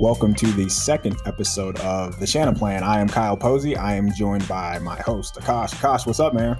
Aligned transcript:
Welcome 0.00 0.32
to 0.34 0.46
the 0.52 0.68
second 0.70 1.16
episode 1.26 1.76
of 1.80 2.20
the 2.20 2.24
Shanaplan. 2.24 2.82
I 2.82 3.00
am 3.00 3.08
Kyle 3.08 3.36
Posey. 3.36 3.76
I 3.76 3.94
am 3.94 4.12
joined 4.12 4.46
by 4.46 4.78
my 4.78 4.94
host, 5.00 5.34
Akash. 5.34 5.74
Akash, 5.74 6.06
what's 6.06 6.20
up, 6.20 6.34
man? 6.34 6.56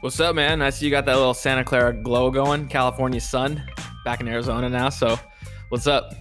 What's 0.00 0.20
up, 0.20 0.36
man? 0.36 0.60
I 0.60 0.68
see 0.68 0.84
you 0.84 0.90
got 0.90 1.06
that 1.06 1.16
little 1.16 1.32
Santa 1.32 1.64
Clara 1.64 1.94
glow 1.94 2.30
going. 2.30 2.68
California 2.68 3.18
sun, 3.18 3.62
back 4.04 4.20
in 4.20 4.28
Arizona 4.28 4.68
now. 4.68 4.90
So, 4.90 5.18
what's 5.70 5.86
up? 5.86 6.12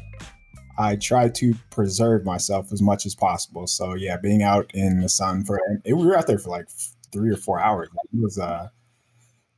I 0.78 0.96
try 0.96 1.28
to 1.28 1.54
preserve 1.72 2.24
myself 2.24 2.72
as 2.72 2.82
much 2.82 3.06
as 3.06 3.16
possible. 3.16 3.68
So, 3.68 3.94
yeah, 3.94 4.16
being 4.16 4.42
out 4.42 4.72
in 4.74 5.02
the 5.02 5.10
sun 5.10 5.44
for 5.44 5.58
it, 5.58 5.94
we 5.94 6.06
were 6.06 6.18
out 6.18 6.26
there 6.26 6.40
for 6.40 6.52
like 6.52 6.70
three 7.12 7.34
or 7.34 7.38
four 7.38 7.60
hours. 7.60 7.90
It 8.14 8.22
was 8.22 8.40
uh, 8.40 8.70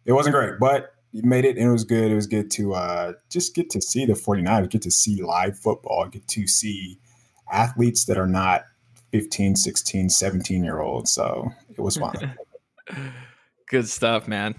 it 0.06 0.14
wasn't 0.14 0.34
great, 0.34 0.54
but 0.60 0.96
you 1.12 1.24
made 1.24 1.46
it 1.46 1.58
and 1.58 1.68
it 1.68 1.72
was 1.72 1.84
good. 1.84 2.12
It 2.12 2.16
was 2.16 2.28
good 2.28 2.52
to 2.52 2.74
uh, 2.74 3.14
just 3.30 3.56
get 3.56 3.70
to 3.72 3.82
see 3.82 4.06
the 4.06 4.14
49ers, 4.14 4.70
get 4.70 4.82
to 4.84 4.92
see 4.92 5.22
live 5.22 5.58
football, 5.58 6.08
get 6.08 6.28
to 6.28 6.48
see 6.48 7.00
athletes 7.52 8.06
that 8.06 8.18
are 8.18 8.28
not 8.28 8.66
15, 9.12 9.56
16, 9.56 10.10
17 10.10 10.64
year 10.64 10.80
olds. 10.80 11.12
So 11.12 11.50
it 11.70 11.82
was 11.82 11.98
fun. 11.98 12.34
good 13.70 13.88
stuff, 13.88 14.28
man. 14.28 14.56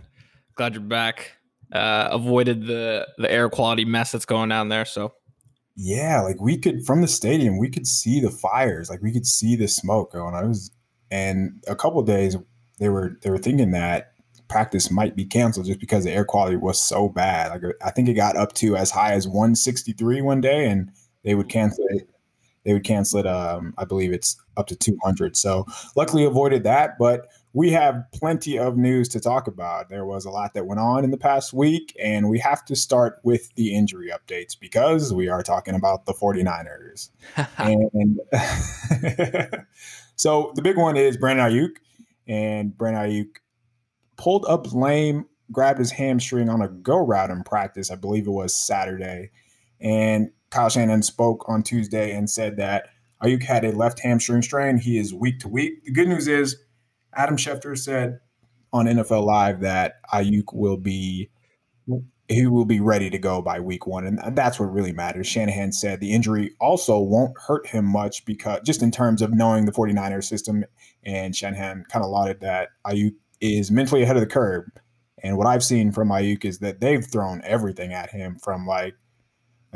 Glad 0.54 0.74
you're 0.74 0.82
back. 0.82 1.32
Uh, 1.70 2.08
avoided 2.10 2.66
the 2.66 3.06
the 3.18 3.30
air 3.30 3.50
quality 3.50 3.84
mess 3.84 4.10
that's 4.10 4.24
going 4.24 4.48
down 4.48 4.70
there. 4.70 4.86
So 4.86 5.12
yeah, 5.76 6.22
like 6.22 6.40
we 6.40 6.56
could 6.56 6.84
from 6.86 7.02
the 7.02 7.08
stadium, 7.08 7.58
we 7.58 7.68
could 7.68 7.86
see 7.86 8.20
the 8.20 8.30
fires, 8.30 8.88
like 8.88 9.02
we 9.02 9.12
could 9.12 9.26
see 9.26 9.54
the 9.54 9.68
smoke 9.68 10.12
going 10.12 10.34
on. 10.34 10.44
It 10.44 10.48
was, 10.48 10.70
and 11.10 11.62
a 11.68 11.76
couple 11.76 12.02
days 12.02 12.36
they 12.80 12.88
were 12.88 13.18
they 13.22 13.30
were 13.30 13.38
thinking 13.38 13.70
that 13.72 14.14
practice 14.48 14.90
might 14.90 15.14
be 15.14 15.24
canceled 15.24 15.66
just 15.66 15.80
because 15.80 16.04
the 16.04 16.12
air 16.12 16.24
quality 16.24 16.56
was 16.56 16.80
so 16.80 17.08
bad. 17.08 17.50
Like 17.50 17.74
I 17.84 17.90
think 17.90 18.08
it 18.08 18.14
got 18.14 18.36
up 18.36 18.54
to 18.54 18.76
as 18.76 18.90
high 18.90 19.12
as 19.12 19.28
163 19.28 20.22
one 20.22 20.40
day, 20.40 20.68
and 20.68 20.90
they 21.24 21.34
would 21.34 21.48
cancel 21.48 21.84
it. 21.90 22.08
They 22.64 22.72
would 22.72 22.84
cancel 22.84 23.20
it. 23.20 23.26
Um, 23.26 23.74
I 23.78 23.84
believe 23.84 24.12
it's 24.12 24.36
up 24.56 24.66
to 24.66 24.76
200. 24.76 25.36
So 25.36 25.66
luckily 25.96 26.24
avoided 26.24 26.64
that, 26.64 26.98
but 26.98 27.28
we 27.54 27.70
have 27.70 28.04
plenty 28.12 28.58
of 28.58 28.76
news 28.76 29.08
to 29.08 29.20
talk 29.20 29.46
about. 29.46 29.88
There 29.88 30.04
was 30.04 30.24
a 30.24 30.30
lot 30.30 30.54
that 30.54 30.66
went 30.66 30.80
on 30.80 31.02
in 31.02 31.10
the 31.10 31.16
past 31.16 31.52
week, 31.52 31.96
and 32.00 32.28
we 32.28 32.38
have 32.40 32.64
to 32.66 32.76
start 32.76 33.20
with 33.22 33.54
the 33.54 33.74
injury 33.74 34.12
updates 34.12 34.58
because 34.58 35.14
we 35.14 35.28
are 35.28 35.42
talking 35.42 35.74
about 35.74 36.04
the 36.06 36.12
49ers. 36.12 37.10
and 37.58 38.20
so 40.16 40.52
the 40.54 40.62
big 40.62 40.76
one 40.76 40.96
is 40.96 41.16
Brandon 41.16 41.50
Aiyuk, 41.50 41.76
and 42.26 42.76
Brandon 42.76 43.10
Aiyuk 43.10 43.36
pulled 44.18 44.44
up 44.46 44.72
lame, 44.74 45.24
grabbed 45.50 45.78
his 45.78 45.92
hamstring 45.92 46.50
on 46.50 46.60
a 46.60 46.68
go 46.68 46.98
route 46.98 47.30
in 47.30 47.42
practice. 47.42 47.90
I 47.90 47.94
believe 47.94 48.26
it 48.26 48.32
was 48.32 48.54
Saturday. 48.54 49.30
And 49.80 50.30
Kyle 50.50 50.68
Shanahan 50.68 51.02
spoke 51.02 51.48
on 51.48 51.62
Tuesday 51.62 52.14
and 52.14 52.28
said 52.28 52.56
that 52.58 52.88
Aiyuk 53.22 53.42
had 53.42 53.64
a 53.64 53.72
left 53.72 54.00
hamstring 54.00 54.42
strain. 54.42 54.78
He 54.78 54.98
is 54.98 55.14
week 55.14 55.40
to 55.40 55.48
week. 55.48 55.84
The 55.84 55.92
good 55.92 56.08
news 56.08 56.28
is 56.28 56.56
Adam 57.14 57.36
Schefter 57.36 57.76
said 57.76 58.18
on 58.72 58.86
NFL 58.86 59.24
Live 59.24 59.60
that 59.60 59.94
Aiyuk 60.12 60.52
will 60.52 60.76
be 60.76 61.30
he 62.28 62.46
will 62.46 62.66
be 62.66 62.78
ready 62.78 63.08
to 63.08 63.18
go 63.18 63.40
by 63.40 63.58
week 63.58 63.86
one. 63.86 64.06
And 64.06 64.36
that's 64.36 64.60
what 64.60 64.70
really 64.70 64.92
matters. 64.92 65.26
Shanahan 65.26 65.72
said 65.72 65.98
the 65.98 66.12
injury 66.12 66.54
also 66.60 66.98
won't 66.98 67.32
hurt 67.46 67.66
him 67.66 67.86
much 67.86 68.26
because 68.26 68.60
just 68.66 68.82
in 68.82 68.90
terms 68.90 69.22
of 69.22 69.32
knowing 69.32 69.64
the 69.64 69.72
49ers 69.72 70.24
system. 70.24 70.64
And 71.04 71.34
Shanahan 71.34 71.84
kind 71.88 72.04
of 72.04 72.10
lauded 72.10 72.40
that 72.40 72.68
Aiyuk 72.86 73.14
is 73.40 73.70
mentally 73.70 74.02
ahead 74.02 74.16
of 74.16 74.20
the 74.20 74.26
curve. 74.26 74.64
And 75.22 75.36
what 75.36 75.46
I've 75.46 75.64
seen 75.64 75.92
from 75.92 76.08
Aiyuk 76.08 76.44
is 76.44 76.58
that 76.58 76.80
they've 76.80 77.04
thrown 77.04 77.40
everything 77.44 77.92
at 77.92 78.10
him 78.10 78.36
from 78.36 78.66
like 78.66 78.94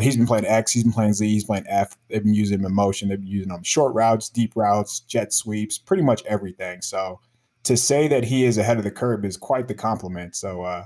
he's 0.01 0.17
been 0.17 0.27
playing 0.27 0.47
X, 0.47 0.73
he's 0.73 0.85
been 0.85 0.93
playing 0.93 1.15
Z, 1.15 1.29
he's 1.29 1.45
playing 1.45 1.67
F. 1.69 1.97
They've 2.09 2.23
been 2.23 2.35
using 2.35 2.61
him 2.61 2.67
in 2.67 2.75
motion, 2.75 3.09
they've 3.09 3.19
been 3.19 3.27
using 3.27 3.51
him 3.51 3.63
short 3.63 3.95
routes, 3.95 4.29
deep 4.29 4.53
routes, 4.55 5.01
jet 5.01 5.33
sweeps, 5.33 5.79
pretty 5.79 6.03
much 6.03 6.23
everything. 6.27 6.81
So 6.83 7.21
to 7.65 7.77
say 7.77 8.09
that 8.09 8.25
he 8.25 8.45
is 8.45 8.59
ahead 8.59 8.79
of 8.79 8.85
the 8.85 8.91
curve 8.91 9.25
is 9.25 9.37
quite 9.37 9.69
the 9.69 9.75
compliment. 9.75 10.35
So 10.37 10.63
uh, 10.63 10.85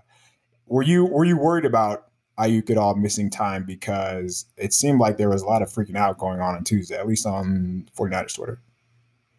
were 0.67 0.83
you 0.83 1.05
were 1.05 1.25
you 1.25 1.37
worried 1.37 1.65
about 1.65 2.05
Aiyuk 2.39 2.71
at 2.71 2.79
all 2.79 2.95
missing 2.95 3.31
time 3.31 3.65
because 3.65 4.47
it 4.57 4.73
seemed 4.73 5.01
like 5.01 5.17
there 5.17 5.31
was 5.31 5.43
a 5.43 5.47
lot 5.47 5.63
of 5.63 5.71
freaking 5.71 5.97
out 5.97 6.19
going 6.19 6.41
on 6.41 6.55
on 6.55 6.65
Tuesday, 6.65 6.97
at 6.97 7.07
least 7.07 7.27
on 7.27 7.89
49ers 7.97 8.35
Twitter. 8.35 8.61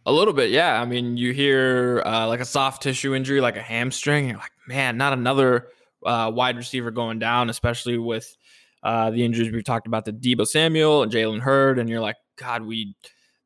A 0.07 0.11
little 0.13 0.33
bit, 0.33 0.51
yeah. 0.51 0.81
I 0.81 0.85
mean, 0.85 1.17
you 1.17 1.33
hear 1.33 2.01
uh, 2.05 2.29
like 2.29 2.39
a 2.39 2.45
soft 2.45 2.81
tissue 2.81 3.13
injury, 3.13 3.41
like 3.41 3.57
a 3.57 3.61
hamstring. 3.61 4.29
You're 4.29 4.37
like, 4.37 4.53
man, 4.65 4.95
not 4.95 5.11
another 5.11 5.67
uh, 6.05 6.31
wide 6.33 6.55
receiver 6.55 6.91
going 6.91 7.19
down, 7.19 7.49
especially 7.49 7.97
with 7.97 8.37
uh, 8.83 9.11
the 9.11 9.25
injuries 9.25 9.51
we've 9.51 9.65
talked 9.65 9.85
about, 9.85 10.05
the 10.05 10.13
Deebo 10.13 10.47
Samuel 10.47 11.03
and 11.03 11.11
Jalen 11.11 11.41
Hurd, 11.41 11.77
and 11.77 11.89
you're 11.89 11.99
like, 11.99 12.15
God, 12.37 12.61
we 12.63 12.95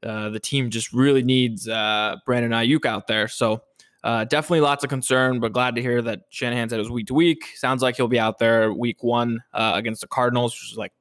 uh, 0.04 0.30
the 0.30 0.40
team 0.40 0.70
just 0.70 0.94
really 0.94 1.24
needs 1.24 1.68
uh, 1.68 2.18
Brandon 2.28 2.52
Aiyuk 2.52 2.86
out 2.86 3.08
there. 3.08 3.28
So 3.28 3.64
uh, 4.04 4.26
definitely 4.26 4.62
lots 4.62 4.84
of 4.84 4.92
concern, 4.92 5.40
but 5.40 5.54
glad 5.54 5.74
to 5.78 5.82
hear 5.82 6.00
that 6.04 6.26
Shanahan 6.30 6.70
said 6.70 6.76
it 6.78 6.84
was 6.84 6.92
week 6.92 7.08
to 7.08 7.16
week. 7.16 7.44
Sounds 7.56 7.82
like 7.82 7.96
he'll 7.96 8.08
be 8.08 8.20
out 8.20 8.38
there 8.38 8.72
week 8.72 9.02
one 9.02 9.40
against 9.52 10.02
the 10.02 10.08
Cardinals, 10.08 10.54
which 10.54 10.74
is 10.74 10.78
like 10.78 10.94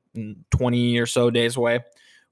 20 0.53 0.99
or 0.99 1.05
so 1.05 1.29
days 1.29 1.57
away, 1.57 1.81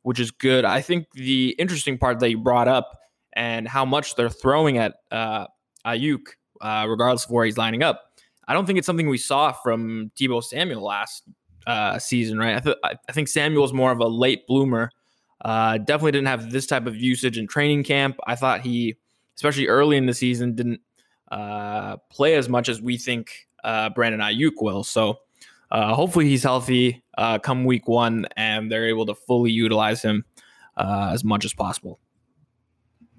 which 0.00 0.18
is 0.18 0.30
good. 0.30 0.64
I 0.64 0.80
think 0.80 1.10
the 1.12 1.50
interesting 1.58 1.98
part 1.98 2.20
that 2.20 2.30
you 2.30 2.38
brought 2.38 2.68
up 2.68 2.97
and 3.34 3.68
how 3.68 3.84
much 3.84 4.14
they're 4.14 4.30
throwing 4.30 4.78
at 4.78 4.94
uh, 5.10 5.46
Aiyuk, 5.86 6.26
uh, 6.60 6.86
regardless 6.88 7.24
of 7.24 7.30
where 7.30 7.44
he's 7.44 7.58
lining 7.58 7.82
up. 7.82 8.02
I 8.46 8.54
don't 8.54 8.66
think 8.66 8.78
it's 8.78 8.86
something 8.86 9.08
we 9.08 9.18
saw 9.18 9.52
from 9.52 10.10
Deebo 10.18 10.42
Samuel 10.42 10.82
last 10.82 11.24
uh, 11.66 11.98
season, 11.98 12.38
right? 12.38 12.56
I, 12.56 12.60
th- 12.60 12.76
I 12.84 13.12
think 13.12 13.28
Samuel's 13.28 13.72
more 13.72 13.92
of 13.92 14.00
a 14.00 14.08
late 14.08 14.46
bloomer. 14.46 14.90
Uh, 15.44 15.78
definitely 15.78 16.12
didn't 16.12 16.28
have 16.28 16.50
this 16.50 16.66
type 16.66 16.86
of 16.86 16.96
usage 16.96 17.38
in 17.38 17.46
training 17.46 17.84
camp. 17.84 18.16
I 18.26 18.34
thought 18.34 18.62
he, 18.62 18.96
especially 19.36 19.68
early 19.68 19.96
in 19.96 20.06
the 20.06 20.14
season, 20.14 20.54
didn't 20.54 20.80
uh, 21.30 21.98
play 22.10 22.34
as 22.34 22.48
much 22.48 22.68
as 22.68 22.80
we 22.80 22.96
think 22.96 23.48
uh, 23.62 23.90
Brandon 23.90 24.20
Aiyuk 24.20 24.60
will. 24.60 24.82
So 24.82 25.18
uh, 25.70 25.94
hopefully 25.94 26.26
he's 26.28 26.42
healthy 26.42 27.04
uh, 27.18 27.38
come 27.38 27.64
week 27.64 27.86
one 27.86 28.26
and 28.36 28.72
they're 28.72 28.88
able 28.88 29.06
to 29.06 29.14
fully 29.14 29.50
utilize 29.50 30.02
him 30.02 30.24
uh, 30.76 31.10
as 31.12 31.22
much 31.22 31.44
as 31.44 31.52
possible. 31.52 32.00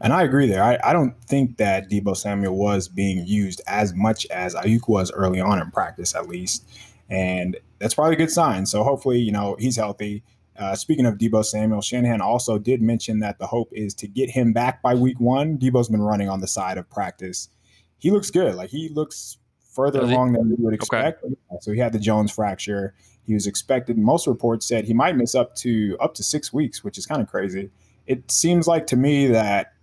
And 0.01 0.13
I 0.13 0.23
agree 0.23 0.47
there. 0.47 0.63
I, 0.63 0.77
I 0.83 0.93
don't 0.93 1.13
think 1.25 1.57
that 1.57 1.89
Deebo 1.89 2.15
Samuel 2.15 2.55
was 2.55 2.87
being 2.87 3.25
used 3.25 3.61
as 3.67 3.93
much 3.93 4.25
as 4.27 4.55
Aiyuk 4.55 4.87
was 4.87 5.11
early 5.11 5.41
on 5.41 5.61
in 5.61 5.71
practice, 5.71 6.15
at 6.15 6.27
least. 6.27 6.65
And 7.09 7.57
that's 7.79 7.95
probably 7.95 8.13
a 8.13 8.17
good 8.17 8.31
sign. 8.31 8.65
So 8.65 8.83
hopefully, 8.83 9.19
you 9.19 9.31
know, 9.31 9.57
he's 9.59 9.75
healthy. 9.75 10.23
Uh, 10.57 10.75
speaking 10.75 11.05
of 11.05 11.17
Deebo 11.17 11.43
Samuel, 11.43 11.81
Shanahan 11.81 12.21
also 12.21 12.57
did 12.57 12.81
mention 12.81 13.19
that 13.19 13.39
the 13.39 13.47
hope 13.47 13.69
is 13.73 13.93
to 13.95 14.07
get 14.07 14.29
him 14.29 14.53
back 14.53 14.81
by 14.81 14.93
week 14.93 15.19
one. 15.19 15.57
Deebo's 15.57 15.89
been 15.89 16.01
running 16.01 16.29
on 16.29 16.41
the 16.41 16.47
side 16.47 16.77
of 16.77 16.89
practice. 16.89 17.49
He 17.97 18.11
looks 18.11 18.29
good. 18.29 18.55
Like 18.55 18.69
he 18.69 18.89
looks 18.89 19.37
further 19.73 20.01
along 20.01 20.33
than 20.33 20.49
we 20.49 20.55
would 20.59 20.73
expect. 20.73 21.23
Okay. 21.23 21.33
So 21.61 21.71
he 21.71 21.79
had 21.79 21.93
the 21.93 21.99
Jones 21.99 22.31
fracture. 22.31 22.93
He 23.25 23.33
was 23.33 23.47
expected. 23.47 23.97
Most 23.97 24.27
reports 24.27 24.67
said 24.67 24.85
he 24.85 24.93
might 24.93 25.15
miss 25.15 25.35
up 25.35 25.55
to 25.57 25.97
up 25.99 26.13
to 26.15 26.23
six 26.23 26.51
weeks, 26.51 26.83
which 26.83 26.97
is 26.97 27.05
kind 27.05 27.21
of 27.21 27.29
crazy. 27.29 27.69
It 28.07 28.29
seems 28.31 28.67
like 28.67 28.87
to 28.87 28.97
me 28.97 29.27
that 29.27 29.73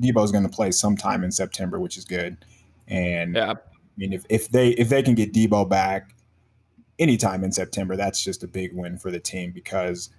Deebo's 0.00 0.32
going 0.32 0.44
to 0.44 0.50
play 0.50 0.70
sometime 0.70 1.24
in 1.24 1.30
September, 1.30 1.78
which 1.78 1.96
is 1.96 2.04
good. 2.04 2.36
And 2.88 3.36
yeah. 3.36 3.52
I 3.52 3.56
mean, 3.96 4.12
if, 4.12 4.24
if 4.28 4.48
they 4.50 4.70
if 4.70 4.88
they 4.88 5.02
can 5.02 5.14
get 5.14 5.32
Deebo 5.32 5.68
back 5.68 6.14
anytime 6.98 7.44
in 7.44 7.52
September, 7.52 7.96
that's 7.96 8.22
just 8.22 8.42
a 8.42 8.48
big 8.48 8.74
win 8.74 8.98
for 8.98 9.10
the 9.10 9.20
team 9.20 9.52
because 9.52 10.10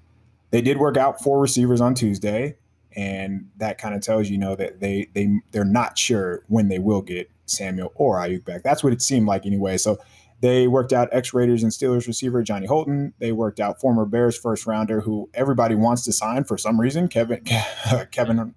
they 0.51 0.61
did 0.61 0.77
work 0.77 0.97
out 0.97 1.21
four 1.21 1.39
receivers 1.39 1.81
on 1.81 1.95
Tuesday, 1.95 2.55
and 2.95 3.49
that 3.57 3.77
kind 3.77 3.95
of 3.95 4.01
tells 4.01 4.27
you, 4.27 4.33
you 4.33 4.37
know 4.39 4.55
that 4.55 4.79
they 4.79 5.07
they 5.13 5.39
they're 5.51 5.63
not 5.63 5.97
sure 5.97 6.43
when 6.47 6.67
they 6.67 6.79
will 6.79 7.01
get 7.01 7.29
Samuel 7.45 7.91
or 7.95 8.17
Aiyuk 8.17 8.45
back. 8.45 8.63
That's 8.63 8.83
what 8.83 8.93
it 8.93 9.01
seemed 9.01 9.27
like 9.27 9.45
anyway. 9.45 9.77
So 9.77 9.97
they 10.41 10.67
worked 10.67 10.91
out 10.91 11.07
ex 11.11 11.33
Raiders 11.33 11.63
and 11.63 11.71
Steelers 11.71 12.07
receiver 12.07 12.43
Johnny 12.43 12.65
Holton. 12.65 13.13
They 13.19 13.31
worked 13.31 13.59
out 13.59 13.79
former 13.79 14.05
Bears 14.05 14.37
first 14.37 14.65
rounder 14.65 15.01
who 15.01 15.29
everybody 15.33 15.75
wants 15.75 16.03
to 16.05 16.11
sign 16.11 16.43
for 16.43 16.57
some 16.57 16.79
reason, 16.79 17.07
Kevin 17.07 17.43
Kevin 18.11 18.53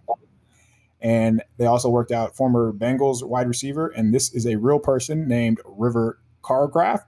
and 1.05 1.43
they 1.59 1.67
also 1.67 1.91
worked 1.91 2.11
out 2.11 2.35
former 2.35 2.73
Bengals 2.73 3.23
wide 3.23 3.47
receiver, 3.47 3.89
and 3.89 4.13
this 4.13 4.35
is 4.35 4.47
a 4.47 4.57
real 4.57 4.79
person 4.79 5.29
named 5.29 5.61
River 5.67 6.19
Cracraft, 6.43 7.05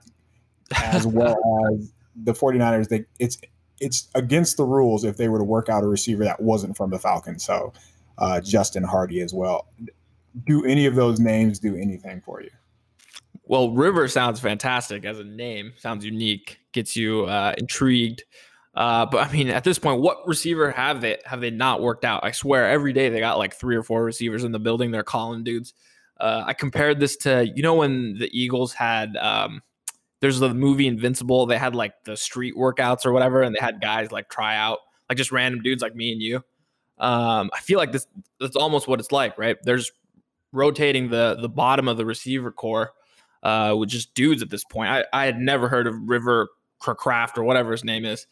as 0.75 1.07
well 1.07 1.39
as 1.73 1.91
the 2.23 2.33
49ers. 2.33 2.89
They 2.89 3.05
it's 3.19 3.39
it's 3.81 4.07
against 4.13 4.55
the 4.55 4.63
rules 4.63 5.03
if 5.03 5.17
they 5.17 5.27
were 5.27 5.39
to 5.39 5.43
work 5.43 5.67
out 5.67 5.83
a 5.83 5.87
receiver 5.87 6.23
that 6.23 6.39
wasn't 6.39 6.77
from 6.77 6.91
the 6.91 6.99
Falcons. 6.99 7.43
So 7.43 7.73
uh, 8.19 8.39
Justin 8.39 8.83
Hardy 8.83 9.19
as 9.21 9.33
well. 9.33 9.67
Do 10.45 10.63
any 10.63 10.85
of 10.85 10.93
those 10.93 11.19
names 11.19 11.57
do 11.57 11.75
anything 11.75 12.21
for 12.21 12.41
you? 12.41 12.51
Well, 13.45 13.71
River 13.71 14.07
sounds 14.07 14.39
fantastic 14.39 15.05
as 15.05 15.19
a 15.19 15.23
name. 15.23 15.73
Sounds 15.77 16.05
unique. 16.05 16.59
Gets 16.71 16.95
you 16.95 17.25
uh, 17.25 17.55
intrigued. 17.57 18.23
Uh, 18.77 19.07
but 19.07 19.27
I 19.27 19.31
mean, 19.31 19.49
at 19.49 19.63
this 19.63 19.79
point, 19.79 20.01
what 20.01 20.27
receiver 20.27 20.69
have 20.69 21.01
they 21.01 21.17
have 21.25 21.41
they 21.41 21.49
not 21.49 21.81
worked 21.81 22.05
out? 22.05 22.23
I 22.23 22.29
swear, 22.29 22.69
every 22.69 22.93
day 22.93 23.09
they 23.09 23.19
got 23.19 23.39
like 23.39 23.55
three 23.55 23.75
or 23.75 23.81
four 23.81 24.03
receivers 24.03 24.43
in 24.43 24.51
the 24.51 24.59
building. 24.59 24.91
They're 24.91 25.01
calling 25.01 25.43
dudes. 25.43 25.73
Uh, 26.19 26.43
I 26.45 26.53
compared 26.53 26.99
this 26.99 27.17
to 27.17 27.51
you 27.55 27.63
know 27.63 27.73
when 27.73 28.19
the 28.19 28.29
Eagles 28.31 28.73
had 28.73 29.17
um, 29.17 29.63
there's 30.19 30.37
the 30.37 30.53
movie 30.53 30.85
Invincible. 30.85 31.47
They 31.47 31.57
had 31.57 31.73
like 31.73 32.03
the 32.03 32.15
street 32.15 32.53
workouts 32.55 33.03
or 33.03 33.11
whatever, 33.13 33.41
and 33.41 33.55
they 33.55 33.59
had 33.59 33.81
guys 33.81 34.11
like 34.11 34.29
try 34.29 34.55
out 34.55 34.77
like 35.09 35.17
just 35.17 35.31
random 35.31 35.63
dudes 35.63 35.81
like 35.81 35.95
me 35.95 36.11
and 36.11 36.21
you. 36.21 36.35
Um, 36.99 37.49
I 37.55 37.59
feel 37.61 37.79
like 37.79 37.91
this 37.91 38.05
that's 38.39 38.55
almost 38.55 38.87
what 38.87 38.99
it's 38.99 39.11
like, 39.11 39.39
right? 39.39 39.57
There's 39.63 39.91
rotating 40.51 41.09
the 41.09 41.35
the 41.41 41.49
bottom 41.49 41.87
of 41.87 41.97
the 41.97 42.05
receiver 42.05 42.51
corps 42.51 42.91
uh, 43.41 43.73
with 43.75 43.89
just 43.89 44.13
dudes 44.13 44.43
at 44.43 44.51
this 44.51 44.63
point. 44.63 44.91
I, 44.91 45.05
I 45.11 45.25
had 45.25 45.39
never 45.39 45.67
heard 45.67 45.87
of 45.87 45.95
River 46.07 46.49
Craft 46.79 47.39
or 47.39 47.43
whatever 47.43 47.71
his 47.71 47.83
name 47.83 48.05
is 48.05 48.27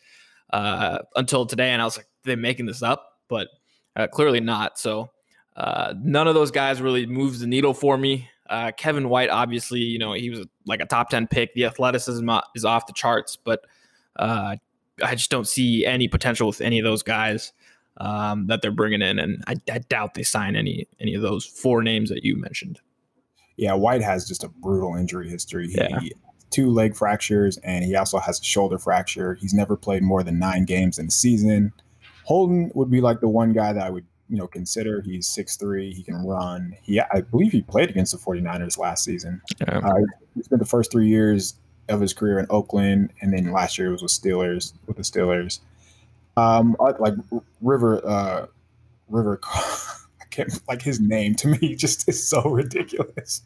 uh, 0.51 1.00
until 1.15 1.45
today, 1.45 1.71
and 1.71 1.81
I 1.81 1.86
was 1.86 1.97
like, 1.97 2.07
they 2.24 2.36
making 2.36 2.65
this 2.65 2.83
up, 2.83 3.19
but 3.27 3.47
uh, 3.95 4.07
clearly 4.07 4.39
not. 4.39 4.77
So 4.80 5.12
uh, 5.56 5.94
none 5.97 6.27
of 6.27 6.36
those 6.36 6.51
guys 6.51 6.81
really 6.81 7.06
moves 7.06 7.39
the 7.39 7.47
needle 7.47 7.74
for 7.74 7.97
me. 7.97 8.30
Uh, 8.50 8.71
Kevin 8.77 9.09
White, 9.09 9.30
obviously, 9.30 9.80
you 9.80 9.97
know 9.97 10.13
he 10.13 10.30
was 10.30 10.45
like 10.65 10.81
a 10.81 10.86
top 10.86 11.09
ten 11.09 11.27
pick. 11.27 11.53
The 11.53 11.65
athleticism 11.65 12.30
is 12.53 12.65
off 12.65 12.88
the 12.88 12.94
charts, 12.94 13.36
but 13.36 13.65
uh, 14.18 14.57
I 15.03 15.15
just 15.15 15.31
don't 15.31 15.47
see 15.47 15.86
any 15.86 16.07
potential 16.07 16.48
with 16.48 16.62
any 16.62 16.80
of 16.80 16.83
those 16.83 17.03
guys 17.03 17.53
um, 17.98 18.48
that 18.48 18.62
they're 18.62 18.71
bringing 18.71 19.01
in, 19.01 19.19
and 19.19 19.44
I, 19.48 19.56
I, 19.71 19.80
doubt 19.80 20.13
they 20.13 20.24
sign 20.24 20.56
any 20.56 20.88
any 21.00 21.15
of 21.15 21.21
those 21.21 21.45
four 21.45 21.81
names 21.81 22.09
that 22.09 22.24
you 22.24 22.38
mentioned. 22.38 22.80
Yeah, 23.57 23.74
White 23.74 24.01
has 24.01 24.27
just 24.27 24.44
a 24.44 24.50
brutal 24.50 24.95
injury 24.95 25.30
history. 25.30 25.69
He, 25.69 25.77
yeah. 25.77 26.00
Two 26.56 26.69
leg 26.69 26.96
fractures, 26.96 27.57
and 27.57 27.84
he 27.84 27.98
also 27.98 28.18
has 28.18 28.40
a 28.40 28.44
shoulder 28.44 28.78
fracture. 28.78 29.34
He's 29.34 29.54
never 29.54 29.75
played 29.75 30.04
more 30.04 30.24
than 30.24 30.40
nine 30.40 30.63
games 30.63 30.98
in 30.98 31.07
a 31.07 31.12
season. 31.12 31.74
Holton 32.24 32.72
would 32.75 32.90
be 32.90 33.02
like 33.02 33.19
the 33.19 33.28
one 33.28 33.52
guy 33.52 33.74
that 33.74 33.84
I 33.84 33.90
would 33.90 34.06
you 34.30 34.38
know 34.38 34.48
consider. 34.48 35.02
He's 35.02 35.28
six 35.28 35.57
three. 35.57 35.94
He 35.94 36.02
can 36.02 36.25
run. 36.25 36.78
He 36.81 37.02
I 37.02 37.19
believe 37.19 37.52
he 37.52 37.62
played 37.62 37.90
against 37.90 38.13
the 38.13 38.18
49ers 38.18 38.78
last 38.78 39.04
season. 39.04 39.42
Yeah. 39.60 39.80
Uh, 39.84 40.06
he 40.34 40.44
spent 40.44 40.60
the 40.60 40.66
first 40.66 40.94
three 40.94 41.10
years 41.10 41.56
of 41.90 42.00
his 42.00 42.13
career 42.13 42.40
in 42.40 42.48
Oakland, 42.50 43.12
and 43.19 43.34
then 43.34 43.51
last 43.51 43.78
year 43.78 43.92
was 43.92 44.01
with 44.01 44.12
Steelers 44.12 44.72
with 44.88 44.96
the 44.96 45.04
Steelers. 45.04 45.60
Um, 46.38 46.78
like 46.80 47.13
River, 47.62 48.01
uh, 48.08 48.48
River. 49.10 49.42
I 49.54 50.25
can't 50.31 50.58
like 50.69 50.81
his 50.81 51.01
name 51.01 51.36
to 51.36 51.50
me 51.50 51.75
just 51.78 52.08
is 52.08 52.25
so 52.25 52.42
ridiculous. 52.44 53.42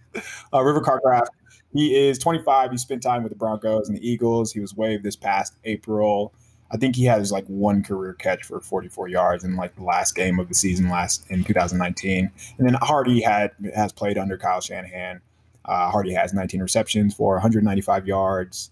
Uh, 0.54 0.62
River 0.62 0.82
Cracraft. 0.82 1.30
He 1.74 1.95
is 1.95 2.18
25. 2.18 2.71
He 2.71 2.77
spent 2.77 3.04
time 3.04 3.24
with 3.24 3.31
the 3.31 3.38
Broncos 3.38 3.88
and 3.88 3.98
the 3.98 4.07
Eagles. 4.07 4.51
He 4.51 4.60
was 4.60 4.75
waived 4.75 5.04
this 5.04 5.16
past 5.16 5.56
April. 5.66 6.33
I 6.71 6.77
think 6.77 6.95
he 6.95 7.06
has 7.06 7.31
like 7.31 7.45
one 7.48 7.83
career 7.83 8.13
catch 8.13 8.44
for 8.44 8.60
44 8.60 9.07
yards 9.07 9.44
in 9.44 9.56
like 9.56 9.75
the 9.75 9.83
last 9.83 10.16
game 10.16 10.39
of 10.39 10.48
the 10.48 10.54
season 10.54 10.89
last 10.89 11.25
in 11.30 11.44
2019. 11.44 12.31
And 12.57 12.68
then 12.68 12.75
Hardy 12.81 13.21
had 13.21 13.51
has 13.75 13.92
played 13.92 14.18
under 14.18 14.38
Kyle 14.38 14.62
Shanahan. 14.62 15.21
Uh, 15.66 15.89
Hardy 15.89 16.13
has 16.13 16.33
19 16.33 16.62
receptions 16.62 17.13
for 17.13 17.33
195 17.33 18.07
yards. 18.07 18.71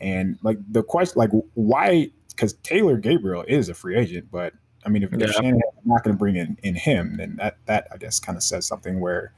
And 0.00 0.38
like 0.42 0.58
the 0.70 0.82
question, 0.82 1.18
like 1.18 1.30
why? 1.54 2.10
Because 2.30 2.52
Taylor 2.62 2.96
Gabriel 2.96 3.44
is 3.48 3.68
a 3.68 3.74
free 3.74 3.96
agent, 3.96 4.28
but 4.30 4.52
I 4.84 4.90
mean, 4.90 5.02
if, 5.02 5.10
yeah. 5.12 5.26
if 5.26 5.32
Shanahan's 5.32 5.62
not 5.84 6.04
going 6.04 6.14
to 6.14 6.18
bring 6.18 6.36
in 6.36 6.56
in 6.62 6.74
him, 6.74 7.16
then 7.16 7.36
that 7.36 7.56
that 7.66 7.88
I 7.92 7.96
guess 7.96 8.20
kind 8.20 8.36
of 8.36 8.42
says 8.42 8.66
something 8.66 9.00
where 9.00 9.32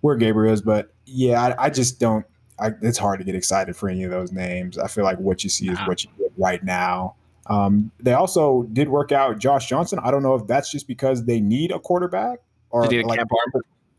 where 0.00 0.16
Gabriel 0.16 0.52
is. 0.52 0.62
But 0.62 0.92
yeah, 1.04 1.42
I, 1.42 1.66
I 1.66 1.70
just 1.70 2.00
don't. 2.00 2.24
I, 2.58 2.70
it's 2.80 2.98
hard 2.98 3.18
to 3.18 3.24
get 3.24 3.34
excited 3.34 3.76
for 3.76 3.88
any 3.88 4.04
of 4.04 4.10
those 4.10 4.32
names. 4.32 4.78
I 4.78 4.88
feel 4.88 5.04
like 5.04 5.18
what 5.18 5.44
you 5.44 5.50
see 5.50 5.68
is 5.68 5.78
what 5.86 6.04
you 6.04 6.10
get 6.18 6.32
right 6.38 6.64
now. 6.64 7.14
Um, 7.48 7.92
they 8.00 8.14
also 8.14 8.62
did 8.72 8.88
work 8.88 9.12
out 9.12 9.38
Josh 9.38 9.68
Johnson. 9.68 9.98
I 10.02 10.10
don't 10.10 10.22
know 10.22 10.34
if 10.34 10.46
that's 10.46 10.70
just 10.70 10.88
because 10.88 11.24
they 11.24 11.40
need 11.40 11.70
a 11.70 11.78
quarterback 11.78 12.38
or 12.70 12.86
like, 12.86 13.20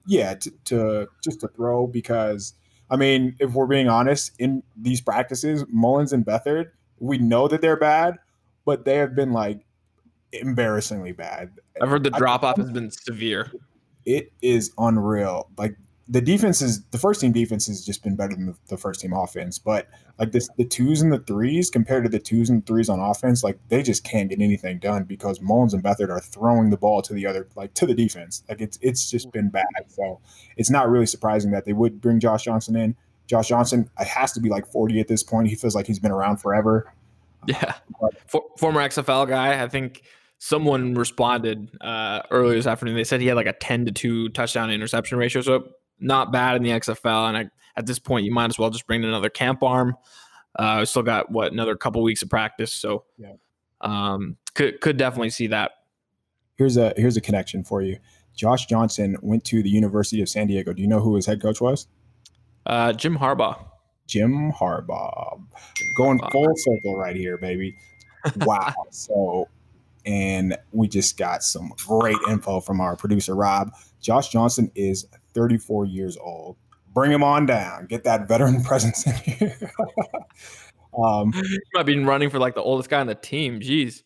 yeah, 0.06 0.34
to, 0.34 0.52
to, 0.66 1.08
just 1.24 1.40
to 1.42 1.48
throw 1.50 1.88
because 1.88 2.54
I 2.90 2.96
mean, 2.96 3.36
if 3.40 3.54
we're 3.54 3.68
being 3.68 3.90
honest, 3.90 4.32
in 4.40 4.64
these 4.76 5.02
practices, 5.02 5.66
Mullins 5.70 6.14
and 6.14 6.26
Beathard, 6.26 6.72
we 7.00 7.18
know 7.18 7.48
that 7.48 7.62
they're 7.62 7.78
bad, 7.78 8.16
but 8.66 8.86
they 8.86 8.96
have 8.96 9.16
been 9.16 9.34
like 9.34 9.66
embarrassingly 10.32 11.12
bad. 11.12 11.52
I've 11.82 11.90
heard 11.90 12.04
the 12.04 12.12
drop 12.12 12.44
off 12.44 12.58
has 12.58 12.72
been 12.72 12.92
severe. 12.92 13.52
It 14.06 14.32
is 14.42 14.72
unreal. 14.78 15.50
Like 15.58 15.76
the 16.10 16.22
defense 16.22 16.62
is 16.62 16.84
the 16.86 16.98
first 16.98 17.20
team 17.20 17.34
defense 17.34 17.68
has 17.68 17.86
just 17.86 18.02
been 18.02 18.16
better 18.16 18.34
than 18.34 18.56
the, 18.70 18.78
first 18.78 19.02
team 19.02 19.12
offense. 19.12 19.60
But 19.60 19.88
like 20.18 20.32
this, 20.32 20.48
the 20.58 20.64
twos 20.64 21.02
and 21.02 21.12
the 21.12 21.20
threes 21.20 21.70
compared 21.70 22.04
to 22.06 22.10
the 22.10 22.20
twos 22.20 22.50
and 22.50 22.66
threes 22.66 22.88
on 22.88 23.00
offense, 23.00 23.44
like 23.44 23.60
they 23.68 23.84
just 23.84 24.06
can't 24.06 24.30
get 24.30 24.40
anything 24.40 24.80
done 24.80 25.04
because 25.04 25.42
Mullins 25.42 25.74
and 25.74 25.84
Beathard 25.84 26.10
are 26.10 26.22
throwing 26.22 26.70
the 26.70 26.78
ball 26.78 27.02
to 27.02 27.14
the 27.14 27.28
other, 27.28 27.48
like 27.56 27.74
to 27.74 27.86
the 27.86 27.94
defense. 27.94 28.44
Like 28.48 28.62
it's 28.62 28.80
it's 28.82 29.12
just 29.12 29.32
been 29.32 29.50
bad. 29.50 29.66
So 29.88 30.22
it's 30.56 30.70
not 30.70 30.90
really 30.90 31.08
surprising 31.08 31.52
that 31.52 31.66
they 31.66 31.74
would 31.74 32.00
bring 32.00 32.20
Josh 32.20 32.46
Johnson 32.46 32.78
in. 32.78 32.96
Josh 33.28 33.50
Johnson 33.50 33.90
has 33.98 34.32
to 34.32 34.40
be 34.40 34.50
like 34.50 34.66
40 34.66 35.02
at 35.02 35.10
this 35.10 35.24
point. 35.24 35.50
He 35.50 35.56
feels 35.56 35.76
like 35.76 35.88
he's 35.88 36.00
been 36.00 36.12
around 36.12 36.38
forever. 36.38 36.94
Yeah, 37.46 37.74
but, 38.02 38.14
For, 38.28 38.44
former 38.58 38.82
XFL 38.82 39.28
guy. 39.28 39.62
I 39.62 39.68
think 39.68 40.04
someone 40.40 40.96
responded 40.96 41.70
uh, 41.82 42.22
earlier 42.32 42.56
this 42.56 42.68
afternoon. 42.68 42.96
They 42.96 43.04
said 43.04 43.20
he 43.20 43.28
had 43.28 43.36
like 43.36 43.48
a 43.48 43.54
10 43.54 43.86
to 43.86 43.92
2 43.92 44.30
touchdown 44.30 44.72
interception 44.72 45.18
ratio. 45.18 45.42
So 45.42 45.68
not 46.00 46.32
bad 46.32 46.56
in 46.56 46.64
the 46.64 46.72
XFL. 46.72 47.30
And 47.30 47.38
I, 47.38 47.50
at 47.76 47.86
this 47.86 48.00
point, 48.00 48.26
you 48.26 48.32
might 48.32 48.50
as 48.50 48.60
well 48.60 48.70
just 48.70 48.88
bring 48.88 49.04
in 49.04 49.10
another 49.10 49.30
camp 49.30 49.64
arm. 49.64 49.96
Uh, 50.58 50.84
still 50.86 51.04
got 51.04 51.32
what 51.32 51.52
another 51.52 51.76
couple 51.76 52.02
weeks 52.02 52.24
of 52.24 52.30
practice, 52.30 52.74
so 52.74 53.04
yeah. 53.18 53.34
um, 53.82 54.38
could 54.56 54.82
could 54.82 54.98
definitely 54.98 55.30
see 55.30 55.48
that. 55.48 55.72
Here's 56.56 56.78
a 56.78 56.94
here's 56.98 57.16
a 57.16 57.22
connection 57.22 57.64
for 57.64 57.84
you. 57.84 58.00
Josh 58.36 58.66
Johnson 58.66 59.18
went 59.22 59.44
to 59.46 59.62
the 59.62 59.70
University 59.70 60.22
of 60.22 60.30
San 60.30 60.48
Diego. 60.48 60.74
Do 60.74 60.82
you 60.82 60.88
know 60.88 61.00
who 61.00 61.16
his 61.16 61.26
head 61.26 61.42
coach 61.42 61.62
was? 61.62 61.88
Uh, 62.66 62.94
Jim 62.94 63.18
Harbaugh. 63.18 63.64
Jim 64.08 64.52
Harbaugh. 64.52 65.40
Jim 65.76 65.88
Going 65.98 66.20
Harbaugh. 66.20 66.32
full 66.32 66.54
circle 66.56 66.98
right 66.98 67.16
here, 67.16 67.38
baby. 67.38 67.76
Wow. 68.42 68.74
so, 68.92 69.48
and 70.06 70.58
we 70.74 70.90
just 70.90 71.18
got 71.18 71.44
some 71.44 71.72
great 71.88 72.18
info 72.28 72.60
from 72.60 72.82
our 72.82 72.98
producer, 72.98 73.36
Rob. 73.36 73.72
Josh 74.02 74.30
Johnson 74.30 74.70
is 74.76 75.08
34 75.38 75.86
years 75.86 76.18
old. 76.18 76.58
Bring 76.94 77.12
him 77.12 77.24
on 77.24 77.46
down. 77.46 77.86
Get 77.86 78.04
that 78.06 78.28
veteran 78.28 78.64
presence 78.64 79.06
in 79.06 79.14
here. 79.14 79.72
um, 80.98 81.32
he 81.32 81.60
might 81.74 81.86
be 81.86 81.98
running 82.00 82.30
for 82.30 82.40
like 82.40 82.56
the 82.56 82.64
oldest 82.64 82.90
guy 82.90 83.00
on 83.00 83.08
the 83.08 83.16
team. 83.16 83.60
Jeez. 83.60 84.04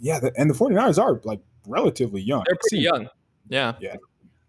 Yeah, 0.00 0.18
the, 0.18 0.32
and 0.36 0.48
the 0.48 0.54
49ers 0.54 1.00
are 1.00 1.20
like 1.24 1.40
relatively 1.66 2.22
young. 2.22 2.44
They're 2.46 2.56
pretty 2.56 2.82
young. 2.82 3.08
Yeah. 3.48 3.74
Yeah. 3.80 3.96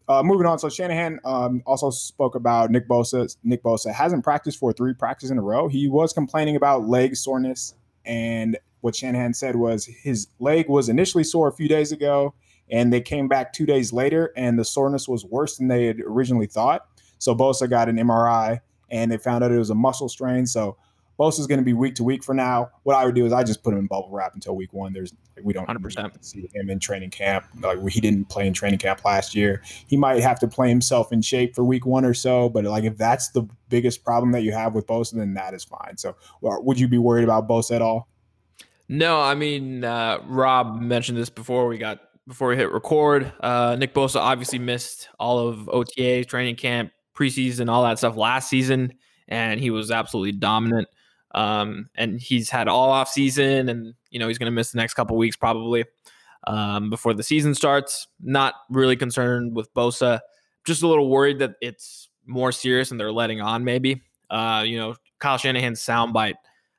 Uh, 0.07 0.21
moving 0.23 0.45
on. 0.45 0.59
So 0.59 0.69
Shanahan 0.69 1.19
um, 1.23 1.61
also 1.65 1.89
spoke 1.89 2.35
about 2.35 2.71
Nick 2.71 2.87
Bosa. 2.87 3.35
Nick 3.43 3.63
Bosa 3.63 3.93
hasn't 3.93 4.23
practiced 4.23 4.59
for 4.59 4.73
three 4.73 4.93
practices 4.93 5.31
in 5.31 5.37
a 5.37 5.41
row. 5.41 5.67
He 5.67 5.87
was 5.87 6.11
complaining 6.11 6.55
about 6.55 6.87
leg 6.87 7.15
soreness, 7.15 7.73
and 8.05 8.57
what 8.81 8.95
Shanahan 8.95 9.33
said 9.33 9.55
was 9.55 9.85
his 9.85 10.27
leg 10.39 10.67
was 10.67 10.89
initially 10.89 11.23
sore 11.23 11.47
a 11.47 11.53
few 11.53 11.69
days 11.69 11.93
ago, 11.93 12.33
and 12.73 12.91
they 12.91 12.99
came 12.99 13.27
back 13.27 13.53
two 13.53 13.67
days 13.67 13.93
later, 13.93 14.33
and 14.35 14.57
the 14.57 14.65
soreness 14.65 15.07
was 15.07 15.23
worse 15.23 15.57
than 15.57 15.67
they 15.67 15.85
had 15.85 15.99
originally 15.99 16.47
thought. 16.47 16.87
So 17.19 17.35
Bosa 17.35 17.69
got 17.69 17.87
an 17.87 17.97
MRI, 17.97 18.61
and 18.89 19.11
they 19.11 19.17
found 19.17 19.43
out 19.43 19.51
it 19.51 19.59
was 19.59 19.69
a 19.69 19.75
muscle 19.75 20.09
strain. 20.09 20.47
So 20.47 20.75
Bosa's 21.19 21.45
going 21.45 21.59
to 21.59 21.63
be 21.63 21.73
week 21.73 21.93
to 21.95 22.03
week 22.03 22.23
for 22.23 22.33
now. 22.33 22.71
What 22.81 22.95
I 22.95 23.05
would 23.05 23.13
do 23.13 23.27
is 23.27 23.31
I 23.31 23.43
just 23.43 23.63
put 23.63 23.73
him 23.73 23.79
in 23.79 23.85
bubble 23.85 24.09
wrap 24.11 24.33
until 24.33 24.55
week 24.55 24.73
one. 24.73 24.91
There's 24.91 25.13
we 25.43 25.53
don't 25.53 25.67
100% 25.67 26.25
see 26.25 26.49
him 26.51 26.71
in 26.71 26.79
training 26.79 27.11
camp. 27.11 27.45
Like 27.61 27.87
he 27.89 28.01
didn't 28.01 28.29
play 28.29 28.47
in 28.47 28.53
training 28.53 28.79
camp 28.79 29.05
last 29.05 29.35
year. 29.35 29.61
He 29.85 29.95
might 29.95 30.21
have 30.21 30.39
to 30.39 30.47
play 30.47 30.69
himself 30.69 31.13
in 31.13 31.21
shape 31.21 31.53
for 31.53 31.63
week 31.63 31.85
one 31.85 32.03
or 32.03 32.15
so. 32.15 32.49
But 32.49 32.65
like 32.65 32.85
if 32.85 32.97
that's 32.97 33.29
the 33.29 33.47
biggest 33.69 34.03
problem 34.03 34.31
that 34.31 34.41
you 34.41 34.51
have 34.51 34.73
with 34.73 34.87
Bosa, 34.87 35.13
then 35.13 35.35
that 35.35 35.53
is 35.53 35.63
fine. 35.63 35.97
So 35.97 36.15
would 36.41 36.79
you 36.79 36.87
be 36.87 36.97
worried 36.97 37.23
about 37.23 37.47
Bosa 37.47 37.75
at 37.75 37.83
all? 37.83 38.07
No, 38.89 39.21
I 39.21 39.35
mean 39.35 39.83
uh, 39.83 40.21
Rob 40.25 40.81
mentioned 40.81 41.19
this 41.19 41.29
before 41.29 41.67
we 41.67 41.77
got 41.77 41.99
before 42.27 42.49
we 42.49 42.57
hit 42.57 42.71
record. 42.71 43.31
Uh, 43.39 43.75
Nick 43.77 43.93
Bosa 43.93 44.19
obviously 44.19 44.59
missed 44.59 45.09
all 45.19 45.39
of 45.39 45.69
OTA, 45.69 46.25
training 46.25 46.55
camp, 46.55 46.91
preseason, 47.15 47.69
all 47.69 47.83
that 47.83 47.97
stuff 47.97 48.15
last 48.15 48.49
season, 48.49 48.93
and 49.27 49.59
he 49.59 49.69
was 49.69 49.91
absolutely 49.91 50.31
dominant. 50.31 50.87
Um, 51.35 51.89
and 51.95 52.19
he's 52.19 52.49
had 52.49 52.67
all 52.67 52.91
off 52.91 53.09
season, 53.09 53.69
and 53.69 53.93
you 54.09 54.19
know 54.19 54.27
he's 54.27 54.37
going 54.37 54.51
to 54.51 54.55
miss 54.55 54.71
the 54.71 54.77
next 54.77 54.93
couple 54.93 55.17
weeks 55.17 55.35
probably 55.35 55.85
um, 56.47 56.89
before 56.89 57.13
the 57.13 57.23
season 57.23 57.55
starts. 57.55 58.07
Not 58.21 58.53
really 58.69 58.95
concerned 58.95 59.55
with 59.55 59.73
Bosa, 59.73 60.19
just 60.65 60.83
a 60.83 60.87
little 60.87 61.09
worried 61.09 61.39
that 61.39 61.55
it's 61.61 62.09
more 62.25 62.51
serious 62.51 62.91
and 62.91 62.99
they're 62.99 63.11
letting 63.11 63.41
on. 63.41 63.63
Maybe 63.63 64.01
uh, 64.29 64.63
you 64.65 64.77
know 64.77 64.95
Kyle 65.19 65.37
Shanahan's 65.37 65.81
soundbite 65.81 66.35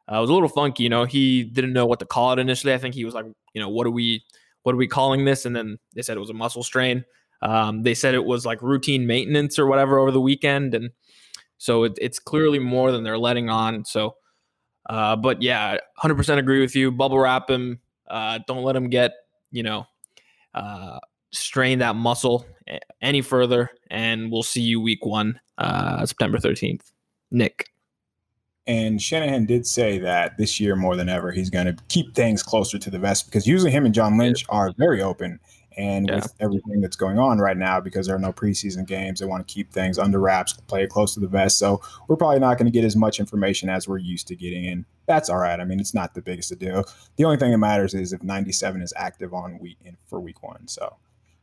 uh, 0.09 0.21
was 0.21 0.31
a 0.31 0.33
little 0.33 0.49
funky. 0.49 0.85
You 0.85 0.89
know 0.89 1.05
he 1.05 1.43
didn't 1.43 1.73
know 1.73 1.87
what 1.87 1.99
to 1.99 2.07
call 2.07 2.33
it 2.33 2.39
initially. 2.39 2.73
I 2.73 2.79
think 2.79 2.95
he 2.95 3.05
was 3.05 3.15
like, 3.15 3.27
you 3.53 3.61
know, 3.61 3.69
what 3.69 3.85
do 3.85 3.91
we 3.91 4.23
what 4.65 4.75
are 4.75 4.79
we 4.79 4.89
calling 4.89 5.25
this? 5.25 5.47
And 5.47 5.55
then 5.55 5.79
they 5.95 6.03
said 6.03 6.17
it 6.17 6.21
was 6.21 6.31
a 6.31 6.35
muscle 6.35 6.63
strain. 6.63 7.05
Um, 7.43 7.83
they 7.83 7.95
said 7.95 8.15
it 8.15 8.25
was 8.25 8.45
like 8.45 8.61
routine 8.63 9.07
maintenance 9.07 9.59
or 9.59 9.67
whatever 9.67 9.99
over 9.99 10.11
the 10.11 10.21
weekend. 10.21 10.75
And 10.75 10.91
so 11.59 11.85
it, 11.85 11.93
it's 12.01 12.19
clearly 12.19 12.59
more 12.59 12.91
than 12.91 13.05
they're 13.05 13.19
letting 13.19 13.51
on. 13.51 13.85
So, 13.85 14.17
uh, 14.89 15.17
but 15.17 15.43
yeah, 15.43 15.79
100% 16.03 16.39
agree 16.39 16.61
with 16.61 16.75
you. 16.75 16.91
Bubble 16.91 17.19
wrap 17.19 17.49
him. 17.49 17.81
Uh, 18.09 18.41
don't 18.47 18.65
let 18.65 18.77
him 18.77 18.89
get, 18.89 19.13
you 19.51 19.63
know, 19.63 19.87
uh, 20.55 20.99
strain 21.33 21.81
that 21.81 21.97
muscle 21.97 22.47
any 23.03 23.21
further. 23.21 23.71
And 23.91 24.33
we'll 24.33 24.43
see 24.43 24.63
you 24.63 24.81
week 24.81 25.05
one, 25.05 25.39
uh, 25.59 26.07
September 26.07 26.39
13th. 26.39 26.91
Nick. 27.31 27.69
And 28.67 29.01
Shanahan 29.01 29.45
did 29.45 29.67
say 29.67 29.99
that 29.99 30.39
this 30.39 30.59
year 30.59 30.75
more 30.75 30.97
than 30.97 31.09
ever, 31.09 31.33
he's 31.33 31.51
going 31.51 31.67
to 31.67 31.77
keep 31.89 32.15
things 32.15 32.43
closer 32.43 32.79
to 32.79 32.91
the 32.91 32.99
vest 32.99 33.27
because 33.27 33.47
usually 33.47 33.71
him 33.71 33.85
and 33.85 33.95
John 33.95 34.17
Lynch 34.17 34.45
are 34.49 34.73
very 34.79 35.03
open. 35.03 35.39
And 35.77 36.09
yeah. 36.09 36.17
with 36.17 36.33
everything 36.39 36.81
that's 36.81 36.95
going 36.95 37.19
on 37.19 37.39
right 37.41 37.57
now, 37.57 37.81
because 37.81 38.07
there 38.07 38.15
are 38.15 38.21
no 38.21 38.33
preseason 38.33 38.87
games, 38.87 39.19
they 39.19 39.27
want 39.27 39.47
to 39.47 39.53
keep 39.53 39.73
things 39.73 39.99
under 39.99 40.21
wraps, 40.21 40.53
play 40.53 40.85
it 40.85 40.91
close 40.91 41.15
to 41.15 41.21
the 41.21 41.27
vest. 41.27 41.59
So 41.59 41.83
we're 42.07 42.17
probably 42.17 42.39
not 42.39 42.59
going 42.59 42.67
to 42.67 42.71
get 42.71 42.85
as 42.85 42.95
much 42.95 43.19
information 43.19 43.69
as 43.69 43.89
we're 43.89 43.99
used 43.99 44.29
to 44.29 44.37
getting. 44.37 44.67
And 44.67 44.85
that's 45.07 45.29
all 45.29 45.39
right. 45.39 45.59
I 45.59 45.65
mean, 45.65 45.81
it's 45.81 45.93
not 45.93 46.15
the 46.15 46.23
biggest 46.23 46.57
deal. 46.59 46.85
The 47.17 47.25
only 47.25 47.39
thing 47.39 47.51
that 47.51 47.59
matters 47.59 47.93
is 47.93 48.13
if 48.13 48.23
97 48.23 48.83
is 48.83 48.93
active 48.97 49.35
on 49.35 49.59
week 49.59 49.79
in, 49.85 49.97
for 50.07 50.21
week 50.21 50.43
one. 50.45 50.69
So 50.69 50.95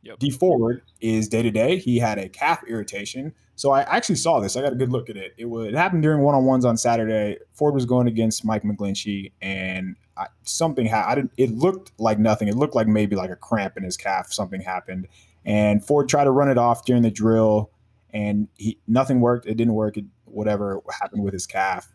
Yep. 0.02 0.18
Dee 0.18 0.30
Ford 0.30 0.82
is 1.00 1.28
day 1.28 1.42
to 1.42 1.50
day. 1.50 1.76
He 1.76 1.98
had 1.98 2.18
a 2.18 2.28
calf 2.28 2.62
irritation. 2.68 3.32
So 3.54 3.70
I 3.70 3.82
actually 3.82 4.16
saw 4.16 4.40
this. 4.40 4.56
I 4.56 4.62
got 4.62 4.72
a 4.72 4.76
good 4.76 4.90
look 4.90 5.08
at 5.08 5.16
it. 5.16 5.34
It, 5.36 5.44
would, 5.44 5.68
it 5.68 5.74
happened 5.74 6.02
during 6.02 6.22
one 6.22 6.34
on 6.34 6.44
ones 6.44 6.64
on 6.64 6.76
Saturday. 6.76 7.38
Ford 7.52 7.74
was 7.74 7.86
going 7.86 8.08
against 8.08 8.44
Mike 8.44 8.64
McGlinchey, 8.64 9.32
and 9.40 9.96
I, 10.16 10.26
something 10.42 10.86
happened. 10.86 11.30
It 11.36 11.52
looked 11.52 11.92
like 11.98 12.18
nothing. 12.18 12.48
It 12.48 12.56
looked 12.56 12.74
like 12.74 12.88
maybe 12.88 13.14
like 13.14 13.30
a 13.30 13.36
cramp 13.36 13.76
in 13.76 13.84
his 13.84 13.96
calf. 13.96 14.32
Something 14.32 14.60
happened, 14.60 15.06
and 15.44 15.84
Ford 15.84 16.08
tried 16.08 16.24
to 16.24 16.32
run 16.32 16.48
it 16.48 16.58
off 16.58 16.84
during 16.84 17.02
the 17.02 17.10
drill, 17.10 17.70
and 18.10 18.48
he 18.56 18.78
nothing 18.88 19.20
worked. 19.20 19.46
It 19.46 19.56
didn't 19.56 19.74
work. 19.74 19.96
It, 19.96 20.06
whatever 20.24 20.82
happened 21.00 21.22
with 21.22 21.34
his 21.34 21.46
calf, 21.46 21.92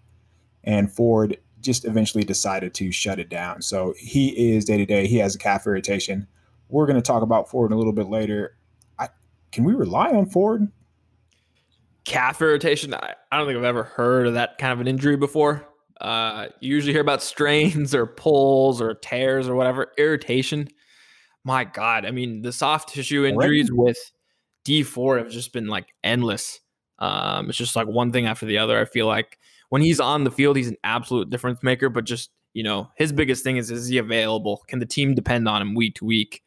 and 0.63 0.91
Ford 0.91 1.37
just 1.59 1.85
eventually 1.85 2.23
decided 2.23 2.73
to 2.75 2.91
shut 2.91 3.19
it 3.19 3.29
down. 3.29 3.61
So 3.61 3.93
he 3.97 4.53
is 4.53 4.63
day 4.63 4.77
to 4.77 4.85
day. 4.85 5.07
He 5.07 5.17
has 5.17 5.35
a 5.35 5.39
calf 5.39 5.67
irritation. 5.67 6.27
We're 6.69 6.85
going 6.85 6.97
to 6.97 7.01
talk 7.01 7.21
about 7.21 7.49
Ford 7.49 7.71
a 7.71 7.75
little 7.75 7.93
bit 7.93 8.07
later. 8.07 8.57
I, 8.99 9.09
can 9.51 9.63
we 9.63 9.73
rely 9.73 10.09
on 10.09 10.27
Ford? 10.27 10.67
Calf 12.03 12.41
irritation. 12.41 12.93
I, 12.93 13.15
I 13.31 13.37
don't 13.37 13.47
think 13.47 13.57
I've 13.57 13.63
ever 13.63 13.83
heard 13.83 14.27
of 14.27 14.33
that 14.33 14.57
kind 14.57 14.73
of 14.73 14.79
an 14.79 14.87
injury 14.87 15.17
before. 15.17 15.67
Uh, 15.99 16.47
you 16.59 16.73
usually 16.73 16.93
hear 16.93 17.01
about 17.01 17.23
strains 17.23 17.95
or 17.95 18.05
pulls 18.05 18.81
or 18.81 18.93
tears 18.93 19.47
or 19.47 19.55
whatever. 19.55 19.91
Irritation. 19.97 20.67
My 21.43 21.63
God. 21.63 22.05
I 22.05 22.11
mean, 22.11 22.41
the 22.41 22.51
soft 22.51 22.89
tissue 22.89 23.25
injuries 23.25 23.71
with 23.71 23.97
Dee 24.63 24.83
Ford 24.83 25.19
have 25.19 25.31
just 25.31 25.53
been 25.53 25.67
like 25.67 25.87
endless. 26.03 26.59
Um, 26.99 27.49
it's 27.49 27.57
just 27.57 27.75
like 27.75 27.87
one 27.87 28.11
thing 28.11 28.25
after 28.25 28.45
the 28.45 28.57
other. 28.57 28.79
I 28.79 28.85
feel 28.85 29.07
like 29.07 29.37
when 29.69 29.81
he's 29.81 29.99
on 29.99 30.23
the 30.23 30.31
field, 30.31 30.57
he's 30.57 30.67
an 30.67 30.77
absolute 30.83 31.29
difference 31.29 31.63
maker. 31.63 31.89
But 31.89 32.05
just 32.05 32.31
you 32.53 32.63
know, 32.63 32.89
his 32.95 33.11
biggest 33.11 33.43
thing 33.43 33.57
is 33.57 33.71
is 33.71 33.87
he 33.87 33.97
available? 33.97 34.63
Can 34.67 34.79
the 34.79 34.85
team 34.85 35.15
depend 35.15 35.47
on 35.47 35.61
him 35.61 35.75
week 35.75 35.95
to 35.95 36.05
week? 36.05 36.43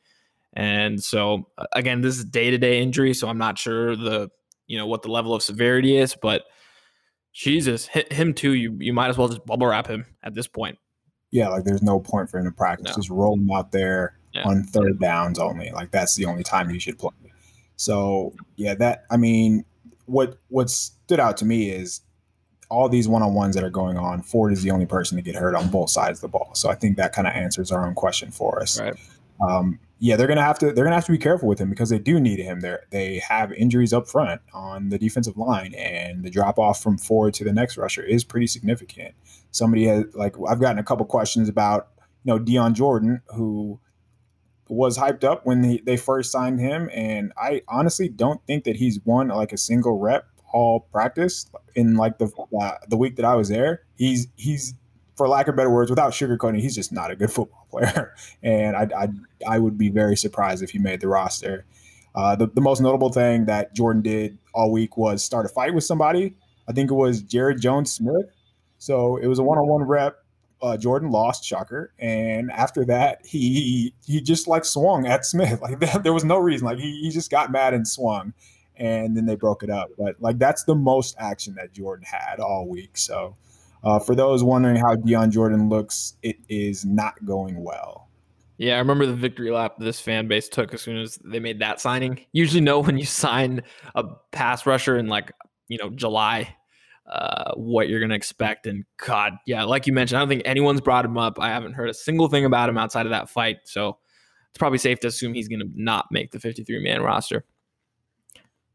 And 0.53 1.03
so 1.03 1.49
uh, 1.59 1.67
again, 1.73 2.01
this 2.01 2.19
is 2.19 2.25
day 2.25 2.51
to 2.51 2.59
day 2.59 2.81
injury, 2.81 3.15
so 3.15 3.29
I'm 3.29 3.39
not 3.39 3.59
sure 3.59 3.97
the 3.97 4.31
you 4.67 4.79
know 4.79 4.87
what 4.87 5.03
the 5.03 5.11
level 5.11 5.35
of 5.35 5.43
severity 5.43 5.97
is, 5.97 6.17
but 6.21 6.45
Jesus, 7.33 7.87
hit 7.87 8.13
him 8.13 8.35
too. 8.35 8.55
You 8.55 8.77
you 8.81 8.93
might 8.93 9.09
as 9.09 9.19
well 9.19 9.29
just 9.29 9.45
bubble 9.47 9.67
wrap 9.67 9.87
him 9.87 10.07
at 10.23 10.35
this 10.35 10.47
point. 10.47 10.79
Yeah, 11.31 11.49
like 11.49 11.65
there's 11.65 11.83
no 11.83 12.01
point 12.01 12.29
for 12.29 12.39
him 12.39 12.45
to 12.47 12.53
practice. 12.53 12.89
No. 12.89 12.95
Just 12.97 13.11
roll 13.11 13.35
him 13.35 13.51
out 13.51 13.71
there 13.71 14.19
yeah. 14.33 14.43
on 14.45 14.65
third 14.65 14.99
downs 14.99 15.39
only. 15.39 15.71
Like 15.71 15.93
that's 15.93 16.17
the 16.17 16.27
only 16.27 16.43
time 16.43 16.69
he 16.69 16.79
should 16.79 16.99
play. 16.99 17.13
So 17.77 18.35
yeah, 18.57 18.75
that 18.75 19.05
I 19.11 19.17
mean, 19.17 19.65
what 20.07 20.39
what 20.49 20.71
stood 20.71 21.21
out 21.21 21.37
to 21.39 21.45
me 21.45 21.71
is 21.71 22.01
all 22.69 22.89
these 22.89 23.09
one 23.09 23.23
on 23.23 23.35
ones 23.35 23.55
that 23.55 23.65
are 23.65 23.71
going 23.71 23.99
on. 23.99 24.23
Ford 24.23 24.53
is 24.53 24.63
the 24.63 24.71
only 24.71 24.87
person 24.87 25.17
to 25.17 25.23
get 25.23 25.35
hurt 25.35 25.55
on 25.55 25.69
both 25.69 25.91
sides 25.91 26.19
of 26.19 26.23
the 26.23 26.29
ball. 26.29 26.51
So 26.55 26.71
I 26.71 26.75
think 26.75 26.97
that 26.97 27.13
kind 27.13 27.27
of 27.27 27.35
answers 27.35 27.73
our 27.73 27.87
own 27.87 27.95
question 27.95 28.31
for 28.31 28.63
us. 28.63 28.81
Right. 28.81 28.95
Um, 29.47 29.79
yeah, 30.03 30.17
they're 30.17 30.27
gonna 30.27 30.43
have 30.43 30.59
to 30.61 30.73
they're 30.73 30.85
gonna 30.85 30.97
have 30.97 31.05
to 31.05 31.13
be 31.13 31.19
careful 31.19 31.47
with 31.47 31.59
him 31.59 31.69
because 31.69 31.91
they 31.91 31.99
do 31.99 32.19
need 32.19 32.39
him. 32.39 32.61
They 32.61 32.77
they 32.91 33.19
have 33.19 33.53
injuries 33.53 33.93
up 33.93 34.09
front 34.09 34.41
on 34.55 34.89
the 34.89 34.99
defensive 34.99 35.37
line, 35.37 35.75
and 35.75 36.25
the 36.25 36.31
drop 36.31 36.59
off 36.59 36.83
from 36.83 36.97
Ford 36.97 37.35
to 37.35 37.45
the 37.45 37.53
next 37.53 37.77
rusher 37.77 38.03
is 38.03 38.25
pretty 38.25 38.47
significant. 38.47 39.15
Somebody 39.51 39.85
has 39.85 40.05
like 40.15 40.37
I've 40.49 40.61
gotten 40.61 40.79
a 40.79 40.83
couple 40.83 41.05
questions 41.05 41.51
about 41.51 41.89
you 42.25 42.33
know 42.33 42.39
Dion 42.39 42.75
Jordan 42.75 43.21
who 43.37 43.79
was 44.69 44.97
hyped 44.97 45.25
up 45.25 45.45
when 45.45 45.65
he, 45.65 45.83
they 45.85 45.99
first 45.99 46.33
signed 46.33 46.61
him, 46.61 46.89
and 46.95 47.33
I 47.37 47.63
honestly 47.69 48.09
don't 48.09 48.41
think 48.47 48.65
that 48.65 48.77
he's 48.77 49.01
won 49.05 49.29
like 49.29 49.53
a 49.53 49.59
single 49.59 49.99
rep 49.99 50.27
all 50.53 50.81
practice 50.93 51.47
in 51.75 51.97
like 51.97 52.17
the 52.17 52.31
uh, 52.59 52.73
the 52.89 52.97
week 52.97 53.17
that 53.17 53.27
I 53.27 53.35
was 53.35 53.51
there. 53.51 53.83
He's 53.97 54.29
he's 54.37 54.75
for 55.15 55.29
lack 55.29 55.49
of 55.49 55.57
better 55.57 55.69
words, 55.69 55.91
without 55.91 56.13
sugarcoating, 56.13 56.61
he's 56.61 56.75
just 56.75 56.91
not 56.91 57.11
a 57.11 57.17
good 57.17 57.31
football 57.31 57.60
player. 57.71 58.15
And 58.43 58.75
I, 58.77 58.89
I, 58.97 59.09
I 59.47 59.59
would 59.59 59.77
be 59.77 59.91
very 59.91 60.17
surprised 60.17 60.63
if 60.63 60.71
he 60.71 60.79
made 60.79 61.01
the 61.01 61.09
roster. 61.09 61.65
Uh, 62.15 62.35
the, 62.37 62.47
the 62.47 62.61
most 62.61 62.81
notable 62.81 63.11
thing 63.11 63.45
that 63.47 63.75
Jordan 63.75 64.03
did 64.03 64.39
all 64.55 64.73
week 64.73 64.97
was 64.97 65.23
start 65.23 65.47
a 65.47 65.49
fight 65.49 65.75
with 65.75 65.85
somebody. 65.85 66.35
I 66.69 66.73
think 66.73 66.91
it 66.91 66.95
was 66.95 67.23
Jaryd 67.23 67.61
Jones-Smith. 67.61 68.27
So 68.79 69.17
it 69.19 69.27
was 69.27 69.39
a 69.39 69.43
one 69.43 69.59
on 69.59 69.69
one 69.69 69.83
rep. 69.83 70.25
Uh, 70.63 70.77
Jordan 70.77 71.11
lost, 71.11 71.45
shocker, 71.45 71.93
and 71.99 72.51
after 72.51 72.85
that, 72.85 73.25
he 73.25 73.95
he 74.05 74.21
just 74.21 74.47
like 74.47 74.65
swung 74.65 75.07
at 75.07 75.25
Smith. 75.25 75.61
Like 75.63 76.03
there 76.03 76.13
was 76.13 76.25
no 76.25 76.39
reason. 76.39 76.67
Like 76.67 76.79
he, 76.79 77.01
he 77.03 77.11
just 77.11 77.31
got 77.31 77.51
mad 77.51 77.73
and 77.73 77.89
swung, 77.89 78.35
and 78.77 79.17
then 79.17 79.25
they 79.25 79.37
broke 79.37 79.63
it 79.63 79.71
up. 79.71 79.91
But 79.97 80.17
like 80.21 80.39
that's 80.39 80.65
the 80.65 80.75
most 80.75 81.15
action 81.19 81.55
that 81.55 81.73
Jordan 81.73 82.05
had 82.05 82.41
all 82.41 82.69
week. 82.69 82.99
So 82.99 83.37
uh, 83.83 83.99
for 83.99 84.15
those 84.15 84.45
wondering 84.45 84.77
how 84.77 84.97
Dion 84.97 85.31
Jordan 85.31 85.69
looks, 85.69 86.15
it 86.23 86.37
is 86.49 86.85
not 86.85 87.25
going 87.25 87.63
well. 87.63 88.09
Yeah, 88.59 88.75
I 88.75 88.79
remember 88.79 89.07
the 89.07 89.15
victory 89.15 89.51
lap 89.51 89.77
this 89.79 90.01
fan 90.01 90.29
base 90.29 90.47
took 90.49 90.75
as 90.75 90.83
soon 90.83 90.99
as 90.99 91.19
they 91.25 91.41
made 91.41 91.61
that 91.61 91.81
signing. 91.81 92.27
Usually, 92.33 92.61
know 92.61 92.81
when 92.81 92.99
you 92.99 93.07
sign 93.07 93.63
a 93.95 94.05
pass 94.33 94.67
rusher 94.67 94.99
in 94.99 95.07
like 95.07 95.33
you 95.69 95.79
know 95.79 95.89
July, 95.89 96.55
uh, 97.11 97.53
what 97.55 97.89
you're 97.89 98.01
gonna 98.01 98.15
expect. 98.15 98.67
And 98.67 98.85
God, 98.99 99.33
yeah, 99.47 99.65
like 99.65 99.87
you 99.87 99.95
mentioned, 99.95 100.19
I 100.19 100.21
don't 100.21 100.29
think 100.29 100.43
anyone's 100.45 100.83
brought 100.83 101.07
him 101.07 101.17
up. 101.17 101.39
I 101.41 101.49
haven't 101.49 101.73
heard 101.73 101.89
a 101.89 101.95
single 101.95 102.29
thing 102.29 102.45
about 102.45 102.69
him 102.69 102.77
outside 102.77 103.07
of 103.07 103.11
that 103.11 103.31
fight, 103.31 103.61
so 103.65 103.97
it's 104.51 104.59
probably 104.59 104.79
safe 104.79 105.01
to 105.01 105.09
assume 105.09 105.33
he's 105.33 105.49
gonna 105.49 105.65
not 105.75 106.07
make 106.11 106.33
the 106.33 106.39
53 106.39 106.83
man 106.83 107.01
roster. 107.01 107.47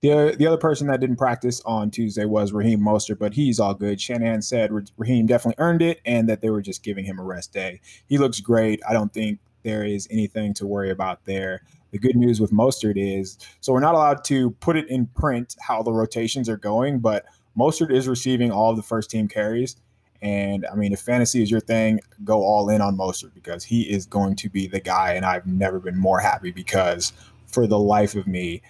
The, 0.05 0.35
the 0.37 0.45
other 0.45 0.57
person 0.57 0.85
that 0.87 0.99
didn't 0.99 1.15
practice 1.15 1.61
on 1.65 1.89
Tuesday 1.89 2.25
was 2.25 2.53
Raheem 2.53 2.79
Mostert, 2.79 3.17
but 3.17 3.33
he's 3.33 3.59
all 3.59 3.73
good. 3.73 3.99
Shanahan 3.99 4.43
said 4.43 4.69
Raheem 4.97 5.25
definitely 5.25 5.55
earned 5.57 5.81
it 5.81 5.99
and 6.05 6.29
that 6.29 6.41
they 6.41 6.51
were 6.51 6.61
just 6.61 6.83
giving 6.83 7.05
him 7.05 7.17
a 7.17 7.23
rest 7.23 7.53
day. 7.53 7.81
He 8.07 8.19
looks 8.19 8.39
great. 8.39 8.81
I 8.87 8.93
don't 8.93 9.11
think 9.11 9.39
there 9.63 9.83
is 9.83 10.07
anything 10.11 10.53
to 10.55 10.67
worry 10.67 10.91
about 10.91 11.25
there. 11.25 11.63
The 11.89 11.97
good 11.97 12.15
news 12.15 12.39
with 12.39 12.51
Mostert 12.51 12.97
is 12.97 13.39
so 13.61 13.73
we're 13.73 13.79
not 13.79 13.95
allowed 13.95 14.23
to 14.25 14.51
put 14.51 14.75
it 14.75 14.87
in 14.89 15.07
print 15.07 15.55
how 15.59 15.81
the 15.81 15.91
rotations 15.91 16.49
are 16.49 16.57
going, 16.57 16.99
but 16.99 17.25
Mostert 17.57 17.91
is 17.91 18.07
receiving 18.07 18.51
all 18.51 18.69
of 18.69 18.77
the 18.77 18.83
first 18.83 19.09
team 19.09 19.27
carries. 19.27 19.75
And 20.21 20.67
I 20.71 20.75
mean, 20.75 20.93
if 20.93 20.99
fantasy 20.99 21.41
is 21.41 21.49
your 21.49 21.61
thing, 21.61 21.99
go 22.23 22.43
all 22.43 22.69
in 22.69 22.79
on 22.79 22.95
Mostert 22.95 23.33
because 23.33 23.63
he 23.63 23.83
is 23.83 24.05
going 24.05 24.35
to 24.35 24.49
be 24.49 24.67
the 24.67 24.79
guy. 24.79 25.13
And 25.13 25.25
I've 25.25 25.47
never 25.47 25.79
been 25.79 25.97
more 25.97 26.19
happy 26.19 26.51
because 26.51 27.11
for 27.47 27.65
the 27.65 27.79
life 27.79 28.15
of 28.15 28.27
me, 28.27 28.61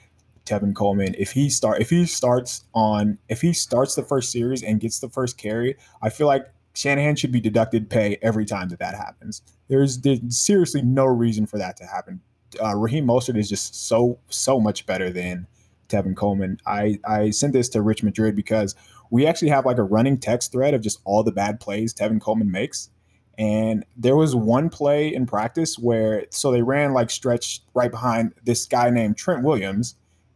Tevin 0.46 0.75
Coleman, 0.75 1.16
if 1.18 1.32
he 1.32 1.50
start 1.50 1.82
if 1.82 1.90
he 1.90 2.06
starts 2.06 2.64
on 2.74 3.18
if 3.30 3.42
he 3.42 3.54
starts 3.54 3.96
the 3.96 4.04
first 4.04 4.32
series 4.32 4.64
and 4.64 4.80
gets 4.80 5.00
the 5.00 5.10
first 5.10 5.38
carry, 5.38 5.75
I 6.02 6.10
feel 6.10 6.28
like 6.28 6.48
Shanahan 6.75 7.16
should 7.16 7.32
be 7.32 7.40
deducted 7.40 7.90
pay 7.90 8.18
every 8.22 8.46
time 8.46 8.70
that 8.70 8.80
that 8.80 8.96
happens. 8.96 9.42
There's, 9.70 10.00
there's 10.02 10.38
seriously 10.38 10.82
no 10.82 11.06
reason 11.06 11.48
for 11.48 11.58
that 11.58 11.78
to 11.78 11.86
happen. 11.86 12.22
Uh, 12.62 12.75
Raheem 12.75 13.08
Mostert 13.08 13.38
is 13.38 13.50
just 13.50 13.88
so 13.88 14.20
so 14.30 14.60
much 14.60 14.86
better 14.86 15.10
than 15.10 15.48
Tevin 15.90 16.16
Coleman. 16.16 16.60
I 16.66 17.00
I 17.06 17.32
sent 17.32 17.54
this 17.54 17.70
to 17.70 17.82
Rich 17.82 18.04
Madrid 18.04 18.36
because 18.36 18.75
we 19.10 19.25
actually 19.25 19.50
have 19.50 19.66
like 19.66 19.78
a 19.78 19.84
running 19.84 20.18
text 20.18 20.52
thread 20.52 20.74
of 20.74 20.82
just 20.82 21.02
all 21.04 21.24
the 21.24 21.32
bad 21.32 21.60
plays 21.60 21.94
Tevin 21.94 22.22
Coleman 22.22 22.52
makes. 22.52 22.90
And 23.38 23.86
there 23.98 24.16
was 24.16 24.34
one 24.36 24.70
play 24.70 25.14
in 25.14 25.25
practice 25.25 25.78
where 25.78 26.25
so 26.30 26.52
they 26.52 26.62
ran 26.62 26.94
like 26.94 27.10
stretch 27.10 27.62
right 27.74 27.92
behind 27.92 28.34
this 28.46 28.66
guy 28.66 28.90
named 28.90 29.18
Trent 29.18 29.44
Williams 29.44 29.96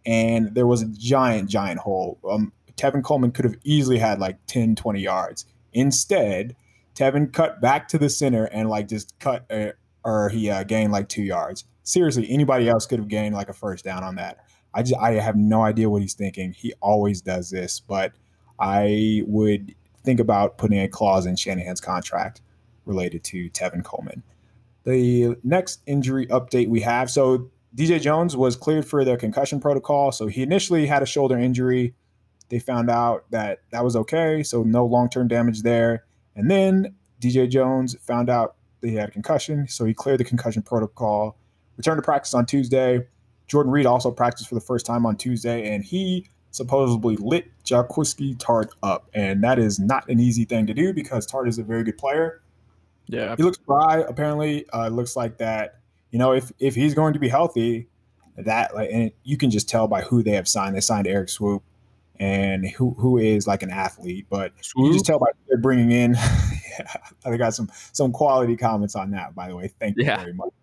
and 0.10 0.56
there 0.56 0.66
was 0.66 0.82
a 0.82 0.88
giant, 0.88 1.51
giant 1.51 1.80
hole. 1.80 2.18
Um, 2.28 2.51
Tevin 2.75 3.04
Coleman 3.04 3.32
could 3.32 3.46
have 3.46 3.58
easily 3.63 4.00
had 4.00 4.20
like 4.20 4.44
10, 4.48 4.75
20 4.75 5.00
yards. 5.00 5.46
Instead, 5.72 6.56
Tevin 6.96 7.32
cut 7.32 7.62
back 7.62 7.88
to 7.89 8.00
the 8.00 8.10
center 8.10 8.46
and 8.46 8.68
like 8.70 8.88
just 8.88 9.13
cut, 9.20 9.46
uh, 9.51 9.74
or 10.04 10.30
he 10.30 10.50
uh, 10.50 10.63
gained 10.63 10.92
like 10.92 11.10
two 11.10 11.22
yards. 11.22 11.63
Seriously, 11.84 12.28
anybody 12.28 12.68
else 12.68 12.88
could 12.88 12.98
have 12.98 13.08
gained 13.08 13.36
like 13.36 13.50
a 13.50 13.54
first 13.54 13.86
down 13.86 14.04
on 14.04 14.16
that. 14.16 14.39
I 14.74 14.82
just 14.82 15.00
I 15.00 15.12
have 15.13 15.36
no 15.36 15.62
idea 15.62 15.92
what 15.92 16.01
he's 16.01 16.16
thinking. 16.16 16.54
He 16.54 16.74
always 16.82 17.22
does 17.22 17.51
this, 17.51 17.80
but 17.80 18.13
I 18.60 19.22
would 19.28 19.75
think 20.04 20.20
about 20.20 20.58
putting 20.58 20.80
a 20.80 20.88
clause 20.88 21.28
in 21.28 21.36
Shanahan's 21.36 21.82
contract 21.82 22.42
related 22.86 23.24
to 23.25 23.51
Tevin 23.51 23.84
Coleman. 23.84 24.24
The 24.86 25.36
next 25.44 25.82
injury 25.86 26.25
update 26.28 26.68
we 26.68 26.82
have 26.82 27.12
so 27.12 27.51
DJ 27.75 28.01
Jones 28.01 28.35
was 28.35 28.55
cleared 28.55 28.85
for 28.85 29.05
the 29.05 29.17
concussion 29.17 29.59
protocol. 29.59 30.11
So 30.11 30.27
he 30.27 30.41
initially 30.41 30.88
had 30.88 31.03
a 31.03 31.05
shoulder 31.05 31.38
injury. 31.38 31.93
They 32.49 32.59
found 32.59 32.89
out 32.89 33.25
that 33.31 33.59
that 33.71 33.83
was 33.83 33.95
okay. 33.95 34.43
So 34.43 34.63
no 34.63 34.85
long 34.85 35.09
term 35.09 35.27
damage 35.27 35.61
there. 35.61 36.05
And 36.35 36.49
then 36.49 36.95
DJ 37.21 37.49
Jones 37.49 37.95
found 38.01 38.29
out 38.29 38.55
that 38.81 38.88
he 38.88 38.95
had 38.95 39.09
a 39.09 39.11
concussion. 39.11 39.67
So 39.67 39.85
he 39.85 39.93
cleared 39.93 40.19
the 40.19 40.23
concussion 40.23 40.61
protocol, 40.61 41.38
returned 41.77 41.99
to 41.99 42.01
practice 42.01 42.33
on 42.33 42.45
Tuesday. 42.45 43.07
Jordan 43.47 43.71
Reed 43.71 43.85
also 43.85 44.11
practiced 44.11 44.47
for 44.47 44.55
the 44.55 44.61
first 44.61 44.85
time 44.85 45.05
on 45.05 45.17
Tuesday, 45.17 45.73
and 45.73 45.83
he 45.83 46.27
supposedly 46.51 47.17
lit 47.17 47.51
Jaquiski 47.65 48.38
Tartt 48.38 48.69
up, 48.83 49.09
and 49.13 49.43
that 49.43 49.59
is 49.59 49.79
not 49.79 50.07
an 50.07 50.19
easy 50.19 50.45
thing 50.45 50.67
to 50.67 50.73
do 50.73 50.93
because 50.93 51.25
Tartt 51.25 51.47
is 51.47 51.57
a 51.57 51.63
very 51.63 51.83
good 51.83 51.97
player. 51.97 52.41
Yeah, 53.07 53.35
he 53.35 53.43
looks 53.43 53.57
dry. 53.57 54.03
Apparently, 54.07 54.69
uh, 54.69 54.89
looks 54.89 55.15
like 55.15 55.38
that. 55.39 55.78
You 56.12 56.20
know, 56.20 56.34
if 56.34 56.51
if 56.60 56.75
he's 56.75 56.94
going 56.94 57.13
to 57.13 57.20
be 57.20 57.30
healthy, 57.30 57.88
that 58.38 58.74
like, 58.74 58.89
and 58.92 59.12
you 59.24 59.38
can 59.38 59.51
just 59.51 59.70
tell 59.70 59.88
by 59.88 60.01
who 60.01 60.24
they 60.24 60.32
have 60.32 60.48
signed. 60.48 60.75
They 60.75 60.82
signed 60.82 61.08
Erik 61.08 61.30
Swoope, 61.30 61.62
and 62.20 62.68
who 62.68 62.96
who 62.98 63.18
is 63.18 63.48
like 63.48 63.63
an 63.63 63.70
athlete, 63.70 64.28
but 64.30 64.54
Swoope? 64.58 64.88
you 64.88 64.94
just 64.94 65.06
tell 65.06 65.20
by 65.20 65.28
they're 65.48 65.58
bringing 65.58 65.92
in. 65.92 66.13
yeah, 66.80 66.94
I 67.25 67.38
got 67.38 67.54
some 67.54 67.70
some 67.92 68.12
quality 68.12 68.56
comments 68.56 68.96
on 68.96 69.12
that, 69.12 69.36
by 69.36 69.50
the 69.50 69.56
way. 69.56 69.68
Thank 69.80 69.98
you 69.98 70.06
yeah. 70.06 70.18
very 70.18 70.34
much. 70.34 70.54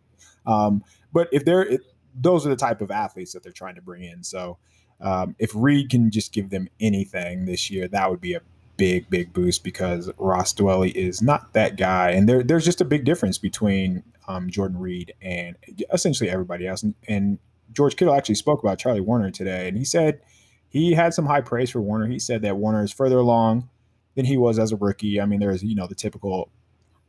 Um, 0.46 0.82
but 1.12 1.28
if 1.32 1.44
they're 1.44 1.62
it, 1.62 1.80
those 2.14 2.46
are 2.46 2.50
the 2.50 2.56
type 2.56 2.80
of 2.80 2.90
athletes 2.90 3.32
that 3.32 3.42
they're 3.42 3.52
trying 3.52 3.74
to 3.74 3.82
bring 3.82 4.02
in. 4.04 4.22
So 4.22 4.58
um, 5.00 5.36
if 5.38 5.52
Reed 5.54 5.90
can 5.90 6.10
just 6.10 6.32
give 6.32 6.50
them 6.50 6.68
anything 6.80 7.44
this 7.44 7.70
year, 7.70 7.88
that 7.88 8.10
would 8.10 8.20
be 8.20 8.34
a 8.34 8.40
big, 8.76 9.08
big 9.10 9.32
boost 9.32 9.64
because 9.64 10.10
Ross 10.18 10.54
Dwelley 10.54 10.92
is 10.92 11.22
not 11.22 11.52
that 11.52 11.76
guy. 11.76 12.10
And 12.10 12.28
there, 12.28 12.42
there's 12.42 12.64
just 12.64 12.80
a 12.80 12.84
big 12.84 13.04
difference 13.04 13.38
between 13.38 14.02
um, 14.28 14.50
Jordan 14.50 14.78
Reed 14.78 15.14
and 15.20 15.56
essentially 15.92 16.30
everybody 16.30 16.66
else. 16.66 16.82
And, 16.82 16.94
and, 17.08 17.38
George 17.72 17.96
Kittle 17.96 18.14
actually 18.14 18.36
spoke 18.36 18.62
about 18.62 18.78
Charlie 18.78 19.00
Woerner 19.00 19.32
today, 19.32 19.66
and 19.66 19.76
he 19.76 19.84
said 19.84 20.20
he 20.68 20.92
had 20.92 21.12
some 21.12 21.26
high 21.26 21.40
praise 21.40 21.68
for 21.68 21.80
Woerner. 21.80 22.08
He 22.08 22.20
said 22.20 22.42
that 22.42 22.54
Woerner 22.54 22.84
is 22.84 22.92
further 22.92 23.18
along 23.18 23.68
than 24.14 24.24
he 24.24 24.36
was 24.36 24.60
as 24.60 24.70
a 24.70 24.76
rookie. 24.76 25.20
I 25.20 25.26
mean, 25.26 25.40
there's, 25.40 25.64
you 25.64 25.74
know, 25.74 25.88
the 25.88 25.96
typical, 25.96 26.48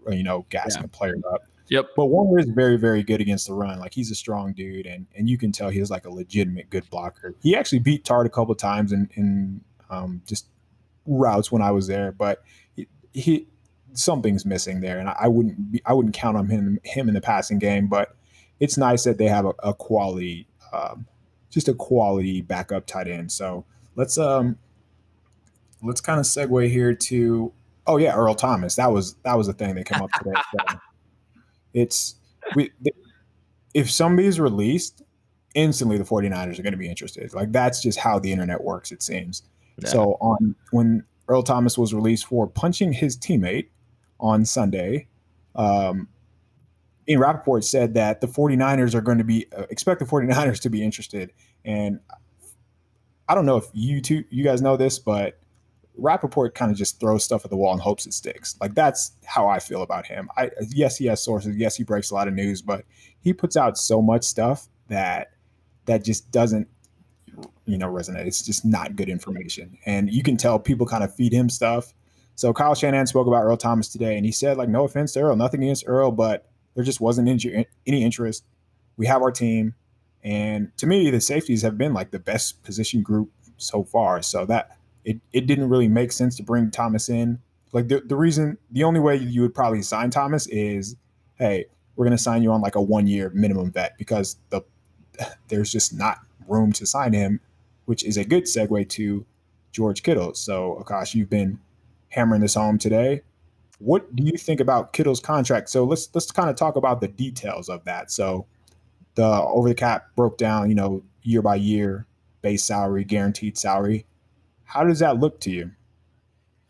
you 0.09 0.23
know, 0.23 0.47
gassing 0.49 0.81
yeah. 0.81 0.85
a 0.85 0.89
player 0.89 1.15
up. 1.31 1.43
Yep. 1.69 1.89
But 1.95 2.05
Woerner 2.05 2.39
is 2.39 2.49
very, 2.49 2.75
very 2.75 3.03
good 3.03 3.21
against 3.21 3.47
the 3.47 3.53
run. 3.53 3.79
Like 3.79 3.93
he's 3.93 4.09
a 4.09 4.15
strong 4.15 4.53
dude, 4.53 4.87
and 4.87 5.05
and 5.15 5.29
you 5.29 5.37
can 5.37 5.51
tell 5.51 5.69
he's 5.69 5.91
like 5.91 6.05
a 6.05 6.11
legitimate 6.11 6.71
good 6.71 6.89
blocker. 6.89 7.35
He 7.39 7.55
actually 7.55 7.79
beat 7.79 8.03
Tartt 8.03 8.25
a 8.25 8.29
couple 8.29 8.55
times 8.55 8.91
in 8.91 9.09
in 9.13 9.61
um, 9.89 10.21
just 10.25 10.47
routes 11.05 11.51
when 11.51 11.61
I 11.61 11.71
was 11.71 11.87
there, 11.87 12.11
but 12.11 12.43
he, 12.75 12.87
he 13.13 13.47
something's 13.93 14.45
missing 14.45 14.81
there, 14.81 14.99
and 14.99 15.09
I 15.09 15.27
wouldn't 15.27 15.71
be, 15.71 15.81
I 15.85 15.93
wouldn't 15.93 16.15
count 16.15 16.37
on 16.37 16.47
him 16.47 16.79
him 16.83 17.07
in 17.07 17.13
the 17.13 17.21
passing 17.21 17.59
game. 17.59 17.87
But 17.87 18.15
it's 18.59 18.77
nice 18.77 19.03
that 19.03 19.17
they 19.17 19.27
have 19.27 19.45
a, 19.45 19.53
a 19.63 19.73
quality, 19.73 20.47
um, 20.73 21.07
just 21.49 21.67
a 21.67 21.73
quality 21.73 22.41
backup 22.41 22.85
tight 22.85 23.07
end. 23.07 23.31
So 23.31 23.65
let's 23.95 24.17
um 24.17 24.57
let's 25.83 26.01
kind 26.01 26.19
of 26.19 26.25
segue 26.25 26.69
here 26.69 26.93
to 26.93 27.53
oh 27.85 27.97
yeah 27.97 28.15
Earl 28.15 28.35
Thomas. 28.35 28.75
That 28.75 28.91
was 28.91 29.15
that 29.23 29.37
was 29.37 29.47
the 29.47 29.53
thing 29.53 29.75
that 29.75 29.85
came 29.85 30.01
up 30.01 30.11
today. 30.11 30.33
So 30.69 30.79
it's 31.73 32.15
we 32.55 32.71
if 33.73 33.91
somebody's 33.91 34.39
released 34.39 35.03
instantly 35.53 35.97
the 35.97 36.03
49ers 36.03 36.59
are 36.59 36.63
going 36.63 36.73
to 36.73 36.77
be 36.77 36.89
interested 36.89 37.33
like 37.33 37.51
that's 37.51 37.81
just 37.81 37.99
how 37.99 38.19
the 38.19 38.31
internet 38.31 38.63
works 38.63 38.91
it 38.91 39.01
seems 39.01 39.43
yeah. 39.77 39.89
so 39.89 40.17
on 40.21 40.55
when 40.71 41.03
earl 41.27 41.43
thomas 41.43 41.77
was 41.77 41.93
released 41.93 42.25
for 42.25 42.47
punching 42.47 42.93
his 42.93 43.17
teammate 43.17 43.67
on 44.19 44.45
sunday 44.45 45.07
um 45.55 46.07
Ian 47.09 47.21
Rapoport 47.21 47.63
said 47.63 47.93
that 47.93 48.19
the 48.19 48.27
49ers 48.27 48.93
are 48.93 48.99
going 48.99 49.17
to 49.17 49.23
be 49.23 49.47
uh, 49.57 49.63
expect 49.69 49.99
the 49.99 50.05
49ers 50.05 50.59
to 50.61 50.69
be 50.69 50.83
interested 50.83 51.31
and 51.63 51.99
I 53.29 53.35
don't 53.35 53.45
know 53.45 53.57
if 53.57 53.65
you 53.73 54.01
two 54.01 54.23
you 54.29 54.43
guys 54.43 54.61
know 54.61 54.77
this 54.77 54.99
but 54.99 55.39
Rapoport 55.97 56.53
kind 56.53 56.71
of 56.71 56.77
just 56.77 56.99
throws 56.99 57.23
stuff 57.23 57.43
at 57.43 57.51
the 57.51 57.57
wall 57.57 57.73
and 57.73 57.81
hopes 57.81 58.05
it 58.05 58.13
sticks. 58.13 58.55
Like 58.61 58.75
that's 58.75 59.11
how 59.25 59.47
I 59.47 59.59
feel 59.59 59.81
about 59.81 60.05
him. 60.05 60.29
I 60.37 60.51
yes, 60.69 60.97
he 60.97 61.05
has 61.07 61.21
sources. 61.21 61.55
Yes, 61.55 61.75
he 61.75 61.83
breaks 61.83 62.11
a 62.11 62.13
lot 62.13 62.27
of 62.27 62.33
news, 62.33 62.61
but 62.61 62.85
he 63.19 63.33
puts 63.33 63.57
out 63.57 63.77
so 63.77 64.01
much 64.01 64.23
stuff 64.23 64.67
that 64.87 65.31
that 65.85 66.03
just 66.03 66.31
doesn't 66.31 66.67
you 67.65 67.77
know 67.77 67.87
resonate. 67.87 68.27
It's 68.27 68.43
just 68.43 68.63
not 68.63 68.95
good 68.95 69.09
information, 69.09 69.77
and 69.85 70.11
you 70.11 70.23
can 70.23 70.37
tell 70.37 70.59
people 70.59 70.85
kind 70.85 71.03
of 71.03 71.13
feed 71.13 71.33
him 71.33 71.49
stuff. 71.49 71.93
So 72.37 72.53
Kyle 72.53 72.75
Shanahan 72.75 73.07
spoke 73.07 73.25
about 73.25 73.43
Earl 73.43 73.57
Thomas 73.57 73.87
today, 73.87 74.15
and 74.15 74.23
he 74.23 74.31
said 74.31 74.57
like, 74.57 74.69
no 74.69 74.83
offense 74.85 75.13
to 75.13 75.21
Earl, 75.21 75.35
nothing 75.35 75.63
against 75.63 75.85
Earl, 75.87 76.11
but 76.11 76.47
there 76.75 76.83
just 76.83 77.01
wasn't 77.01 77.27
any 77.27 78.03
interest. 78.03 78.45
We 78.95 79.07
have 79.07 79.23
our 79.23 79.31
team, 79.31 79.73
and 80.23 80.71
to 80.77 80.85
me, 80.85 81.09
the 81.09 81.19
safeties 81.19 81.63
have 81.63 81.79
been 81.79 81.95
like 81.95 82.11
the 82.11 82.19
best 82.19 82.61
position 82.61 83.01
group 83.01 83.31
so 83.57 83.83
far. 83.83 84.21
So 84.21 84.45
that 84.45 84.77
it, 85.03 85.19
it 85.33 85.47
didn't 85.47 85.69
really 85.69 85.87
make 85.87 86.11
sense 86.11 86.35
to 86.37 86.43
bring 86.43 86.69
Thomas 86.69 87.09
in. 87.09 87.39
Like 87.73 87.87
the, 87.87 88.01
the 88.01 88.15
reason, 88.15 88.59
the 88.69 88.83
only 88.83 88.99
way 88.99 89.15
you 89.15 89.41
would 89.41 89.55
probably 89.55 89.81
sign 89.81 90.11
Thomas 90.11 90.45
is, 90.47 90.95
hey, 91.39 91.65
we're 91.95 92.07
to 92.07 92.19
sign 92.19 92.43
you 92.43 92.51
on 92.51 92.61
like 92.61 92.75
a 92.75 92.81
one 92.81 93.07
year 93.07 93.31
minimum 93.33 93.71
vet 93.71 93.97
because 93.97 94.37
the 94.51 94.61
there's 95.47 95.71
just 95.71 95.91
not 95.91 96.19
room 96.47 96.71
to 96.73 96.85
sign 96.85 97.13
him, 97.13 97.39
which 97.85 98.05
is 98.05 98.15
a 98.15 98.23
good 98.23 98.43
segue 98.43 98.87
to 98.89 99.25
George 99.71 100.03
Kittle. 100.03 100.35
So, 100.35 100.83
Akash, 100.85 101.15
you've 101.15 101.31
been 101.31 101.59
hammering 102.09 102.41
this 102.41 102.55
home 102.55 102.77
today. 102.77 103.21
What 103.79 104.15
do 104.15 104.23
you 104.23 104.37
think 104.37 104.59
about 104.59 104.93
Kittle's 104.93 105.19
contract? 105.19 105.69
So 105.69 105.83
let's 105.83 106.09
let's 106.13 106.31
kind 106.31 106.49
of 106.49 106.55
talk 106.55 106.75
about 106.75 106.99
the 107.01 107.07
details 107.07 107.69
of 107.69 107.83
that. 107.85 108.11
So 108.11 108.47
the 109.15 109.25
over 109.25 109.69
the 109.69 109.75
cap 109.75 110.07
broke 110.15 110.37
down, 110.37 110.69
you 110.69 110.75
know, 110.75 111.03
year 111.21 111.41
by 111.41 111.55
year, 111.55 112.07
base 112.41 112.63
salary, 112.63 113.03
guaranteed 113.03 113.57
salary. 113.57 114.05
How 114.63 114.83
does 114.83 114.99
that 114.99 115.19
look 115.19 115.39
to 115.41 115.51
you? 115.51 115.71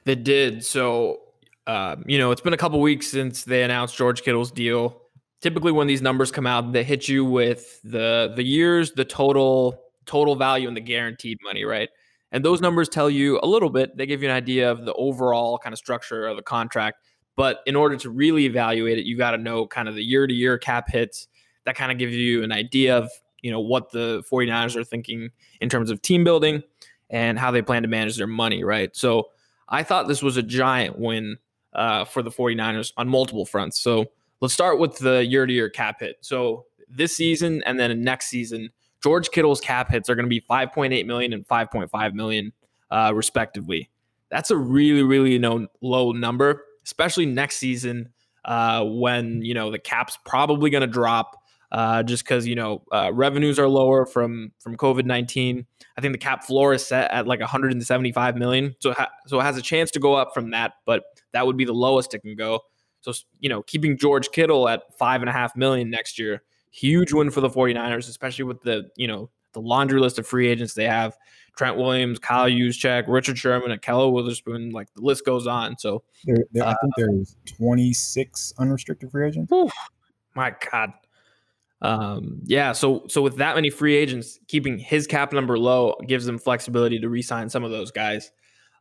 They 0.06 0.16
did. 0.16 0.64
So, 0.64 1.20
uh, 1.66 1.98
you 2.06 2.18
know, 2.18 2.32
it's 2.32 2.42
been 2.42 2.54
a 2.54 2.58
couple 2.58 2.80
weeks 2.80 3.08
since 3.08 3.44
they 3.44 3.64
announced 3.64 3.96
George 3.96 4.22
Kittle's 4.24 4.52
deal. 4.52 5.02
Typically, 5.42 5.72
when 5.72 5.88
these 5.88 6.02
numbers 6.02 6.32
come 6.32 6.48
out, 6.48 6.72
they 6.74 6.84
hit 6.84 7.08
you 7.08 7.24
with 7.24 7.82
the 7.84 8.34
the 8.36 8.44
years, 8.44 8.94
the 8.94 9.06
total 9.06 9.82
total 10.06 10.36
value, 10.36 10.68
and 10.68 10.76
the 10.76 10.82
guaranteed 10.82 11.38
money, 11.44 11.64
right? 11.64 11.90
And 12.32 12.44
those 12.44 12.62
numbers 12.62 12.90
tell 12.90 13.10
you 13.10 13.40
a 13.42 13.48
little 13.48 13.70
bit. 13.70 13.96
They 13.96 14.06
give 14.06 14.22
you 14.22 14.30
an 14.30 14.36
idea 14.36 14.70
of 14.72 14.86
the 14.86 14.94
overall 14.94 15.58
kind 15.58 15.74
of 15.74 15.80
structure 15.80 16.28
of 16.28 16.36
the 16.36 16.44
contract. 16.44 17.02
But 17.36 17.62
in 17.66 17.76
order 17.76 17.96
to 17.98 18.10
really 18.10 18.46
evaluate 18.46 18.98
it, 18.98 19.06
you 19.06 19.18
got 19.18 19.32
to 19.32 19.38
know 19.38 19.68
kind 19.68 19.88
of 19.88 19.96
the 19.96 20.04
year 20.04 20.28
to 20.28 20.34
year 20.34 20.58
cap 20.58 20.90
hits. 20.90 21.28
That 21.66 21.76
kind 21.76 21.92
of 21.92 21.98
gives 21.98 22.14
you 22.14 22.44
an 22.44 22.52
idea 22.52 22.98
of 22.98 23.10
you 23.42 23.52
know 23.52 23.60
what 23.60 23.92
the 23.92 24.24
49ers 24.32 24.76
are 24.76 24.84
thinking 24.84 25.30
in 25.62 25.70
terms 25.70 25.92
of 25.92 26.02
team 26.02 26.24
building 26.24 26.64
and 27.10 27.40
how 27.40 27.52
they 27.52 27.62
plan 27.62 27.84
to 27.84 27.88
manage 27.88 28.18
their 28.18 28.28
money, 28.28 28.64
right? 28.64 28.96
So 28.96 29.30
I 29.70 29.84
thought 29.84 30.08
this 30.08 30.22
was 30.22 30.38
a 30.38 30.44
giant 30.44 30.98
win 31.00 31.38
uh, 31.74 32.06
for 32.06 32.22
the 32.22 32.32
49ers 32.32 32.92
on 32.98 33.08
multiple 33.08 33.46
fronts. 33.46 33.80
So 33.80 34.08
let's 34.42 34.54
start 34.54 34.80
with 34.80 34.98
the 34.98 35.26
year 35.26 35.46
to 35.46 35.54
year 35.54 35.70
cap 35.70 36.00
hit. 36.00 36.18
So 36.22 36.66
this 36.90 37.16
season 37.16 37.64
and 37.66 37.80
then 37.80 38.02
next 38.02 38.28
season, 38.28 38.72
George 39.04 39.30
Kittle's 39.32 39.62
cap 39.62 39.90
hits 39.90 40.10
are 40.10 40.16
going 40.16 40.26
to 40.26 40.30
be 40.30 40.42
5.8 40.42 41.06
million 41.06 41.34
and 41.34 41.48
5.5 41.48 42.14
million, 42.14 42.54
uh, 42.90 43.12
respectively. 43.14 43.90
That's 44.30 44.52
a 44.52 44.58
really, 44.58 45.04
really 45.04 45.38
no, 45.40 45.68
low 45.82 46.12
number, 46.12 46.64
especially 46.84 47.26
next 47.26 47.58
season 47.58 48.10
uh, 48.48 48.84
when 48.84 49.42
you 49.44 49.54
know 49.54 49.70
the 49.70 49.80
cap's 49.80 50.18
probably 50.26 50.70
going 50.70 50.82
to 50.82 50.88
drop 50.88 51.38
uh, 51.72 52.02
just 52.02 52.24
because 52.24 52.48
you 52.48 52.56
know 52.56 52.82
uh, 52.92 53.12
revenues 53.14 53.60
are 53.60 53.68
lower 53.68 54.06
from 54.06 54.52
from 54.60 54.78
COVID 54.78 55.06
nineteen. 55.06 55.68
I 55.98 56.02
think 56.02 56.14
the 56.14 56.20
cap 56.20 56.46
floor 56.46 56.74
is 56.74 56.86
set 56.86 57.12
at 57.12 57.28
like 57.28 57.42
175 57.42 58.38
million, 58.38 58.76
so 58.80 58.94
ha- 58.94 59.12
so 59.28 59.40
it 59.40 59.44
has 59.44 59.58
a 59.58 59.62
chance 59.62 59.92
to 59.92 60.00
go 60.00 60.16
up 60.16 60.34
from 60.34 60.52
that, 60.52 60.74
but 60.86 61.04
that 61.34 61.46
would 61.46 61.58
be 61.58 61.66
the 61.66 61.74
lowest 61.74 62.14
it 62.14 62.20
can 62.20 62.36
go. 62.36 62.62
So 63.02 63.14
you 63.40 63.50
know, 63.50 63.62
keeping 63.62 63.98
George 63.98 64.32
Kittle 64.32 64.70
at 64.70 64.84
five 64.98 65.22
and 65.22 65.30
a 65.30 65.34
half 65.34 65.56
million 65.56 65.90
next 65.90 66.18
year, 66.18 66.42
huge 66.72 67.14
win 67.14 67.32
for 67.32 67.42
the 67.42 67.50
49ers, 67.50 68.10
especially 68.10 68.46
with 68.46 68.62
the 68.62 68.90
you 68.96 69.08
know 69.08 69.30
the 69.54 69.62
laundry 69.62 70.00
list 70.00 70.20
of 70.20 70.28
free 70.28 70.48
agents 70.48 70.74
they 70.74 70.86
have. 70.86 71.18
Trent 71.58 71.76
Williams, 71.76 72.20
Kyle 72.20 72.48
Juszczyk, 72.48 73.06
Richard 73.08 73.38
Sherman, 73.38 73.72
and 73.72 73.82
Ahkello 73.82 74.12
Witherspoon, 74.12 74.70
like 74.70 74.94
the 74.94 75.02
list 75.02 75.26
goes 75.26 75.48
on. 75.48 75.76
So 75.80 76.04
there, 76.26 76.38
there, 76.52 76.64
uh, 76.64 76.72
I 76.72 76.76
think 76.82 76.94
there's 76.96 77.36
26 77.58 78.54
unrestricted 78.60 79.10
free 79.12 79.28
agents. 79.28 79.52
Whew, 79.52 79.70
my 80.36 80.54
God. 80.72 80.94
Um, 81.82 82.42
yeah, 82.44 82.72
so 82.72 83.06
so 83.08 83.22
with 83.22 83.38
that 83.38 83.56
many 83.56 83.70
free 83.70 83.96
agents, 83.96 84.40
keeping 84.48 84.78
his 84.78 85.08
cap 85.08 85.34
number 85.34 85.58
low 85.58 85.96
gives 86.08 86.26
them 86.26 86.38
flexibility 86.38 87.00
to 87.00 87.10
re-sign 87.10 87.50
some 87.50 87.64
of 87.64 87.72
those 87.72 87.92
guys. 87.92 88.32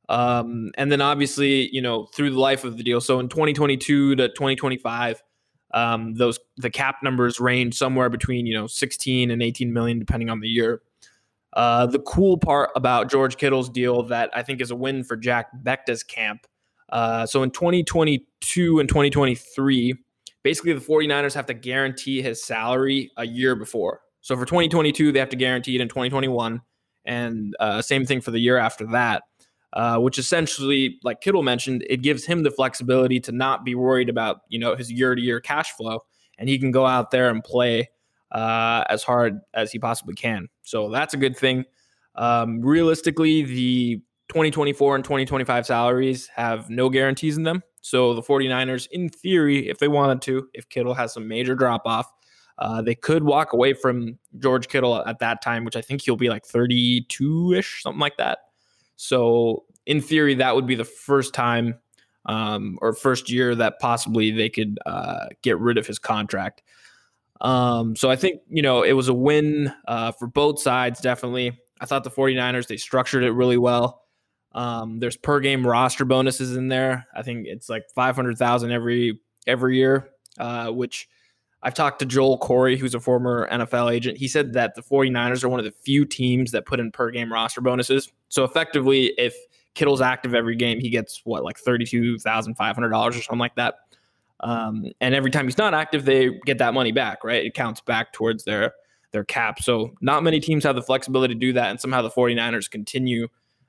Um, 0.08 0.70
and 0.76 0.92
then 0.92 1.00
obviously, 1.00 1.68
you 1.74 1.82
know, 1.82 2.06
through 2.14 2.30
the 2.30 2.38
life 2.38 2.64
of 2.64 2.76
the 2.76 2.82
deal. 2.82 3.00
So 3.00 3.18
in 3.18 3.28
2022 3.28 4.16
to 4.16 4.28
2025, 4.28 5.22
um, 5.76 6.14
those 6.14 6.38
the 6.56 6.70
cap 6.70 6.96
numbers 7.02 7.38
range 7.38 7.74
somewhere 7.74 8.08
between 8.08 8.46
you 8.46 8.54
know 8.54 8.66
16 8.66 9.30
and 9.30 9.42
18 9.42 9.72
million, 9.72 9.98
depending 9.98 10.30
on 10.30 10.40
the 10.40 10.48
year. 10.48 10.82
Uh, 11.52 11.86
the 11.86 12.00
cool 12.00 12.36
part 12.36 12.70
about 12.74 13.10
George 13.10 13.36
Kittle's 13.36 13.70
deal 13.70 14.02
that 14.04 14.30
I 14.34 14.42
think 14.42 14.60
is 14.60 14.70
a 14.70 14.76
win 14.76 15.04
for 15.04 15.16
Jack 15.16 15.46
Bechta's 15.62 16.02
camp. 16.02 16.46
Uh, 16.90 17.26
so 17.26 17.42
in 17.42 17.50
2022 17.50 18.78
and 18.78 18.88
2023 18.88 19.94
basically 20.46 20.72
the 20.72 20.80
49ers 20.80 21.34
have 21.34 21.46
to 21.46 21.54
guarantee 21.54 22.22
his 22.22 22.40
salary 22.40 23.10
a 23.16 23.26
year 23.26 23.56
before. 23.56 24.00
So 24.20 24.36
for 24.36 24.44
2022, 24.44 25.10
they 25.10 25.18
have 25.18 25.30
to 25.30 25.36
guarantee 25.36 25.74
it 25.74 25.80
in 25.80 25.88
2021, 25.88 26.60
and 27.04 27.56
uh, 27.58 27.82
same 27.82 28.06
thing 28.06 28.20
for 28.20 28.30
the 28.30 28.38
year 28.38 28.56
after 28.56 28.86
that. 28.92 29.24
Uh, 29.76 29.98
which 29.98 30.18
essentially, 30.18 30.98
like 31.04 31.20
Kittle 31.20 31.42
mentioned, 31.42 31.84
it 31.90 31.98
gives 31.98 32.24
him 32.24 32.42
the 32.42 32.50
flexibility 32.50 33.20
to 33.20 33.30
not 33.30 33.62
be 33.62 33.74
worried 33.74 34.08
about 34.08 34.38
you 34.48 34.58
know 34.58 34.74
his 34.74 34.90
year 34.90 35.14
to 35.14 35.20
year 35.20 35.38
cash 35.38 35.72
flow, 35.72 36.02
and 36.38 36.48
he 36.48 36.58
can 36.58 36.70
go 36.70 36.86
out 36.86 37.10
there 37.10 37.28
and 37.28 37.44
play 37.44 37.90
uh, 38.32 38.84
as 38.88 39.02
hard 39.02 39.38
as 39.52 39.70
he 39.70 39.78
possibly 39.78 40.14
can. 40.14 40.48
So 40.62 40.90
that's 40.90 41.12
a 41.12 41.18
good 41.18 41.36
thing. 41.36 41.66
Um, 42.14 42.62
realistically, 42.62 43.42
the 43.42 43.96
2024 44.28 44.94
and 44.94 45.04
2025 45.04 45.66
salaries 45.66 46.26
have 46.34 46.70
no 46.70 46.88
guarantees 46.88 47.36
in 47.36 47.42
them. 47.42 47.62
So 47.82 48.14
the 48.14 48.22
49ers, 48.22 48.88
in 48.92 49.10
theory, 49.10 49.68
if 49.68 49.78
they 49.78 49.88
wanted 49.88 50.22
to, 50.22 50.48
if 50.54 50.70
Kittle 50.70 50.94
has 50.94 51.12
some 51.12 51.28
major 51.28 51.54
drop 51.54 51.82
off, 51.84 52.10
uh, 52.56 52.80
they 52.80 52.94
could 52.94 53.24
walk 53.24 53.52
away 53.52 53.74
from 53.74 54.18
George 54.38 54.68
Kittle 54.68 55.06
at 55.06 55.18
that 55.18 55.42
time, 55.42 55.66
which 55.66 55.76
I 55.76 55.82
think 55.82 56.00
he'll 56.00 56.16
be 56.16 56.30
like 56.30 56.46
32 56.46 57.52
ish, 57.52 57.82
something 57.82 58.00
like 58.00 58.16
that. 58.16 58.38
So, 58.96 59.65
in 59.86 60.00
theory, 60.00 60.34
that 60.34 60.54
would 60.54 60.66
be 60.66 60.74
the 60.74 60.84
first 60.84 61.32
time 61.34 61.76
um, 62.26 62.78
or 62.82 62.92
first 62.92 63.30
year 63.30 63.54
that 63.54 63.78
possibly 63.80 64.30
they 64.30 64.48
could 64.48 64.78
uh, 64.84 65.26
get 65.42 65.58
rid 65.58 65.78
of 65.78 65.86
his 65.86 65.98
contract. 65.98 66.62
Um, 67.40 67.96
so, 67.96 68.10
I 68.10 68.16
think, 68.16 68.40
you 68.48 68.62
know, 68.62 68.82
it 68.82 68.92
was 68.92 69.08
a 69.08 69.14
win 69.14 69.72
uh, 69.86 70.12
for 70.12 70.26
both 70.26 70.60
sides, 70.60 71.00
definitely. 71.00 71.58
I 71.80 71.86
thought 71.86 72.04
the 72.04 72.10
49ers, 72.10 72.66
they 72.66 72.78
structured 72.78 73.22
it 73.22 73.32
really 73.32 73.58
well. 73.58 74.02
Um, 74.52 74.98
there's 75.00 75.18
per 75.18 75.40
game 75.40 75.66
roster 75.66 76.06
bonuses 76.06 76.56
in 76.56 76.68
there. 76.68 77.06
I 77.14 77.22
think 77.22 77.46
it's 77.46 77.68
like 77.68 77.84
500,000 77.94 78.72
every 78.72 79.20
every 79.46 79.76
year, 79.76 80.08
uh, 80.38 80.70
which 80.70 81.08
I've 81.62 81.74
talked 81.74 81.98
to 81.98 82.06
Joel 82.06 82.38
Corry, 82.38 82.78
who's 82.78 82.94
a 82.94 83.00
former 83.00 83.48
NFL 83.50 83.92
agent. 83.92 84.16
He 84.16 84.28
said 84.28 84.54
that 84.54 84.74
the 84.74 84.82
49ers 84.82 85.44
are 85.44 85.48
one 85.48 85.60
of 85.60 85.66
the 85.66 85.72
few 85.72 86.06
teams 86.06 86.52
that 86.52 86.64
put 86.64 86.80
in 86.80 86.90
per 86.90 87.10
game 87.10 87.30
roster 87.30 87.60
bonuses. 87.60 88.10
So 88.28 88.44
effectively, 88.44 89.12
if 89.18 89.36
Kittle's 89.76 90.00
active 90.00 90.34
every 90.34 90.56
game, 90.56 90.80
he 90.80 90.90
gets 90.90 91.20
what, 91.24 91.44
like 91.44 91.56
$32,500 91.62 93.08
or 93.08 93.12
something 93.12 93.38
like 93.38 93.54
that. 93.54 93.74
Um, 94.40 94.86
and 95.00 95.14
every 95.14 95.30
time 95.30 95.46
he's 95.46 95.58
not 95.58 95.74
active, 95.74 96.04
they 96.04 96.30
get 96.44 96.58
that 96.58 96.74
money 96.74 96.92
back, 96.92 97.22
right? 97.22 97.44
It 97.44 97.54
counts 97.54 97.80
back 97.80 98.12
towards 98.12 98.44
their 98.44 98.72
their 99.12 99.24
cap. 99.24 99.62
So 99.62 99.94
not 100.00 100.24
many 100.24 100.40
teams 100.40 100.64
have 100.64 100.74
the 100.74 100.82
flexibility 100.82 101.34
to 101.34 101.40
do 101.40 101.52
that. 101.54 101.70
And 101.70 101.80
somehow 101.80 102.02
the 102.02 102.10
49ers 102.10 102.68
continue 102.68 103.28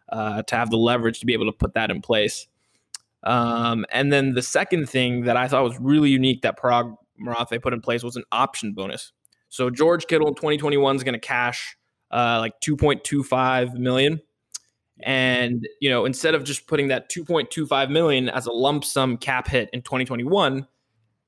uh, 0.10 0.42
to 0.42 0.56
have 0.56 0.72
the 0.72 0.78
leverage 0.78 1.20
to 1.20 1.26
be 1.26 1.34
able 1.34 1.46
to 1.46 1.52
put 1.52 1.76
that 1.76 1.92
in 1.92 2.02
place. 2.02 2.48
Um, 3.24 3.86
and 3.92 4.12
then 4.12 4.34
the 4.34 4.42
second 4.42 4.90
thing 4.90 5.24
that 5.24 5.38
I 5.38 5.48
thought 5.48 5.64
was 5.64 5.80
really 5.80 6.10
unique 6.10 6.42
that 6.42 6.60
Paraag 6.60 6.96
Marathe 7.18 7.62
put 7.62 7.74
in 7.74 7.82
place 7.82 8.04
was 8.04 8.16
an 8.16 8.24
option 8.32 8.74
bonus. 8.74 9.12
So 9.50 9.70
George 9.70 10.08
Kittle 10.08 10.28
in 10.28 10.36
2021 10.36 10.96
is 10.96 11.04
going 11.04 11.14
to 11.14 11.20
cash 11.20 11.78
uh, 12.12 12.38
like 12.40 12.60
2.25 12.62 13.76
million. 13.76 14.22
And, 15.02 15.68
you 15.80 15.90
know, 15.90 16.06
instead 16.06 16.34
of 16.34 16.44
just 16.44 16.68
putting 16.68 16.88
that 16.88 17.10
2.25 17.12 17.90
million 17.90 18.30
as 18.30 18.48
a 18.48 18.52
lump 18.52 18.84
sum 18.84 19.18
cap 19.18 19.48
hit 19.48 19.70
in 19.72 19.82
2021, 19.82 20.68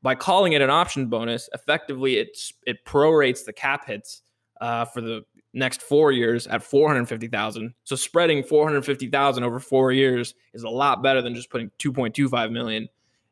by 0.02 0.16
calling 0.16 0.54
it 0.54 0.62
an 0.62 0.70
option 0.70 1.08
bonus, 1.08 1.50
effectively 1.54 2.18
it's 2.18 2.54
it 2.66 2.86
prorates 2.86 3.46
the 3.46 3.54
cap 3.54 3.86
hits 3.86 4.22
uh, 4.62 4.86
for 4.86 5.02
the 5.02 5.24
next 5.54 5.82
four 5.82 6.12
years 6.12 6.48
at 6.48 6.64
450,000. 6.64 7.74
So 7.84 7.96
spreading 7.96 8.44
450,000 8.44 9.44
over 9.44 9.60
four 9.60 9.92
years 9.92 10.36
is 10.54 10.64
a 10.64 10.70
lot 10.70 11.04
better 11.04 11.22
than 11.22 11.36
just 11.36 11.50
putting 11.50 11.72
2.25 11.80 12.52
million 12.52 12.88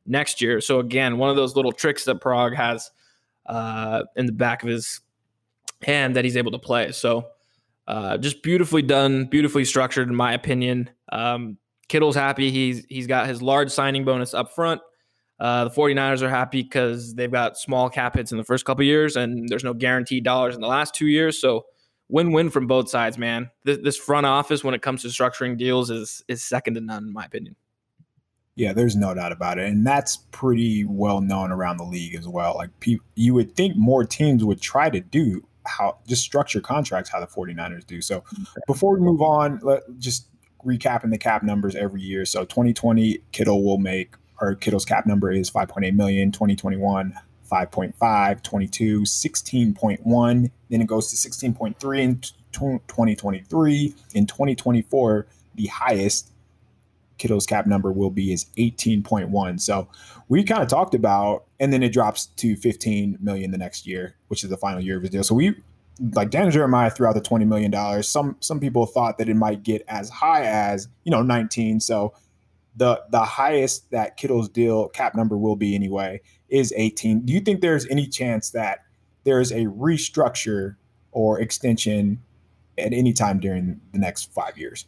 next 0.06 0.41
year. 0.41 0.62
So 0.62 0.80
again, 0.80 1.17
one 1.17 1.30
of 1.30 1.36
those 1.36 1.56
little 1.56 1.71
tricks 1.71 2.06
that 2.06 2.21
Paraag 2.21 2.56
has 2.56 2.91
uh, 3.45 4.04
in 4.15 4.26
the 4.26 4.32
back 4.32 4.63
of 4.63 4.69
his 4.69 5.02
hand 5.84 6.15
that 6.15 6.26
he's 6.26 6.38
able 6.38 6.52
to 6.52 6.60
play. 6.60 6.91
So 6.91 7.28
uh, 7.88 8.17
just 8.17 8.43
beautifully 8.43 8.82
done, 8.82 9.26
beautifully 9.26 9.65
structured, 9.65 10.10
in 10.10 10.15
my 10.15 10.34
opinion. 10.34 10.89
Um, 11.12 11.58
Kittle's 11.88 12.15
happy. 12.15 12.52
He's 12.52 12.86
he's 12.89 13.08
got 13.08 13.28
his 13.28 13.41
large 13.41 13.71
signing 13.71 14.04
bonus 14.04 14.34
up 14.34 14.54
front. 14.54 14.82
Uh, 15.39 15.65
the 15.65 15.69
49ers 15.69 16.21
are 16.21 16.30
happy 16.30 16.63
because 16.63 17.13
they've 17.13 17.32
got 17.32 17.58
small 17.58 17.89
cap 17.89 18.15
hits 18.15 18.32
in 18.32 18.38
the 18.38 18.43
first 18.43 18.65
couple 18.65 18.84
years, 18.84 19.15
and 19.15 19.47
there's 19.47 19.63
no 19.63 19.73
guaranteed 19.73 20.23
dollars 20.23 20.56
in 20.56 20.62
the 20.62 20.67
last 20.67 20.95
two 20.95 21.08
years. 21.08 21.39
So 21.39 21.65
win-win 22.10 22.50
from 22.50 22.67
both 22.67 22.89
sides, 22.89 23.17
man. 23.17 23.52
This, 23.63 23.78
this 23.84 23.97
front 23.97 24.26
office, 24.26 24.63
when 24.63 24.73
it 24.73 24.82
comes 24.82 25.04
to 25.04 25.08
structuring 25.10 25.58
deals, 25.58 25.89
is 25.89 26.23
is 26.28 26.43
second 26.43 26.73
to 26.73 26.82
none, 26.82 27.06
in 27.06 27.13
my 27.13 27.26
opinion. 27.26 27.56
Yeah, 28.56 28.73
there's 28.73 28.95
no 28.95 29.13
doubt 29.13 29.32
about 29.32 29.60
it. 29.60 29.69
And 29.69 29.86
that's 29.86 30.17
pretty 30.32 30.84
well 30.84 31.21
known 31.21 31.52
around 31.52 31.78
the 31.78 31.84
league 31.84 32.15
as 32.15 32.28
well. 32.28 32.56
Like 32.56 32.71
pe- 32.80 32.97
you 33.13 33.36
would 33.36 33.56
think 33.56 33.78
more 33.78 34.04
teams 34.04 34.43
would 34.43 34.60
try 34.60 34.89
to 34.89 35.00
do 35.00 35.47
how 35.67 35.97
just 36.08 36.23
structure 36.23 36.62
contracts 36.62 37.10
how 37.10 37.19
the 37.19 37.27
49ers 37.27 37.86
do. 37.86 38.01
So 38.01 38.23
before 38.65 38.95
we 38.95 39.01
move 39.01 39.21
on, 39.21 39.60
let 39.63 39.84
just 39.99 40.27
recapping 40.65 41.12
the 41.12 41.17
cap 41.17 41.43
numbers 41.43 41.75
every 41.75 42.01
year. 42.01 42.25
So 42.25 42.45
2020 42.45 43.19
Kittle 43.32 43.63
will 43.63 43.77
make 43.77 44.15
or 44.39 44.56
Kittle's 44.56 44.86
cap 44.86 45.06
number 45.06 45.32
is 45.32 45.49
5.8 45.49 45.95
million, 45.95 46.32
2021 46.32 47.13
5.5, 47.51 48.43
22 48.43 49.01
16.1, 49.01 50.51
then 50.69 50.82
it 50.82 50.88
goes 50.88 51.10
to 51.10 51.15
16.3 51.15 51.99
in 51.99 52.19
2023. 52.51 53.95
In 54.13 54.27
2024, 54.27 55.27
the 55.56 55.65
highest 55.67 56.32
Kittle's 57.17 57.45
cap 57.45 57.65
number 57.65 57.91
will 57.91 58.10
be 58.10 58.32
is 58.32 58.45
18.1. 58.58 59.60
So 59.60 59.88
we 60.27 60.43
kind 60.43 60.62
of 60.62 60.69
talked 60.69 60.93
about, 60.93 61.45
and 61.60 61.73
then 61.73 61.84
it 61.84 61.93
drops 61.93 62.27
to 62.27 62.56
15 62.56 63.17
million 63.21 63.51
the 63.51 63.58
next 63.58 63.88
year, 63.88 64.15
which 64.27 64.43
is 64.43 64.49
the 64.49 64.58
final 64.58 64.82
year 64.82 64.97
of 64.97 65.03
his 65.03 65.12
deal. 65.12 65.23
So 65.23 65.36
we 65.36 65.56
like 66.13 66.30
Dan 66.30 66.51
Jeremiah 66.51 66.89
threw 66.89 67.08
out 67.08 67.15
the 67.15 67.21
20 67.21 67.45
million 67.45 67.71
dollars. 67.71 68.08
Some 68.08 68.38
some 68.39 68.60
people 68.60 68.86
thought 68.86 69.17
that 69.17 69.30
it 69.30 69.36
might 69.36 69.63
get 69.63 69.84
as 69.88 70.10
high 70.10 70.43
as 70.43 70.88
you 71.03 71.12
know 71.12 71.21
19. 71.21 71.80
So 71.80 72.13
the 72.75 73.01
the 73.10 73.23
highest 73.23 73.89
that 73.91 74.17
Kittle's 74.17 74.49
deal 74.49 74.89
cap 74.89 75.15
number 75.15 75.38
will 75.38 75.56
be 75.56 75.75
anyway 75.75 76.21
is 76.49 76.73
18. 76.75 77.25
Do 77.25 77.34
you 77.34 77.39
think 77.39 77.62
there's 77.62 77.88
any 77.88 78.08
chance 78.08 78.51
that 78.51 78.80
there's 79.23 79.51
a 79.51 79.65
restructure 79.65 80.75
or 81.12 81.39
extension 81.39 82.21
at 82.77 82.93
any 82.93 83.12
time 83.12 83.39
during 83.39 83.82
the 83.91 83.99
next 83.99 84.32
five 84.34 84.58
years? 84.58 84.86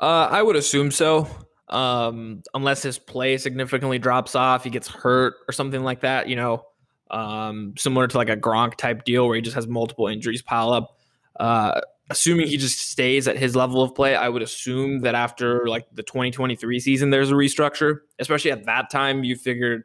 Uh, 0.00 0.28
I 0.30 0.42
would 0.42 0.56
assume 0.56 0.90
so 0.90 1.28
um, 1.70 2.42
unless 2.54 2.82
his 2.82 2.98
play 2.98 3.36
significantly 3.38 3.98
drops 3.98 4.34
off, 4.34 4.64
he 4.64 4.70
gets 4.70 4.88
hurt 4.88 5.34
or 5.48 5.52
something 5.52 5.82
like 5.82 6.00
that, 6.00 6.28
you 6.28 6.36
know, 6.36 6.64
um, 7.10 7.74
similar 7.76 8.06
to 8.06 8.16
like 8.16 8.28
a 8.28 8.36
Gronk 8.36 8.76
type 8.76 9.04
deal 9.04 9.26
where 9.26 9.36
he 9.36 9.42
just 9.42 9.54
has 9.54 9.66
multiple 9.66 10.06
injuries 10.06 10.42
pile 10.42 10.72
up. 10.72 10.96
Uh, 11.38 11.80
assuming 12.10 12.46
he 12.46 12.56
just 12.56 12.78
stays 12.78 13.28
at 13.28 13.36
his 13.36 13.54
level 13.54 13.82
of 13.82 13.94
play, 13.94 14.16
I 14.16 14.28
would 14.28 14.42
assume 14.42 15.00
that 15.00 15.14
after 15.14 15.66
like 15.68 15.86
the 15.92 16.02
2023 16.02 16.80
season, 16.80 17.10
there's 17.10 17.30
a 17.30 17.34
restructure. 17.34 18.00
Especially 18.18 18.50
at 18.50 18.64
that 18.66 18.90
time, 18.90 19.24
you 19.24 19.36
figured 19.36 19.84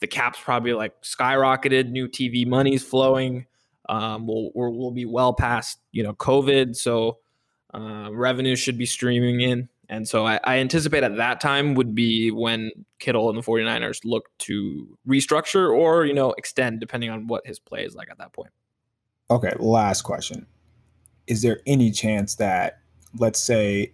the 0.00 0.06
cap's 0.06 0.38
probably 0.40 0.74
like 0.74 1.00
skyrocketed, 1.02 1.90
new 1.90 2.08
TV 2.08 2.46
money's 2.46 2.82
flowing. 2.82 3.46
Um, 3.88 4.26
we'll, 4.26 4.50
we'll 4.54 4.90
be 4.90 5.06
well 5.06 5.32
past 5.32 5.78
you 5.90 6.02
know 6.02 6.14
COVID, 6.14 6.76
so 6.76 7.18
uh, 7.74 8.10
revenue 8.12 8.56
should 8.56 8.78
be 8.78 8.86
streaming 8.86 9.40
in. 9.40 9.68
And 9.92 10.08
so 10.08 10.26
I, 10.26 10.40
I, 10.42 10.56
anticipate 10.56 11.04
at 11.04 11.18
that 11.18 11.38
time 11.38 11.74
would 11.74 11.94
be 11.94 12.30
when 12.30 12.70
Kittle 12.98 13.28
and 13.28 13.36
the 13.36 13.42
49ers 13.42 13.98
look 14.06 14.30
to 14.38 14.98
restructure 15.06 15.70
or, 15.70 16.06
you 16.06 16.14
know, 16.14 16.32
extend 16.38 16.80
depending 16.80 17.10
on 17.10 17.26
what 17.26 17.46
his 17.46 17.58
play 17.58 17.84
is 17.84 17.94
like 17.94 18.10
at 18.10 18.16
that 18.16 18.32
point. 18.32 18.48
Okay, 19.30 19.52
last 19.58 20.00
question. 20.00 20.46
Is 21.26 21.42
there 21.42 21.60
any 21.66 21.90
chance 21.90 22.36
that, 22.36 22.78
let's 23.18 23.38
say, 23.38 23.92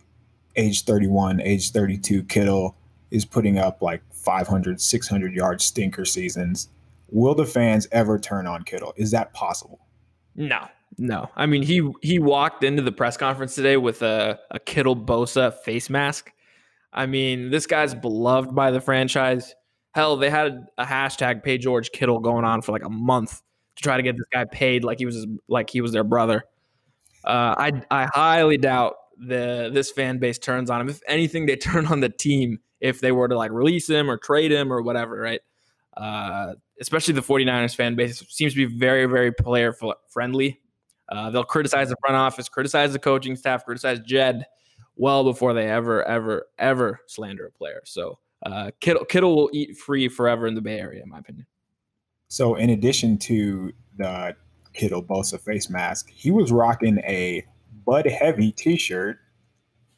age 0.55 0.85
31, 0.85 1.41
age 1.41 1.73
32, 1.73 2.23
Kittle 2.23 2.77
is 3.11 3.25
putting 3.25 3.59
up 3.59 3.83
like 3.83 4.01
500, 4.13 4.81
600 4.81 5.35
yard 5.35 5.61
stinker 5.61 6.05
seasons? 6.05 6.69
Will 7.11 7.35
the 7.35 7.45
fans 7.45 7.89
ever 7.91 8.21
turn 8.21 8.47
on 8.47 8.63
Kittle? 8.63 8.95
Is 8.97 9.11
that 9.11 9.33
possible? 9.33 9.81
No, 10.37 10.69
no, 10.99 11.31
I 11.37 11.47
mean 11.47 11.63
he 11.63 11.89
he 12.03 12.19
walked 12.19 12.65
into 12.65 12.83
the 12.83 12.93
press 12.93 13.17
conference 13.17 13.55
today 13.55 13.77
with 13.77 14.03
a, 14.03 14.39
a 14.51 14.59
Kittle 14.59 14.97
Bosa 14.97 15.55
face 15.55 15.89
mask. 15.89 16.33
I 16.93 17.07
mean, 17.07 17.51
this 17.51 17.67
guy's 17.67 17.95
beloved 17.95 18.55
by 18.55 18.71
the 18.71 18.81
franchise. 18.81 19.55
Hell, 19.95 20.17
they 20.17 20.31
had 20.31 20.67
a 20.77 20.85
hashtag 20.85 21.43
pay 21.43 21.59
George 21.59 21.91
Kittle 21.93 22.19
going 22.19 22.45
on 22.45 22.63
for 22.63 22.73
like 22.73 22.85
a 22.85 22.91
month 22.91 23.43
to 23.77 23.83
try 23.83 23.97
to 23.97 24.03
get 24.03 24.17
this 24.17 24.27
guy 24.33 24.45
paid 24.45 24.85
like 24.85 24.99
he 24.99 25.07
was 25.07 25.27
like 25.49 25.71
he 25.71 25.81
was 25.81 25.93
their 25.93 26.05
brother. 26.05 26.45
Uh, 27.25 27.55
I 27.57 27.83
I 27.91 28.09
highly 28.13 28.59
doubt 28.59 28.95
the 29.19 29.71
this 29.73 29.91
fan 29.91 30.19
base 30.19 30.39
turns 30.39 30.71
on 30.71 30.81
him. 30.81 30.89
If 30.89 31.01
anything, 31.07 31.47
they 31.47 31.57
turn 31.57 31.87
on 31.87 32.01
the 32.01 32.09
team 32.09 32.59
if 32.81 33.01
they 33.01 33.13
were 33.13 33.29
to 33.29 33.37
like 33.37 33.51
release 33.51 33.89
him 33.89 34.11
or 34.11 34.17
trade 34.17 34.53
him 34.53 34.73
or 34.73 34.83
whatever, 34.83 35.17
right? 35.17 35.41
Uh, 35.97 36.55
especially 36.81 37.15
the 37.15 37.23
49ers 37.23 37.75
fan 37.75 37.97
base 37.97 38.25
seems 38.29 38.55
to 38.55 38.69
be 38.69 38.79
very, 38.79 39.07
very 39.07 39.33
player 39.33 39.75
friendly. 40.09 40.61
Uh, 41.09 41.31
they'll 41.31 41.45
criticize 41.45 41.89
the 41.89 41.97
front 42.01 42.17
office, 42.17 42.49
criticize 42.49 42.93
the 42.93 42.99
coaching 42.99 43.37
staff, 43.37 43.65
criticize 43.65 43.99
Jed 44.01 44.45
well 44.97 45.25
before 45.25 45.55
they 45.55 45.69
ever, 45.69 46.07
ever, 46.07 46.47
ever 46.59 47.01
slander 47.07 47.47
a 47.47 47.51
player. 47.51 47.81
So 47.85 48.19
uh, 48.45 48.71
Kittle, 48.81 49.05
Kittle 49.05 49.35
will 49.35 49.51
eat 49.53 49.77
free 49.77 50.09
forever 50.09 50.47
in 50.47 50.55
the 50.55 50.61
Bay 50.61 50.79
Area, 50.79 51.03
in 51.03 51.09
my 51.09 51.19
opinion. 51.19 51.47
So, 52.29 52.57
in 52.57 52.71
addition 52.71 53.19
to 53.19 53.73
the 53.97 54.37
Kittle 54.75 55.03
Bosa 55.03 55.41
face 55.41 55.71
mask, 55.71 56.11
he 56.11 56.31
was 56.31 56.53
rocking 56.53 56.99
a 56.99 57.45
Bud 57.87 58.07
Heavy 58.07 58.53
T-shirt 58.53 59.19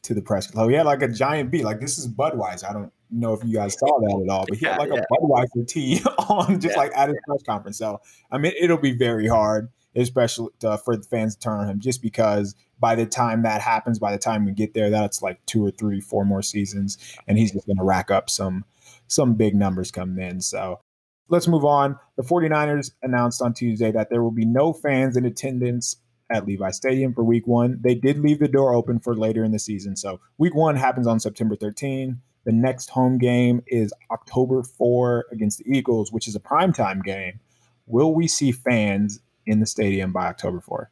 to 0.02 0.14
the 0.14 0.22
press 0.22 0.46
club. 0.46 0.70
He 0.70 0.76
had 0.76 0.86
like 0.86 1.02
a 1.02 1.08
giant 1.08 1.50
beat, 1.50 1.64
like 1.64 1.80
this 1.80 1.98
is 1.98 2.08
Budweiser. 2.08 2.70
I 2.70 2.72
don't 2.72 2.92
know 3.10 3.34
if 3.34 3.44
you 3.44 3.52
guys 3.52 3.78
saw 3.78 3.98
that 3.98 4.22
at 4.24 4.30
all, 4.30 4.46
but 4.48 4.56
he 4.56 4.64
had 4.64 4.76
like 4.78 4.90
yeah. 4.90 5.00
a 5.00 5.14
Budweiser 5.14 5.66
tee 5.66 6.00
on, 6.28 6.60
just 6.60 6.76
yeah. 6.76 6.80
like 6.80 6.92
at 6.96 7.08
his 7.08 7.18
press 7.26 7.42
conference. 7.42 7.78
So, 7.78 8.00
I 8.30 8.38
mean, 8.38 8.52
it'll 8.58 8.78
be 8.78 8.96
very 8.96 9.26
hard 9.26 9.68
especially 9.96 10.50
to, 10.60 10.78
for 10.78 10.96
the 10.96 11.02
fans 11.02 11.34
to 11.34 11.40
turn 11.40 11.60
on 11.60 11.68
him, 11.68 11.80
just 11.80 12.02
because 12.02 12.54
by 12.78 12.94
the 12.94 13.06
time 13.06 13.42
that 13.42 13.60
happens, 13.60 13.98
by 13.98 14.12
the 14.12 14.18
time 14.18 14.44
we 14.44 14.52
get 14.52 14.74
there, 14.74 14.90
that's 14.90 15.22
like 15.22 15.44
two 15.46 15.64
or 15.64 15.70
three, 15.70 16.00
four 16.00 16.24
more 16.24 16.42
seasons, 16.42 16.98
and 17.26 17.38
he's 17.38 17.52
just 17.52 17.66
going 17.66 17.76
to 17.76 17.84
rack 17.84 18.10
up 18.10 18.30
some 18.30 18.64
some 19.06 19.34
big 19.34 19.54
numbers 19.54 19.90
coming 19.90 20.24
in. 20.24 20.40
So 20.40 20.80
let's 21.28 21.48
move 21.48 21.64
on. 21.64 21.98
The 22.16 22.22
49ers 22.22 22.92
announced 23.02 23.42
on 23.42 23.54
Tuesday 23.54 23.90
that 23.92 24.08
there 24.10 24.22
will 24.22 24.30
be 24.30 24.44
no 24.44 24.72
fans 24.72 25.16
in 25.16 25.24
attendance 25.24 25.96
at 26.30 26.46
Levi 26.46 26.70
Stadium 26.70 27.12
for 27.12 27.24
week 27.24 27.46
one. 27.46 27.78
They 27.82 27.94
did 27.94 28.20
leave 28.20 28.38
the 28.38 28.48
door 28.48 28.72
open 28.72 29.00
for 29.00 29.16
later 29.16 29.42
in 29.44 29.50
the 29.50 29.58
season. 29.58 29.96
So 29.96 30.20
week 30.38 30.54
one 30.54 30.76
happens 30.76 31.06
on 31.06 31.18
September 31.18 31.56
13. 31.56 32.20
The 32.44 32.52
next 32.52 32.90
home 32.90 33.18
game 33.18 33.62
is 33.66 33.92
October 34.10 34.62
4 34.62 35.26
against 35.30 35.58
the 35.58 35.76
Eagles, 35.76 36.10
which 36.12 36.26
is 36.26 36.34
a 36.34 36.40
primetime 36.40 37.02
game. 37.02 37.40
Will 37.86 38.14
we 38.14 38.28
see 38.28 38.52
fans 38.52 39.20
in 39.46 39.60
the 39.60 39.66
stadium 39.66 40.12
by 40.12 40.26
October 40.26 40.60
4? 40.60 40.90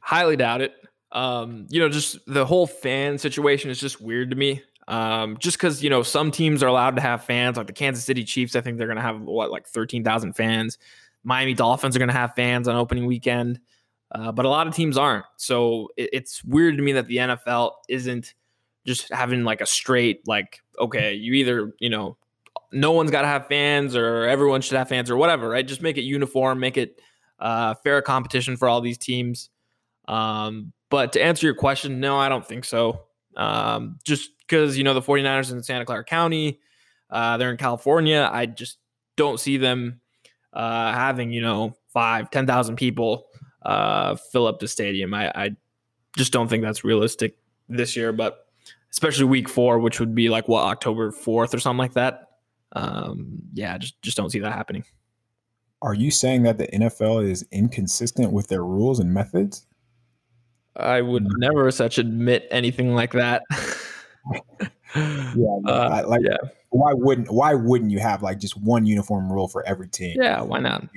Highly 0.00 0.36
doubt 0.36 0.60
it. 0.60 0.74
Um, 1.12 1.66
you 1.70 1.80
know, 1.80 1.88
just 1.88 2.18
the 2.26 2.44
whole 2.44 2.66
fan 2.66 3.18
situation 3.18 3.70
is 3.70 3.78
just 3.78 4.00
weird 4.00 4.30
to 4.30 4.36
me. 4.36 4.62
Um, 4.86 5.38
just 5.38 5.56
because 5.56 5.82
you 5.82 5.88
know 5.88 6.02
some 6.02 6.30
teams 6.30 6.62
are 6.62 6.66
allowed 6.66 6.96
to 6.96 7.02
have 7.02 7.24
fans, 7.24 7.56
like 7.56 7.68
the 7.68 7.72
Kansas 7.72 8.04
City 8.04 8.24
Chiefs. 8.24 8.54
I 8.54 8.60
think 8.60 8.76
they're 8.76 8.86
going 8.86 8.96
to 8.96 9.02
have 9.02 9.20
what 9.22 9.50
like 9.50 9.66
thirteen 9.66 10.04
thousand 10.04 10.34
fans. 10.34 10.76
Miami 11.22 11.54
Dolphins 11.54 11.96
are 11.96 11.98
going 11.98 12.10
to 12.10 12.14
have 12.14 12.34
fans 12.34 12.68
on 12.68 12.76
opening 12.76 13.06
weekend, 13.06 13.60
uh, 14.14 14.30
but 14.30 14.44
a 14.44 14.48
lot 14.48 14.66
of 14.66 14.74
teams 14.74 14.98
aren't. 14.98 15.24
So 15.36 15.88
it, 15.96 16.10
it's 16.12 16.44
weird 16.44 16.76
to 16.76 16.82
me 16.82 16.92
that 16.92 17.06
the 17.06 17.16
NFL 17.16 17.72
isn't 17.88 18.34
just 18.84 19.10
having 19.10 19.44
like 19.44 19.62
a 19.62 19.66
straight 19.66 20.26
like 20.26 20.60
okay, 20.78 21.14
you 21.14 21.32
either 21.32 21.72
you 21.78 21.88
know 21.88 22.18
no 22.70 22.92
one's 22.92 23.10
got 23.10 23.22
to 23.22 23.28
have 23.28 23.46
fans 23.46 23.96
or 23.96 24.24
everyone 24.24 24.60
should 24.60 24.76
have 24.76 24.88
fans 24.88 25.10
or 25.10 25.16
whatever, 25.16 25.48
right? 25.48 25.66
Just 25.66 25.80
make 25.80 25.96
it 25.96 26.02
uniform, 26.02 26.60
make 26.60 26.76
it 26.76 27.00
uh, 27.38 27.74
fair 27.74 28.02
competition 28.02 28.56
for 28.56 28.68
all 28.68 28.80
these 28.80 28.98
teams. 28.98 29.50
Um, 30.08 30.72
but 30.90 31.12
to 31.14 31.22
answer 31.22 31.46
your 31.46 31.54
question, 31.54 32.00
no, 32.00 32.16
I 32.16 32.28
don't 32.28 32.46
think 32.46 32.64
so. 32.64 33.04
Um, 33.36 33.98
just 34.04 34.30
because, 34.40 34.76
you 34.78 34.84
know, 34.84 34.94
the 34.94 35.02
49ers 35.02 35.50
in 35.50 35.62
Santa 35.62 35.84
Clara 35.84 36.04
County, 36.04 36.60
uh, 37.10 37.36
they're 37.36 37.50
in 37.50 37.56
California. 37.56 38.28
I 38.32 38.46
just 38.46 38.78
don't 39.16 39.40
see 39.40 39.56
them 39.56 40.00
uh, 40.52 40.92
having, 40.92 41.32
you 41.32 41.40
know, 41.40 41.76
five, 41.88 42.30
10,000 42.30 42.76
people 42.76 43.26
uh, 43.62 44.16
fill 44.16 44.46
up 44.46 44.60
the 44.60 44.68
stadium. 44.68 45.14
I, 45.14 45.30
I 45.34 45.50
just 46.16 46.32
don't 46.32 46.48
think 46.48 46.62
that's 46.62 46.84
realistic 46.84 47.36
this 47.68 47.96
year, 47.96 48.12
but 48.12 48.46
especially 48.90 49.24
week 49.24 49.48
four, 49.48 49.78
which 49.78 49.98
would 49.98 50.14
be 50.14 50.28
like 50.28 50.46
what, 50.48 50.64
October 50.64 51.10
4th 51.10 51.54
or 51.54 51.58
something 51.58 51.78
like 51.78 51.94
that. 51.94 52.28
Um, 52.72 53.40
yeah, 53.52 53.78
just, 53.78 54.00
just 54.02 54.16
don't 54.16 54.30
see 54.30 54.40
that 54.40 54.52
happening. 54.52 54.84
Are 55.84 55.92
you 55.92 56.10
saying 56.10 56.44
that 56.44 56.56
the 56.56 56.66
NFL 56.66 57.28
is 57.28 57.44
inconsistent 57.52 58.32
with 58.32 58.48
their 58.48 58.64
rules 58.64 58.98
and 59.00 59.12
methods? 59.12 59.66
I 60.76 61.02
would 61.02 61.24
mm. 61.24 61.32
never 61.36 61.70
such 61.70 61.98
admit 61.98 62.48
anything 62.50 62.94
like 62.94 63.12
that. 63.12 63.42
yeah, 64.32 64.40
uh, 65.66 66.04
like 66.06 66.22
yeah. 66.24 66.38
why 66.70 66.94
wouldn't 66.94 67.30
why 67.30 67.52
wouldn't 67.52 67.90
you 67.90 67.98
have 67.98 68.22
like 68.22 68.40
just 68.40 68.56
one 68.56 68.86
uniform 68.86 69.30
rule 69.30 69.46
for 69.46 69.62
every 69.66 69.86
team? 69.86 70.16
Yeah, 70.18 70.40
why 70.40 70.58
not? 70.58 70.88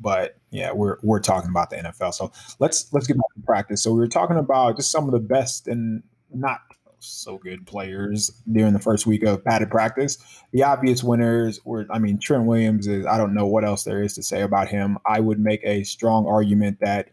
But 0.00 0.38
yeah, 0.50 0.72
we're 0.72 0.96
we're 1.02 1.20
talking 1.20 1.50
about 1.50 1.68
the 1.68 1.76
NFL. 1.76 2.14
So 2.14 2.32
let's 2.58 2.90
let's 2.94 3.06
get 3.06 3.18
back 3.18 3.34
to 3.34 3.42
practice. 3.42 3.82
So 3.82 3.92
we 3.92 3.98
were 3.98 4.08
talking 4.08 4.38
about 4.38 4.76
just 4.76 4.90
some 4.90 5.04
of 5.04 5.12
the 5.12 5.20
best 5.20 5.68
and 5.68 6.02
not 6.32 6.60
so 7.06 7.38
good 7.38 7.66
players 7.66 8.30
during 8.50 8.72
the 8.72 8.78
first 8.78 9.06
week 9.06 9.22
of 9.22 9.44
padded 9.44 9.70
practice. 9.70 10.18
The 10.52 10.62
obvious 10.62 11.02
winners 11.02 11.60
were, 11.64 11.86
I 11.90 11.98
mean, 11.98 12.18
Trent 12.18 12.44
Williams 12.44 12.86
is, 12.86 13.06
I 13.06 13.16
don't 13.16 13.34
know 13.34 13.46
what 13.46 13.64
else 13.64 13.84
there 13.84 14.02
is 14.02 14.14
to 14.14 14.22
say 14.22 14.42
about 14.42 14.68
him. 14.68 14.98
I 15.06 15.20
would 15.20 15.40
make 15.40 15.60
a 15.64 15.84
strong 15.84 16.26
argument 16.26 16.78
that 16.80 17.10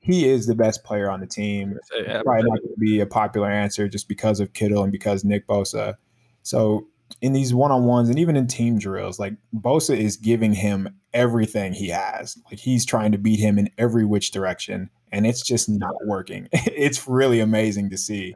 he 0.00 0.28
is 0.28 0.46
the 0.46 0.54
best 0.54 0.84
player 0.84 1.10
on 1.10 1.20
the 1.20 1.26
team. 1.26 1.78
Yeah, 1.94 2.22
Probably 2.22 2.48
not 2.48 2.58
going 2.58 2.74
to 2.74 2.80
be 2.80 3.00
a 3.00 3.06
popular 3.06 3.50
answer 3.50 3.88
just 3.88 4.08
because 4.08 4.40
of 4.40 4.52
Kittle 4.54 4.82
and 4.82 4.92
because 4.92 5.24
Nick 5.24 5.46
Bosa. 5.46 5.96
So 6.42 6.86
in 7.20 7.32
these 7.32 7.52
one 7.52 7.70
on 7.70 7.84
ones 7.84 8.08
and 8.08 8.18
even 8.18 8.36
in 8.36 8.46
team 8.46 8.78
drills, 8.78 9.18
like 9.18 9.34
Bosa 9.54 9.96
is 9.96 10.16
giving 10.16 10.54
him 10.54 10.88
everything 11.12 11.72
he 11.72 11.88
has. 11.88 12.38
Like 12.50 12.58
he's 12.58 12.86
trying 12.86 13.12
to 13.12 13.18
beat 13.18 13.40
him 13.40 13.58
in 13.58 13.70
every 13.78 14.04
which 14.04 14.30
direction, 14.30 14.90
and 15.12 15.26
it's 15.26 15.42
just 15.42 15.68
not 15.68 15.94
working. 16.06 16.48
it's 16.52 17.06
really 17.08 17.40
amazing 17.40 17.90
to 17.90 17.98
see. 17.98 18.34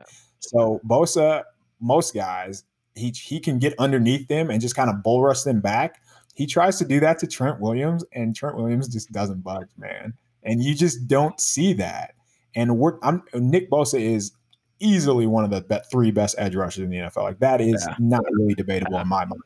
So 0.51 0.81
Bosa, 0.87 1.45
most 1.81 2.15
guys, 2.15 2.65
he 2.95 3.11
he 3.11 3.41
can 3.41 3.59
get 3.59 3.75
underneath 3.79 4.29
them 4.29 4.51
and 4.51 4.61
just 4.61 4.77
kind 4.77 4.91
of 4.91 5.03
bull 5.03 5.23
rush 5.23 5.43
them 5.43 5.61
back. 5.61 6.01
He 6.35 6.47
tries 6.47 6.79
to 6.79 6.85
do 6.85 7.01
that 7.01 7.19
to 7.21 7.27
Trent 7.27 7.61
Williams, 7.61 8.05
and 8.13 8.35
Trent 8.35 8.57
Williams 8.57 8.89
just 8.89 9.13
doesn't 9.13 9.43
budge, 9.43 9.69
man 9.77 10.15
and 10.45 10.63
you 10.63 10.75
just 10.75 11.09
don't 11.09 11.41
see 11.41 11.73
that. 11.75 12.15
And 12.55 12.79
we're, 12.79 12.99
I'm, 13.03 13.23
Nick 13.35 13.71
Bosa 13.71 14.01
is 14.01 14.33
easily 14.79 15.27
one 15.27 15.45
of 15.45 15.51
the 15.51 15.63
be- 15.63 15.85
three 15.91 16.11
best 16.11 16.37
edge 16.39 16.55
rushers 16.55 16.85
in 16.85 16.91
the 16.91 16.99
NFL. 16.99 17.23
Like 17.23 17.39
that 17.41 17.61
is 17.61 17.85
yeah. 17.89 17.97
not 17.99 18.23
really 18.33 18.55
debatable 18.55 18.99
in 18.99 19.09
my 19.09 19.25
mind. 19.25 19.41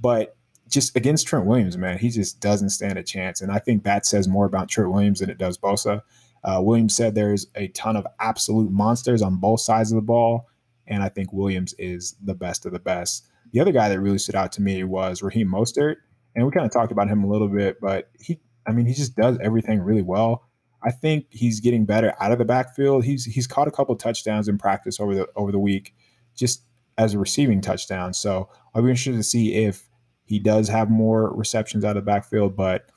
But 0.00 0.36
just 0.68 0.96
against 0.96 1.26
Trent 1.26 1.46
Williams, 1.46 1.76
man, 1.76 1.98
he 1.98 2.08
just 2.08 2.40
doesn't 2.40 2.70
stand 2.70 2.98
a 2.98 3.02
chance. 3.02 3.40
And 3.40 3.50
I 3.50 3.58
think 3.58 3.84
that 3.84 4.06
says 4.06 4.28
more 4.28 4.46
about 4.46 4.68
Trent 4.68 4.90
Williams 4.90 5.20
than 5.20 5.30
it 5.30 5.38
does 5.38 5.58
Bosa. 5.58 6.02
Uh, 6.44 6.60
Williams 6.62 6.94
said 6.94 7.14
there's 7.14 7.46
a 7.54 7.68
ton 7.68 7.96
of 7.96 8.06
absolute 8.20 8.70
monsters 8.70 9.22
on 9.22 9.36
both 9.36 9.60
sides 9.60 9.90
of 9.92 9.96
the 9.96 10.02
ball, 10.02 10.48
and 10.86 11.02
I 11.02 11.08
think 11.08 11.32
Williams 11.32 11.74
is 11.78 12.14
the 12.22 12.34
best 12.34 12.66
of 12.66 12.72
the 12.72 12.78
best. 12.78 13.26
The 13.52 13.60
other 13.60 13.72
guy 13.72 13.88
that 13.88 14.00
really 14.00 14.18
stood 14.18 14.34
out 14.34 14.52
to 14.52 14.62
me 14.62 14.84
was 14.84 15.22
Raheem 15.22 15.48
Mostert, 15.48 15.96
and 16.34 16.44
we 16.44 16.52
kind 16.52 16.66
of 16.66 16.72
talked 16.72 16.92
about 16.92 17.08
him 17.08 17.24
a 17.24 17.28
little 17.28 17.48
bit, 17.48 17.80
but 17.80 18.10
he 18.20 18.40
I 18.68 18.72
mean, 18.72 18.86
he 18.86 18.92
just 18.92 19.16
does 19.16 19.38
everything 19.40 19.80
really 19.80 20.02
well. 20.02 20.44
I 20.82 20.90
think 20.90 21.26
he's 21.30 21.60
getting 21.60 21.86
better 21.86 22.14
out 22.20 22.30
of 22.30 22.38
the 22.38 22.44
backfield. 22.44 23.04
He's 23.04 23.24
he's 23.24 23.46
caught 23.46 23.66
a 23.66 23.70
couple 23.72 23.96
touchdowns 23.96 24.46
in 24.46 24.58
practice 24.58 25.00
over 25.00 25.14
the 25.14 25.28
over 25.34 25.50
the 25.50 25.58
week, 25.58 25.94
just 26.36 26.62
as 26.98 27.14
a 27.14 27.18
receiving 27.18 27.60
touchdown. 27.60 28.12
So 28.12 28.48
I'll 28.74 28.82
be 28.82 28.90
interested 28.90 29.16
to 29.16 29.22
see 29.22 29.54
if 29.54 29.88
he 30.24 30.38
does 30.38 30.68
have 30.68 30.90
more 30.90 31.34
receptions 31.34 31.84
out 31.84 31.96
of 31.96 32.04
the 32.04 32.10
backfield. 32.10 32.54
But 32.54 32.90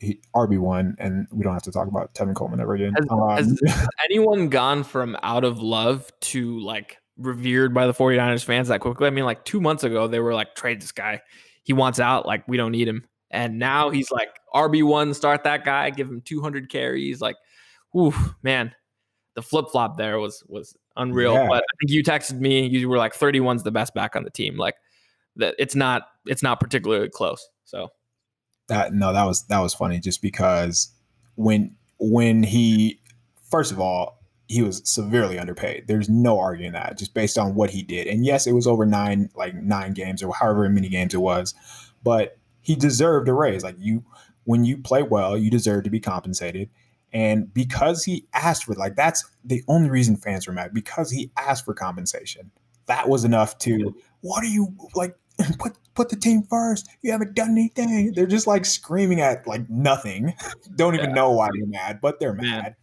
He, 0.00 0.20
RB 0.34 0.58
one, 0.58 0.96
and 0.98 1.26
we 1.32 1.42
don't 1.42 1.52
have 1.52 1.62
to 1.62 1.72
talk 1.72 1.88
about 1.88 2.14
Tevin 2.14 2.34
Coleman 2.34 2.60
ever 2.60 2.74
again. 2.74 2.94
Has, 2.94 3.06
um, 3.10 3.28
has 3.30 3.88
anyone 4.04 4.48
gone 4.48 4.84
from 4.84 5.16
out 5.22 5.44
of 5.44 5.60
love 5.60 6.10
to 6.20 6.60
like 6.60 6.98
revered 7.16 7.74
by 7.74 7.86
the 7.86 7.94
49ers 7.94 8.44
fans 8.44 8.68
that 8.68 8.80
quickly? 8.80 9.06
I 9.06 9.10
mean, 9.10 9.24
like 9.24 9.44
two 9.44 9.60
months 9.60 9.84
ago, 9.84 10.08
they 10.08 10.20
were 10.20 10.34
like, 10.34 10.54
trade 10.54 10.80
this 10.80 10.92
guy. 10.92 11.20
He 11.62 11.72
wants 11.72 12.00
out. 12.00 12.26
Like, 12.26 12.46
we 12.48 12.56
don't 12.56 12.72
need 12.72 12.88
him. 12.88 13.06
And 13.30 13.58
now 13.58 13.90
he's 13.90 14.10
like 14.10 14.30
RB1, 14.54 15.14
start 15.14 15.44
that 15.44 15.64
guy, 15.64 15.90
give 15.90 16.08
him 16.08 16.20
200 16.20 16.68
carries. 16.68 17.20
Like, 17.20 17.36
whew, 17.92 18.14
man, 18.42 18.72
the 19.34 19.42
flip 19.42 19.66
flop 19.70 19.96
there 19.96 20.18
was 20.18 20.42
was 20.48 20.76
unreal. 20.96 21.34
Yeah. 21.34 21.46
But 21.48 21.62
I 21.62 21.72
think 21.80 21.90
you 21.90 22.02
texted 22.02 22.40
me, 22.40 22.66
you 22.66 22.88
were 22.88 22.98
like 22.98 23.14
31's 23.14 23.62
the 23.62 23.70
best 23.70 23.94
back 23.94 24.16
on 24.16 24.24
the 24.24 24.30
team. 24.30 24.56
Like 24.56 24.74
that 25.36 25.54
it's 25.58 25.74
not 25.74 26.02
it's 26.26 26.42
not 26.42 26.60
particularly 26.60 27.08
close. 27.08 27.48
So 27.64 27.88
that 28.70 28.94
no, 28.94 29.12
that 29.12 29.24
was 29.24 29.44
that 29.44 29.60
was 29.60 29.74
funny 29.74 30.00
just 30.00 30.22
because 30.22 30.92
when 31.36 31.76
when 31.98 32.42
he 32.42 33.00
first 33.50 33.70
of 33.70 33.78
all, 33.78 34.18
he 34.48 34.62
was 34.62 34.82
severely 34.84 35.38
underpaid. 35.38 35.84
There's 35.86 36.08
no 36.08 36.38
arguing 36.38 36.72
that 36.72 36.98
just 36.98 37.14
based 37.14 37.38
on 37.38 37.54
what 37.54 37.70
he 37.70 37.82
did. 37.82 38.06
And 38.06 38.24
yes, 38.24 38.46
it 38.46 38.52
was 38.52 38.66
over 38.66 38.86
nine 38.86 39.30
like 39.36 39.54
nine 39.54 39.92
games 39.92 40.22
or 40.22 40.34
however 40.34 40.68
many 40.68 40.88
games 40.88 41.14
it 41.14 41.18
was. 41.20 41.54
But 42.02 42.38
he 42.62 42.74
deserved 42.74 43.28
a 43.28 43.34
raise. 43.34 43.62
Like 43.62 43.76
you, 43.78 44.04
when 44.44 44.64
you 44.64 44.78
play 44.78 45.02
well, 45.02 45.36
you 45.36 45.50
deserve 45.50 45.84
to 45.84 45.90
be 45.90 46.00
compensated. 46.00 46.70
And 47.12 47.52
because 47.52 48.04
he 48.04 48.26
asked 48.34 48.64
for, 48.64 48.74
like, 48.74 48.94
that's 48.94 49.28
the 49.44 49.64
only 49.66 49.90
reason 49.90 50.16
fans 50.16 50.46
were 50.46 50.52
mad 50.52 50.72
because 50.72 51.10
he 51.10 51.30
asked 51.36 51.64
for 51.64 51.74
compensation. 51.74 52.50
That 52.86 53.08
was 53.08 53.24
enough 53.24 53.58
to, 53.58 53.94
what 54.20 54.44
are 54.44 54.48
you 54.48 54.74
like? 54.94 55.16
Put 55.58 55.76
put 55.94 56.08
the 56.08 56.16
team 56.16 56.44
first. 56.44 56.88
You 57.02 57.12
haven't 57.12 57.34
done 57.34 57.50
anything. 57.50 58.12
They're 58.12 58.26
just 58.26 58.46
like 58.46 58.64
screaming 58.64 59.20
at 59.20 59.46
like 59.46 59.68
nothing. 59.68 60.34
Don't 60.76 60.94
even 60.94 61.10
yeah. 61.10 61.16
know 61.16 61.30
why 61.32 61.48
they're 61.52 61.66
mad, 61.66 62.00
but 62.00 62.20
they're 62.20 62.32
mad 62.32 62.76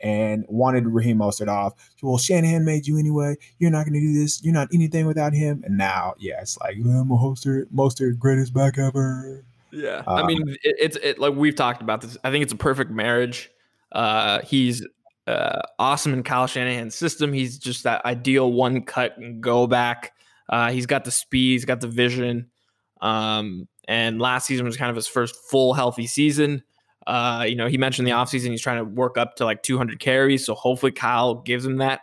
and 0.00 0.44
wanted 0.48 0.86
Raheem 0.86 1.18
Mostert 1.18 1.48
off. 1.48 1.74
Well, 2.02 2.18
Shanahan 2.18 2.64
made 2.64 2.86
you 2.86 2.98
anyway. 2.98 3.36
You're 3.58 3.70
not 3.70 3.84
going 3.84 3.94
to 3.94 4.00
do 4.00 4.12
this. 4.12 4.42
You're 4.42 4.54
not 4.54 4.68
anything 4.72 5.06
without 5.06 5.32
him. 5.32 5.62
And 5.64 5.76
now, 5.76 6.14
yeah, 6.18 6.40
it's 6.40 6.58
like 6.58 6.76
I'm 6.76 7.10
a 7.10 7.16
Mostert, 7.16 7.66
Mostert, 7.74 8.18
greatest 8.18 8.54
back 8.54 8.78
ever. 8.78 9.44
Yeah, 9.70 10.02
um, 10.06 10.24
I 10.24 10.26
mean, 10.26 10.48
it, 10.62 10.76
it's 10.78 10.96
it, 10.96 11.18
like 11.18 11.34
we've 11.34 11.54
talked 11.54 11.82
about 11.82 12.00
this. 12.00 12.16
I 12.24 12.30
think 12.30 12.42
it's 12.42 12.52
a 12.52 12.56
perfect 12.56 12.90
marriage. 12.90 13.50
Uh, 13.92 14.40
he's 14.40 14.86
uh, 15.26 15.60
awesome 15.78 16.14
in 16.14 16.22
Kyle 16.22 16.46
Shanahan's 16.46 16.94
system. 16.94 17.32
He's 17.32 17.58
just 17.58 17.84
that 17.84 18.04
ideal 18.04 18.50
one 18.50 18.82
cut 18.82 19.18
and 19.18 19.42
go 19.42 19.66
back. 19.66 20.14
Uh, 20.48 20.70
he's 20.70 20.86
got 20.86 21.04
the 21.04 21.10
speed. 21.10 21.52
He's 21.52 21.64
got 21.64 21.80
the 21.80 21.88
vision. 21.88 22.50
Um, 23.00 23.68
and 23.86 24.20
last 24.20 24.46
season 24.46 24.66
was 24.66 24.76
kind 24.76 24.90
of 24.90 24.96
his 24.96 25.06
first 25.06 25.36
full 25.50 25.72
healthy 25.74 26.06
season. 26.06 26.62
Uh, 27.06 27.46
you 27.48 27.56
know, 27.56 27.66
he 27.66 27.78
mentioned 27.78 28.06
the 28.06 28.12
offseason 28.12 28.50
he's 28.50 28.60
trying 28.60 28.78
to 28.78 28.84
work 28.84 29.16
up 29.16 29.36
to 29.36 29.44
like 29.44 29.62
200 29.62 29.98
carries. 29.98 30.44
So 30.44 30.54
hopefully 30.54 30.92
Kyle 30.92 31.36
gives 31.36 31.64
him 31.64 31.78
that. 31.78 32.00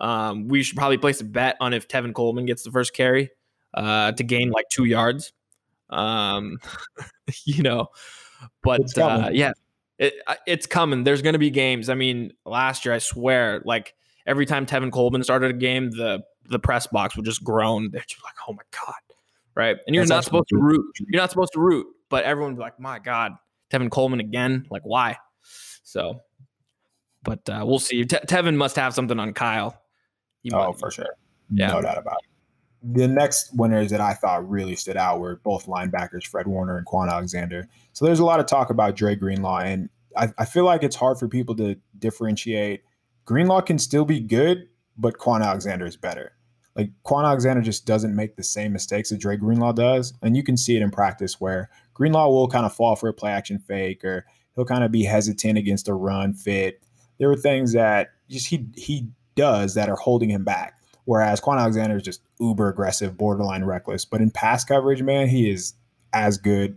Um, 0.00 0.48
we 0.48 0.62
should 0.62 0.76
probably 0.76 0.96
place 0.96 1.20
a 1.20 1.24
bet 1.24 1.56
on 1.60 1.74
if 1.74 1.88
Tevin 1.88 2.14
Coleman 2.14 2.46
gets 2.46 2.62
the 2.62 2.70
first 2.70 2.94
carry 2.94 3.30
uh, 3.74 4.12
to 4.12 4.22
gain 4.22 4.50
like 4.50 4.66
two 4.70 4.84
yards. 4.84 5.32
Um, 5.90 6.58
you 7.44 7.62
know, 7.62 7.88
but 8.62 8.96
uh, 8.96 9.30
yeah, 9.32 9.52
it, 9.98 10.14
it's 10.46 10.66
coming. 10.66 11.04
There's 11.04 11.22
going 11.22 11.32
to 11.34 11.38
be 11.38 11.50
games. 11.50 11.88
I 11.88 11.94
mean, 11.94 12.32
last 12.46 12.84
year, 12.84 12.94
I 12.94 12.98
swear, 12.98 13.60
like 13.64 13.94
every 14.26 14.46
time 14.46 14.66
Tevin 14.66 14.92
Coleman 14.92 15.24
started 15.24 15.50
a 15.50 15.54
game, 15.54 15.90
the 15.90 16.22
the 16.48 16.58
press 16.58 16.86
box 16.86 17.16
would 17.16 17.24
just 17.24 17.44
groan. 17.44 17.90
They're 17.90 18.04
just 18.06 18.22
like, 18.24 18.34
"Oh 18.48 18.52
my 18.52 18.62
god!" 18.70 18.94
Right? 19.54 19.76
And 19.86 19.94
you're 19.94 20.04
That's 20.04 20.10
not 20.10 20.24
supposed 20.24 20.48
to 20.48 20.56
root. 20.56 20.84
You're 21.00 21.20
not 21.20 21.30
supposed 21.30 21.52
to 21.54 21.60
root, 21.60 21.86
but 22.08 22.24
everyone 22.24 22.52
would 22.52 22.58
be 22.58 22.62
like, 22.62 22.80
"My 22.80 22.98
God, 22.98 23.32
Tevin 23.70 23.90
Coleman 23.90 24.20
again? 24.20 24.66
Like, 24.70 24.82
why?" 24.82 25.16
So, 25.82 26.20
but 27.22 27.48
uh, 27.48 27.64
we'll 27.66 27.78
see. 27.78 28.04
Te- 28.04 28.16
Tevin 28.16 28.56
must 28.56 28.76
have 28.76 28.94
something 28.94 29.18
on 29.18 29.32
Kyle. 29.32 29.80
He 30.42 30.50
oh, 30.52 30.68
might. 30.68 30.78
for 30.78 30.90
sure. 30.90 31.16
Yeah. 31.50 31.68
No 31.68 31.82
doubt 31.82 31.98
about 31.98 32.18
it. 32.22 32.94
The 32.94 33.08
next 33.08 33.50
winners 33.56 33.90
that 33.90 34.00
I 34.00 34.14
thought 34.14 34.48
really 34.48 34.76
stood 34.76 34.96
out 34.96 35.18
were 35.18 35.40
both 35.42 35.66
linebackers, 35.66 36.26
Fred 36.26 36.46
Warner 36.46 36.76
and 36.76 36.86
Kwon 36.86 37.10
Alexander. 37.10 37.68
So 37.92 38.04
there's 38.04 38.20
a 38.20 38.24
lot 38.24 38.38
of 38.38 38.46
talk 38.46 38.70
about 38.70 38.94
Dre 38.94 39.16
Greenlaw, 39.16 39.58
and 39.60 39.88
I, 40.16 40.28
I 40.38 40.44
feel 40.44 40.64
like 40.64 40.84
it's 40.84 40.94
hard 40.94 41.18
for 41.18 41.26
people 41.26 41.56
to 41.56 41.76
differentiate. 41.98 42.82
Greenlaw 43.24 43.62
can 43.62 43.78
still 43.78 44.04
be 44.04 44.20
good, 44.20 44.68
but 44.96 45.18
Kwon 45.18 45.42
Alexander 45.42 45.86
is 45.86 45.96
better. 45.96 46.32
Like 46.76 46.90
Kwon 47.04 47.24
Alexander 47.24 47.62
just 47.62 47.86
doesn't 47.86 48.14
make 48.14 48.36
the 48.36 48.44
same 48.44 48.72
mistakes 48.72 49.10
that 49.10 49.18
Dre 49.18 49.36
Greenlaw 49.36 49.72
does, 49.72 50.14
and 50.22 50.36
you 50.36 50.42
can 50.42 50.56
see 50.56 50.76
it 50.76 50.82
in 50.82 50.90
practice 50.90 51.40
where 51.40 51.70
Greenlaw 51.94 52.28
will 52.28 52.48
kind 52.48 52.64
of 52.64 52.72
fall 52.72 52.94
for 52.94 53.08
a 53.08 53.12
play 53.14 53.32
action 53.32 53.58
fake, 53.58 54.04
or 54.04 54.24
he'll 54.54 54.64
kind 54.64 54.84
of 54.84 54.92
be 54.92 55.02
hesitant 55.02 55.58
against 55.58 55.88
a 55.88 55.94
run 55.94 56.34
fit. 56.34 56.82
There 57.18 57.28
were 57.28 57.36
things 57.36 57.72
that 57.72 58.10
just 58.28 58.46
he 58.46 58.66
he 58.76 59.08
does 59.34 59.74
that 59.74 59.88
are 59.88 59.96
holding 59.96 60.30
him 60.30 60.44
back. 60.44 60.74
Whereas 61.04 61.40
Kwon 61.40 61.58
Alexander 61.58 61.96
is 61.96 62.02
just 62.02 62.20
uber 62.38 62.68
aggressive, 62.68 63.16
borderline 63.16 63.64
reckless. 63.64 64.04
But 64.04 64.20
in 64.20 64.30
pass 64.30 64.62
coverage, 64.62 65.02
man, 65.02 65.26
he 65.28 65.48
is 65.48 65.72
as 66.12 66.36
good. 66.36 66.76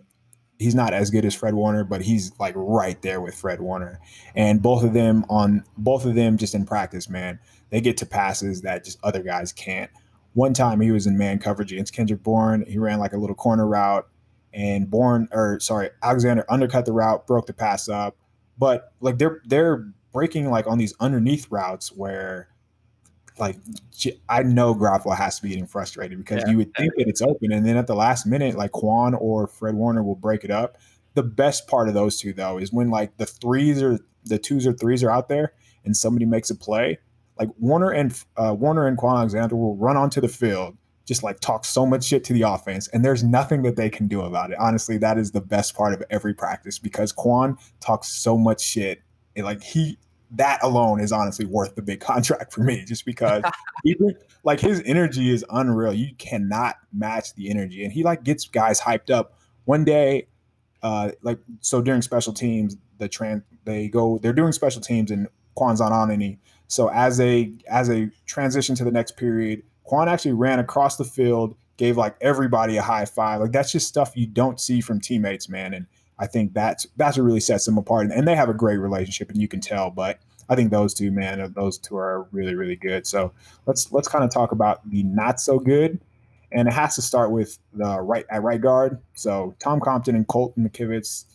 He's 0.57 0.73
not 0.73 0.93
as 0.93 1.09
good 1.09 1.25
as 1.25 1.35
Fred 1.35 1.53
Warner, 1.53 1.83
but 1.83 2.01
he's 2.01 2.31
like 2.39 2.53
right 2.55 3.01
there 3.01 3.19
with 3.19 3.35
Fred 3.35 3.59
Warner. 3.59 3.99
And 4.33 4.61
both 4.61 4.83
of 4.83 4.93
them 4.93 5.25
on 5.29 5.65
both 5.77 6.05
of 6.05 6.15
them 6.15 6.37
just 6.37 6.55
in 6.55 6.65
practice, 6.65 7.09
man, 7.09 7.39
they 7.71 7.81
get 7.81 7.97
to 7.97 8.05
passes 8.05 8.61
that 8.61 8.85
just 8.85 8.99
other 9.03 9.23
guys 9.23 9.51
can't. 9.51 9.89
One 10.33 10.53
time 10.53 10.79
he 10.79 10.91
was 10.91 11.07
in 11.07 11.17
man 11.17 11.39
coverage 11.39 11.73
against 11.73 11.93
Kendrick 11.93 12.21
Bourne. 12.21 12.63
He 12.67 12.77
ran 12.77 12.99
like 12.99 13.13
a 13.13 13.17
little 13.17 13.35
corner 13.35 13.67
route, 13.67 14.07
and 14.53 14.89
Bourne 14.89 15.27
or 15.31 15.59
sorry, 15.59 15.89
Alexander 16.03 16.45
undercut 16.47 16.85
the 16.85 16.93
route, 16.93 17.25
broke 17.25 17.47
the 17.47 17.53
pass 17.53 17.89
up. 17.89 18.15
But 18.57 18.93
like 19.01 19.17
they're 19.17 19.41
they're 19.45 19.87
breaking 20.13 20.49
like 20.49 20.67
on 20.67 20.77
these 20.77 20.93
underneath 20.99 21.47
routes 21.49 21.91
where 21.91 22.49
like 23.39 23.57
I 24.29 24.43
know 24.43 24.75
Garoppolo 24.75 25.15
has 25.15 25.37
to 25.37 25.43
be 25.43 25.49
getting 25.49 25.65
frustrated 25.65 26.17
because 26.17 26.43
yeah. 26.45 26.51
you 26.51 26.57
would 26.57 26.73
think 26.75 26.93
that 26.97 27.07
it's 27.07 27.21
open, 27.21 27.51
and 27.51 27.65
then 27.65 27.77
at 27.77 27.87
the 27.87 27.95
last 27.95 28.25
minute, 28.25 28.55
like 28.55 28.71
Kwon 28.71 29.19
or 29.19 29.47
Fred 29.47 29.75
Warner 29.75 30.03
will 30.03 30.15
break 30.15 30.43
it 30.43 30.51
up. 30.51 30.77
The 31.13 31.23
best 31.23 31.67
part 31.67 31.87
of 31.87 31.93
those 31.93 32.19
two 32.19 32.33
though 32.33 32.57
is 32.57 32.71
when 32.71 32.89
like 32.89 33.17
the 33.17 33.25
threes 33.25 33.81
or 33.81 33.99
the 34.25 34.37
twos 34.37 34.67
or 34.67 34.73
threes 34.73 35.03
are 35.03 35.11
out 35.11 35.27
there, 35.27 35.53
and 35.83 35.95
somebody 35.95 36.25
makes 36.25 36.49
a 36.49 36.55
play. 36.55 36.99
Like 37.41 37.49
Warner 37.57 37.89
and 37.89 38.23
uh, 38.37 38.55
Warner 38.57 38.85
and 38.85 38.99
Kwon 38.99 39.17
Alexander 39.17 39.55
will 39.55 39.75
run 39.75 39.97
onto 39.97 40.21
the 40.21 40.27
field, 40.27 40.77
just 41.07 41.23
like 41.23 41.39
talk 41.39 41.65
so 41.65 41.87
much 41.87 42.03
shit 42.03 42.23
to 42.25 42.33
the 42.33 42.43
offense, 42.43 42.87
and 42.89 43.03
there's 43.03 43.23
nothing 43.23 43.63
that 43.63 43.75
they 43.75 43.89
can 43.89 44.07
do 44.07 44.21
about 44.21 44.51
it. 44.51 44.57
Honestly, 44.59 44.99
that 44.99 45.17
is 45.17 45.31
the 45.31 45.41
best 45.41 45.75
part 45.75 45.91
of 45.91 46.03
every 46.11 46.35
practice 46.35 46.77
because 46.77 47.11
Kwon 47.11 47.57
talks 47.79 48.09
so 48.09 48.37
much 48.37 48.61
shit. 48.61 49.01
And, 49.35 49.43
like 49.43 49.63
he 49.63 49.97
that 50.33 50.59
alone 50.61 50.99
is 50.99 51.11
honestly 51.11 51.45
worth 51.45 51.73
the 51.73 51.81
big 51.81 51.99
contract 52.11 52.53
for 52.53 52.61
me, 52.61 52.85
just 52.85 53.05
because 53.05 53.43
even 53.85 54.15
like 54.43 54.59
his 54.59 54.83
energy 54.85 55.31
is 55.31 55.43
unreal. 55.49 55.93
You 55.93 56.13
cannot 56.19 56.75
match 56.93 57.33
the 57.33 57.49
energy, 57.49 57.83
and 57.83 57.91
he 57.91 58.03
like 58.03 58.23
gets 58.23 58.47
guys 58.47 58.79
hyped 58.79 59.09
up. 59.09 59.33
One 59.65 59.83
day, 59.83 60.27
uh, 60.83 61.13
like 61.23 61.39
so 61.61 61.81
during 61.81 62.03
special 62.03 62.33
teams, 62.33 62.77
the 62.99 63.09
trans 63.09 63.41
they 63.65 63.87
go 63.87 64.19
they're 64.19 64.31
doing 64.31 64.51
special 64.51 64.79
teams 64.79 65.09
and 65.09 65.27
Kwon's 65.57 65.81
on 65.81 65.91
on 65.91 66.11
any. 66.11 66.39
So 66.71 66.89
as 66.89 67.19
a 67.19 67.51
as 67.69 67.89
a 67.89 68.09
transition 68.25 68.75
to 68.75 68.85
the 68.85 68.91
next 68.91 69.17
period, 69.17 69.61
Kwon 69.85 70.07
actually 70.07 70.31
ran 70.31 70.57
across 70.57 70.95
the 70.95 71.03
field, 71.03 71.53
gave 71.75 71.97
like 71.97 72.15
everybody 72.21 72.77
a 72.77 72.81
high 72.81 73.03
five. 73.03 73.41
Like 73.41 73.51
that's 73.51 73.73
just 73.73 73.89
stuff 73.89 74.13
you 74.15 74.25
don't 74.25 74.57
see 74.57 74.79
from 74.79 75.01
teammates, 75.01 75.49
man. 75.49 75.73
And 75.73 75.85
I 76.17 76.27
think 76.27 76.53
that's 76.53 76.87
that's 76.95 77.17
what 77.17 77.25
really 77.25 77.41
sets 77.41 77.65
them 77.65 77.77
apart. 77.77 78.05
And, 78.05 78.13
and 78.13 78.25
they 78.25 78.37
have 78.37 78.47
a 78.47 78.53
great 78.53 78.77
relationship, 78.77 79.29
and 79.31 79.41
you 79.41 79.49
can 79.49 79.59
tell. 79.59 79.89
But 79.89 80.19
I 80.47 80.55
think 80.55 80.71
those 80.71 80.93
two, 80.93 81.11
man, 81.11 81.51
those 81.57 81.77
two 81.77 81.97
are 81.97 82.25
really, 82.31 82.55
really 82.55 82.77
good. 82.77 83.05
So 83.05 83.33
let's 83.65 83.91
let's 83.91 84.07
kind 84.07 84.23
of 84.23 84.31
talk 84.31 84.53
about 84.53 84.89
the 84.89 85.03
not 85.03 85.41
so 85.41 85.59
good, 85.59 85.99
and 86.53 86.69
it 86.69 86.73
has 86.73 86.95
to 86.95 87.01
start 87.01 87.31
with 87.31 87.59
the 87.73 87.99
right 87.99 88.25
at 88.29 88.43
right 88.43 88.61
guard. 88.61 88.97
So 89.15 89.55
Tom 89.59 89.81
Compton 89.81 90.15
and 90.15 90.25
Colton 90.25 90.69
McKivitz, 90.69 91.25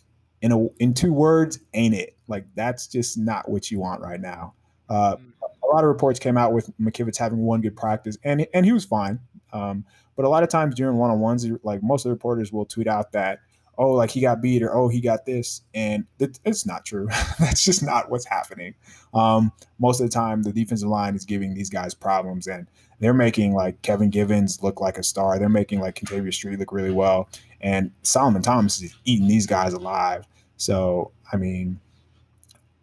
in 0.41 0.51
a 0.51 0.65
in 0.79 0.95
two 0.95 1.13
words, 1.13 1.59
ain't 1.75 1.93
it? 1.93 2.17
Like 2.27 2.45
that's 2.55 2.87
just 2.87 3.19
not 3.19 3.47
what 3.47 3.69
you 3.69 3.79
want 3.79 4.01
right 4.01 4.19
now. 4.19 4.55
Uh, 4.89 5.15
a 5.63 5.67
lot 5.67 5.83
of 5.83 5.89
reports 5.89 6.19
came 6.19 6.37
out 6.37 6.53
with 6.53 6.69
McKivitz 6.79 7.17
having 7.17 7.39
one 7.39 7.61
good 7.61 7.75
practice, 7.75 8.17
and 8.23 8.47
and 8.53 8.65
he 8.65 8.71
was 8.71 8.85
fine. 8.85 9.19
Um, 9.53 9.85
but 10.15 10.25
a 10.25 10.29
lot 10.29 10.43
of 10.43 10.49
times 10.49 10.75
during 10.75 10.97
one 10.97 11.11
on 11.11 11.19
ones, 11.19 11.45
like 11.63 11.83
most 11.83 12.05
of 12.05 12.09
the 12.09 12.13
reporters 12.13 12.51
will 12.51 12.65
tweet 12.65 12.87
out 12.87 13.11
that 13.11 13.39
oh, 13.77 13.91
like 13.91 14.09
he 14.09 14.21
got 14.21 14.41
beat 14.41 14.63
or 14.63 14.75
oh, 14.75 14.87
he 14.87 14.99
got 14.99 15.25
this. 15.25 15.61
And 15.73 16.05
it, 16.19 16.39
it's 16.45 16.65
not 16.65 16.85
true. 16.85 17.07
That's 17.39 17.63
just 17.63 17.83
not 17.83 18.09
what's 18.09 18.25
happening. 18.25 18.73
Um, 19.13 19.51
most 19.79 19.99
of 19.99 20.07
the 20.07 20.11
time, 20.11 20.43
the 20.43 20.51
defensive 20.51 20.89
line 20.89 21.15
is 21.15 21.25
giving 21.25 21.53
these 21.53 21.69
guys 21.69 21.93
problems 21.93 22.47
and 22.47 22.67
they're 22.99 23.13
making 23.13 23.53
like 23.53 23.81
Kevin 23.83 24.09
Givens 24.09 24.63
look 24.63 24.81
like 24.81 24.97
a 24.97 25.03
star. 25.03 25.37
They're 25.37 25.49
making 25.49 25.79
like 25.79 25.95
Kentavius 25.95 26.33
Street 26.33 26.59
look 26.59 26.71
really 26.71 26.91
well. 26.91 27.29
And 27.61 27.91
Solomon 28.01 28.41
Thomas 28.41 28.81
is 28.81 28.95
eating 29.05 29.27
these 29.27 29.45
guys 29.45 29.73
alive. 29.73 30.25
So, 30.57 31.11
I 31.31 31.37
mean, 31.37 31.79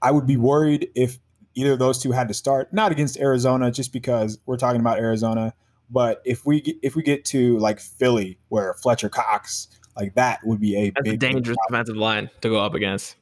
I 0.02 0.12
would 0.12 0.26
be 0.26 0.36
worried 0.36 0.90
if 0.94 1.18
either 1.54 1.72
of 1.72 1.78
those 1.78 1.98
two 1.98 2.12
had 2.12 2.28
to 2.28 2.34
start, 2.34 2.72
not 2.72 2.92
against 2.92 3.18
Arizona, 3.18 3.70
just 3.70 3.92
because 3.92 4.38
we're 4.46 4.56
talking 4.56 4.80
about 4.80 4.98
Arizona. 4.98 5.54
But 5.90 6.22
if 6.24 6.46
we 6.46 6.60
get, 6.60 6.76
if 6.82 6.96
we 6.96 7.02
get 7.02 7.24
to 7.26 7.58
like 7.58 7.80
Philly, 7.80 8.38
where 8.48 8.74
Fletcher 8.74 9.08
Cox 9.08 9.68
like 9.96 10.14
that 10.14 10.44
would 10.44 10.60
be 10.60 10.76
a 10.76 10.90
that's 10.90 11.04
big, 11.04 11.14
a 11.14 11.16
dangerous 11.16 11.56
defensive 11.68 11.96
line 11.96 12.30
to 12.40 12.48
go 12.48 12.60
up 12.60 12.74
against. 12.74 13.16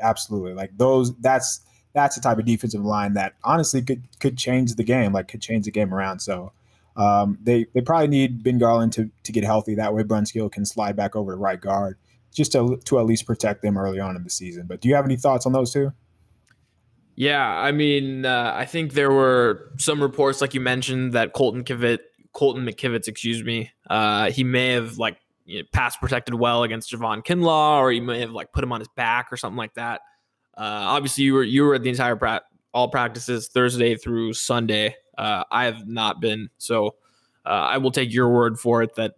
Absolutely, 0.00 0.54
like 0.54 0.76
those. 0.76 1.16
That's 1.16 1.60
that's 1.94 2.16
the 2.16 2.20
type 2.20 2.38
of 2.38 2.44
defensive 2.44 2.84
line 2.84 3.14
that 3.14 3.34
honestly 3.44 3.82
could 3.82 4.02
could 4.20 4.36
change 4.36 4.74
the 4.74 4.84
game. 4.84 5.12
Like 5.12 5.28
could 5.28 5.40
change 5.40 5.64
the 5.64 5.70
game 5.70 5.94
around. 5.94 6.20
So 6.20 6.52
um, 6.96 7.38
they 7.42 7.66
they 7.74 7.80
probably 7.80 8.08
need 8.08 8.42
Ben 8.42 8.58
Garland 8.58 8.92
to 8.94 9.10
to 9.22 9.32
get 9.32 9.44
healthy. 9.44 9.74
That 9.76 9.94
way, 9.94 10.02
Brunskill 10.02 10.50
can 10.52 10.66
slide 10.66 10.96
back 10.96 11.16
over 11.16 11.32
to 11.32 11.36
right 11.36 11.60
guard 11.60 11.96
just 12.32 12.52
to 12.52 12.78
to 12.84 12.98
at 12.98 13.06
least 13.06 13.26
protect 13.26 13.62
them 13.62 13.78
early 13.78 14.00
on 14.00 14.16
in 14.16 14.24
the 14.24 14.30
season. 14.30 14.66
But 14.66 14.80
do 14.80 14.88
you 14.88 14.94
have 14.94 15.04
any 15.04 15.16
thoughts 15.16 15.46
on 15.46 15.52
those 15.52 15.72
two? 15.72 15.92
Yeah, 17.18 17.44
I 17.44 17.72
mean, 17.72 18.24
uh, 18.24 18.52
I 18.54 18.64
think 18.64 18.92
there 18.92 19.10
were 19.10 19.72
some 19.76 20.00
reports, 20.00 20.40
like 20.40 20.54
you 20.54 20.60
mentioned, 20.60 21.14
that 21.14 21.32
Colton 21.32 21.64
Kivit, 21.64 21.98
Colton 22.32 22.64
McKivitz, 22.64 23.08
excuse 23.08 23.42
me, 23.42 23.72
uh, 23.90 24.30
he 24.30 24.44
may 24.44 24.74
have 24.74 24.98
like 24.98 25.18
you 25.44 25.58
know, 25.58 25.64
pass 25.72 25.96
protected 25.96 26.36
well 26.36 26.62
against 26.62 26.92
Javon 26.92 27.24
Kinlaw, 27.24 27.80
or 27.80 27.90
you 27.90 28.02
may 28.02 28.20
have 28.20 28.30
like 28.30 28.52
put 28.52 28.62
him 28.62 28.70
on 28.70 28.78
his 28.78 28.88
back 28.94 29.32
or 29.32 29.36
something 29.36 29.56
like 29.56 29.74
that. 29.74 30.02
Uh, 30.56 30.60
obviously, 30.94 31.24
you 31.24 31.34
were 31.34 31.42
you 31.42 31.64
were 31.64 31.74
at 31.74 31.82
the 31.82 31.90
entire 31.90 32.14
pra- 32.14 32.42
all 32.72 32.86
practices 32.86 33.48
Thursday 33.48 33.96
through 33.96 34.34
Sunday. 34.34 34.94
Uh, 35.16 35.42
I 35.50 35.64
have 35.64 35.88
not 35.88 36.20
been, 36.20 36.50
so 36.56 36.94
uh, 37.44 37.48
I 37.48 37.78
will 37.78 37.90
take 37.90 38.14
your 38.14 38.28
word 38.28 38.60
for 38.60 38.80
it 38.84 38.94
that 38.94 39.14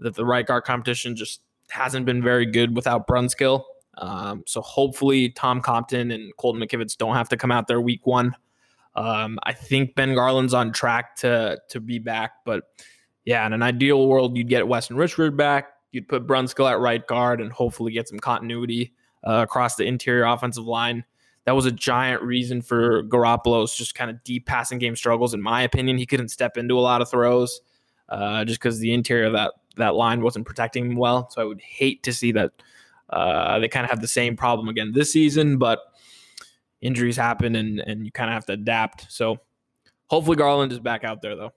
that 0.00 0.14
the 0.14 0.24
right 0.24 0.46
guard 0.46 0.64
competition 0.64 1.16
just 1.16 1.42
hasn't 1.68 2.06
been 2.06 2.22
very 2.22 2.46
good 2.46 2.74
without 2.74 3.06
Brunskill. 3.06 3.64
Um, 3.98 4.42
so 4.46 4.60
hopefully 4.60 5.30
Tom 5.30 5.60
Compton 5.60 6.10
and 6.10 6.34
Colton 6.36 6.62
McKivitz 6.62 6.96
don't 6.96 7.14
have 7.14 7.28
to 7.30 7.36
come 7.36 7.52
out 7.52 7.68
there 7.68 7.80
week 7.80 8.06
one. 8.06 8.34
Um, 8.94 9.38
I 9.42 9.52
think 9.52 9.94
Ben 9.94 10.14
Garland's 10.14 10.54
on 10.54 10.72
track 10.72 11.16
to 11.16 11.58
to 11.70 11.80
be 11.80 11.98
back, 11.98 12.32
but 12.44 12.64
yeah, 13.24 13.46
in 13.46 13.52
an 13.52 13.62
ideal 13.62 14.08
world, 14.08 14.36
you'd 14.36 14.48
get 14.48 14.66
Weston 14.66 14.96
Richburg 14.96 15.36
back. 15.36 15.74
You'd 15.92 16.08
put 16.08 16.26
Brunskill 16.26 16.70
at 16.70 16.80
right 16.80 17.06
guard 17.06 17.40
and 17.40 17.52
hopefully 17.52 17.92
get 17.92 18.08
some 18.08 18.18
continuity 18.18 18.92
uh, 19.24 19.42
across 19.42 19.76
the 19.76 19.84
interior 19.84 20.24
offensive 20.24 20.64
line. 20.64 21.04
That 21.44 21.52
was 21.56 21.66
a 21.66 21.72
giant 21.72 22.22
reason 22.22 22.62
for 22.62 23.02
Garoppolo's 23.04 23.74
just 23.74 23.94
kind 23.94 24.10
of 24.10 24.22
deep 24.24 24.46
passing 24.46 24.78
game 24.78 24.96
struggles. 24.96 25.34
In 25.34 25.42
my 25.42 25.62
opinion, 25.62 25.98
he 25.98 26.06
couldn't 26.06 26.28
step 26.28 26.56
into 26.56 26.78
a 26.78 26.80
lot 26.80 27.02
of 27.02 27.10
throws 27.10 27.60
uh, 28.08 28.44
just 28.44 28.60
because 28.60 28.78
the 28.78 28.92
interior 28.92 29.26
of 29.26 29.32
that 29.32 29.52
that 29.76 29.94
line 29.94 30.20
wasn't 30.20 30.46
protecting 30.46 30.86
him 30.86 30.96
well. 30.96 31.30
So 31.30 31.40
I 31.40 31.44
would 31.44 31.60
hate 31.60 32.02
to 32.02 32.12
see 32.12 32.32
that 32.32 32.52
uh, 33.12 33.58
they 33.58 33.68
kind 33.68 33.84
of 33.84 33.90
have 33.90 34.00
the 34.00 34.08
same 34.08 34.36
problem 34.36 34.68
again 34.68 34.92
this 34.92 35.12
season. 35.12 35.58
But 35.58 35.80
injuries 36.80 37.16
happen, 37.16 37.56
and 37.56 37.80
and 37.80 38.04
you 38.04 38.12
kind 38.12 38.30
of 38.30 38.34
have 38.34 38.46
to 38.46 38.54
adapt. 38.54 39.10
So 39.10 39.38
hopefully 40.08 40.36
Garland 40.36 40.72
is 40.72 40.80
back 40.80 41.04
out 41.04 41.22
there 41.22 41.36
though 41.36 41.52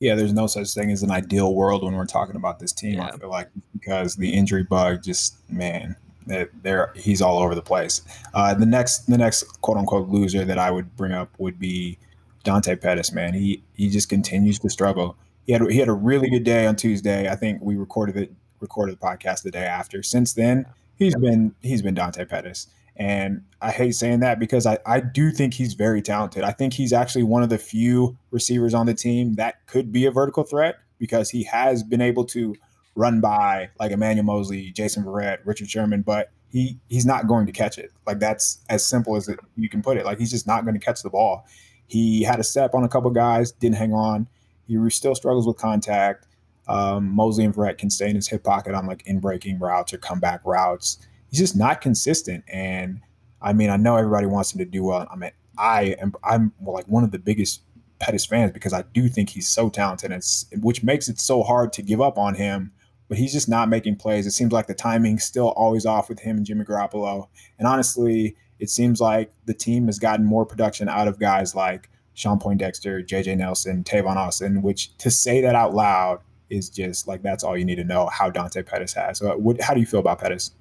yeah, 0.00 0.14
there's 0.14 0.32
no 0.32 0.46
such 0.46 0.72
thing 0.74 0.90
as 0.90 1.02
an 1.02 1.10
ideal 1.10 1.54
world 1.54 1.82
when 1.82 1.94
we're 1.94 2.06
talking 2.06 2.36
about 2.36 2.58
this 2.58 2.72
team. 2.72 2.94
Yeah. 2.94 3.06
I 3.06 3.16
feel 3.16 3.30
like 3.30 3.48
because 3.72 4.16
the 4.16 4.32
injury 4.32 4.62
bug 4.62 5.02
just 5.02 5.38
man, 5.50 5.96
there 6.26 6.92
he's 6.94 7.20
all 7.20 7.38
over 7.38 7.54
the 7.54 7.62
place. 7.62 8.02
Uh, 8.34 8.54
the 8.54 8.66
next 8.66 9.06
the 9.06 9.18
next 9.18 9.60
quote 9.60 9.76
unquote 9.76 10.08
loser 10.08 10.44
that 10.44 10.58
I 10.58 10.70
would 10.70 10.94
bring 10.96 11.12
up 11.12 11.30
would 11.38 11.58
be 11.58 11.98
Dante 12.44 12.76
Pettis. 12.76 13.12
Man, 13.12 13.34
he 13.34 13.62
he 13.74 13.88
just 13.88 14.08
continues 14.08 14.58
to 14.60 14.70
struggle. 14.70 15.16
He 15.46 15.52
had 15.52 15.62
he 15.68 15.78
had 15.78 15.88
a 15.88 15.94
really 15.94 16.30
good 16.30 16.44
day 16.44 16.66
on 16.66 16.76
Tuesday. 16.76 17.28
I 17.28 17.34
think 17.34 17.60
we 17.60 17.76
recorded 17.76 18.16
it 18.16 18.32
recorded 18.60 18.98
the 18.98 19.06
podcast 19.06 19.42
the 19.42 19.50
day 19.50 19.64
after. 19.64 20.02
Since 20.02 20.34
then, 20.34 20.66
he's 20.96 21.14
been 21.14 21.54
he's 21.62 21.82
been 21.82 21.94
Dante 21.94 22.24
Pettis. 22.24 22.68
And 22.96 23.42
I 23.62 23.70
hate 23.70 23.92
saying 23.92 24.20
that 24.20 24.40
because 24.40 24.66
I, 24.66 24.78
I 24.84 24.98
do 24.98 25.30
think 25.30 25.54
he's 25.54 25.74
very 25.74 26.02
talented. 26.02 26.42
I 26.42 26.50
think 26.50 26.72
he's 26.72 26.92
actually 26.92 27.22
one 27.22 27.44
of 27.44 27.48
the 27.48 27.58
few 27.58 28.18
receivers 28.32 28.74
on 28.74 28.86
the 28.86 28.94
team 28.94 29.34
that 29.34 29.64
could 29.66 29.92
be 29.92 30.04
a 30.04 30.10
vertical 30.10 30.42
threat 30.42 30.78
because 30.98 31.30
he 31.30 31.44
has 31.44 31.84
been 31.84 32.00
able 32.00 32.24
to 32.24 32.56
run 32.96 33.20
by 33.20 33.70
like 33.78 33.92
Emmanuel 33.92 34.24
Moseley, 34.24 34.72
Jason 34.72 35.04
Verrett, 35.04 35.38
Richard 35.44 35.70
Sherman, 35.70 36.02
but 36.02 36.30
he 36.50 36.78
he's 36.88 37.06
not 37.06 37.28
going 37.28 37.46
to 37.46 37.52
catch 37.52 37.78
it. 37.78 37.92
Like 38.06 38.18
that's 38.18 38.58
as 38.68 38.84
simple 38.84 39.14
as 39.16 39.28
it, 39.28 39.38
you 39.56 39.68
can 39.68 39.80
put 39.80 39.96
it. 39.96 40.04
Like 40.04 40.18
he's 40.18 40.30
just 40.30 40.46
not 40.46 40.64
going 40.64 40.74
to 40.74 40.84
catch 40.84 41.02
the 41.02 41.10
ball. 41.10 41.46
He 41.86 42.22
had 42.22 42.40
a 42.40 42.44
step 42.44 42.74
on 42.74 42.84
a 42.84 42.88
couple 42.88 43.10
guys, 43.10 43.52
didn't 43.52 43.76
hang 43.76 43.92
on. 43.92 44.26
He 44.66 44.76
still 44.90 45.14
struggles 45.14 45.46
with 45.46 45.56
contact. 45.56 46.26
Um, 46.68 47.10
Moseley 47.10 47.44
and 47.44 47.54
Verrett 47.54 47.78
can 47.78 47.90
stay 47.90 48.08
in 48.08 48.16
his 48.16 48.28
hip 48.28 48.44
pocket 48.44 48.74
on 48.74 48.86
like 48.86 49.06
in 49.06 49.20
breaking 49.20 49.58
routes 49.58 49.92
or 49.92 49.98
comeback 49.98 50.44
routes. 50.44 50.98
He's 51.30 51.40
just 51.40 51.56
not 51.56 51.80
consistent. 51.80 52.44
And 52.48 53.00
I 53.40 53.52
mean, 53.52 53.70
I 53.70 53.76
know 53.76 53.96
everybody 53.96 54.26
wants 54.26 54.52
him 54.52 54.58
to 54.58 54.64
do 54.64 54.84
well. 54.84 55.06
I 55.10 55.16
mean, 55.16 55.30
I 55.56 55.96
am 56.00 56.14
I'm 56.22 56.52
like 56.64 56.86
one 56.86 57.04
of 57.04 57.10
the 57.10 57.18
biggest 57.18 57.62
Pettis 57.98 58.26
fans 58.26 58.52
because 58.52 58.72
I 58.72 58.82
do 58.92 59.08
think 59.08 59.30
he's 59.30 59.48
so 59.48 59.68
talented, 59.68 60.12
and 60.12 60.22
which 60.62 60.82
makes 60.82 61.08
it 61.08 61.18
so 61.18 61.42
hard 61.42 61.72
to 61.74 61.82
give 61.82 62.00
up 62.00 62.18
on 62.18 62.34
him 62.34 62.72
but 63.08 63.18
he's 63.18 63.32
just 63.32 63.48
not 63.48 63.68
making 63.68 63.96
plays. 63.96 64.26
It 64.26 64.32
seems 64.32 64.52
like 64.52 64.66
the 64.66 64.74
timing's 64.74 65.24
still 65.24 65.48
always 65.48 65.86
off 65.86 66.08
with 66.08 66.20
him 66.20 66.36
and 66.36 66.46
Jimmy 66.46 66.64
Garoppolo. 66.64 67.28
And 67.58 67.66
honestly, 67.66 68.36
it 68.58 68.70
seems 68.70 69.00
like 69.00 69.32
the 69.46 69.54
team 69.54 69.86
has 69.86 69.98
gotten 69.98 70.26
more 70.26 70.44
production 70.44 70.88
out 70.88 71.08
of 71.08 71.18
guys 71.18 71.54
like 71.54 71.88
Shawn 72.14 72.38
Poindexter, 72.38 73.02
JJ 73.02 73.38
Nelson, 73.38 73.82
Tavon 73.82 74.16
Austin, 74.16 74.62
which 74.62 74.96
to 74.98 75.10
say 75.10 75.40
that 75.40 75.54
out 75.54 75.74
loud 75.74 76.20
is 76.50 76.68
just 76.68 77.08
like 77.08 77.22
that's 77.22 77.44
all 77.44 77.56
you 77.56 77.64
need 77.64 77.76
to 77.76 77.84
know 77.84 78.06
how 78.06 78.30
Dante 78.30 78.62
Pettis 78.62 78.92
has. 78.94 79.18
So, 79.18 79.36
what, 79.36 79.60
how 79.60 79.74
do 79.74 79.80
you 79.80 79.86
feel 79.86 80.00
about 80.00 80.20
Pettis? 80.20 80.52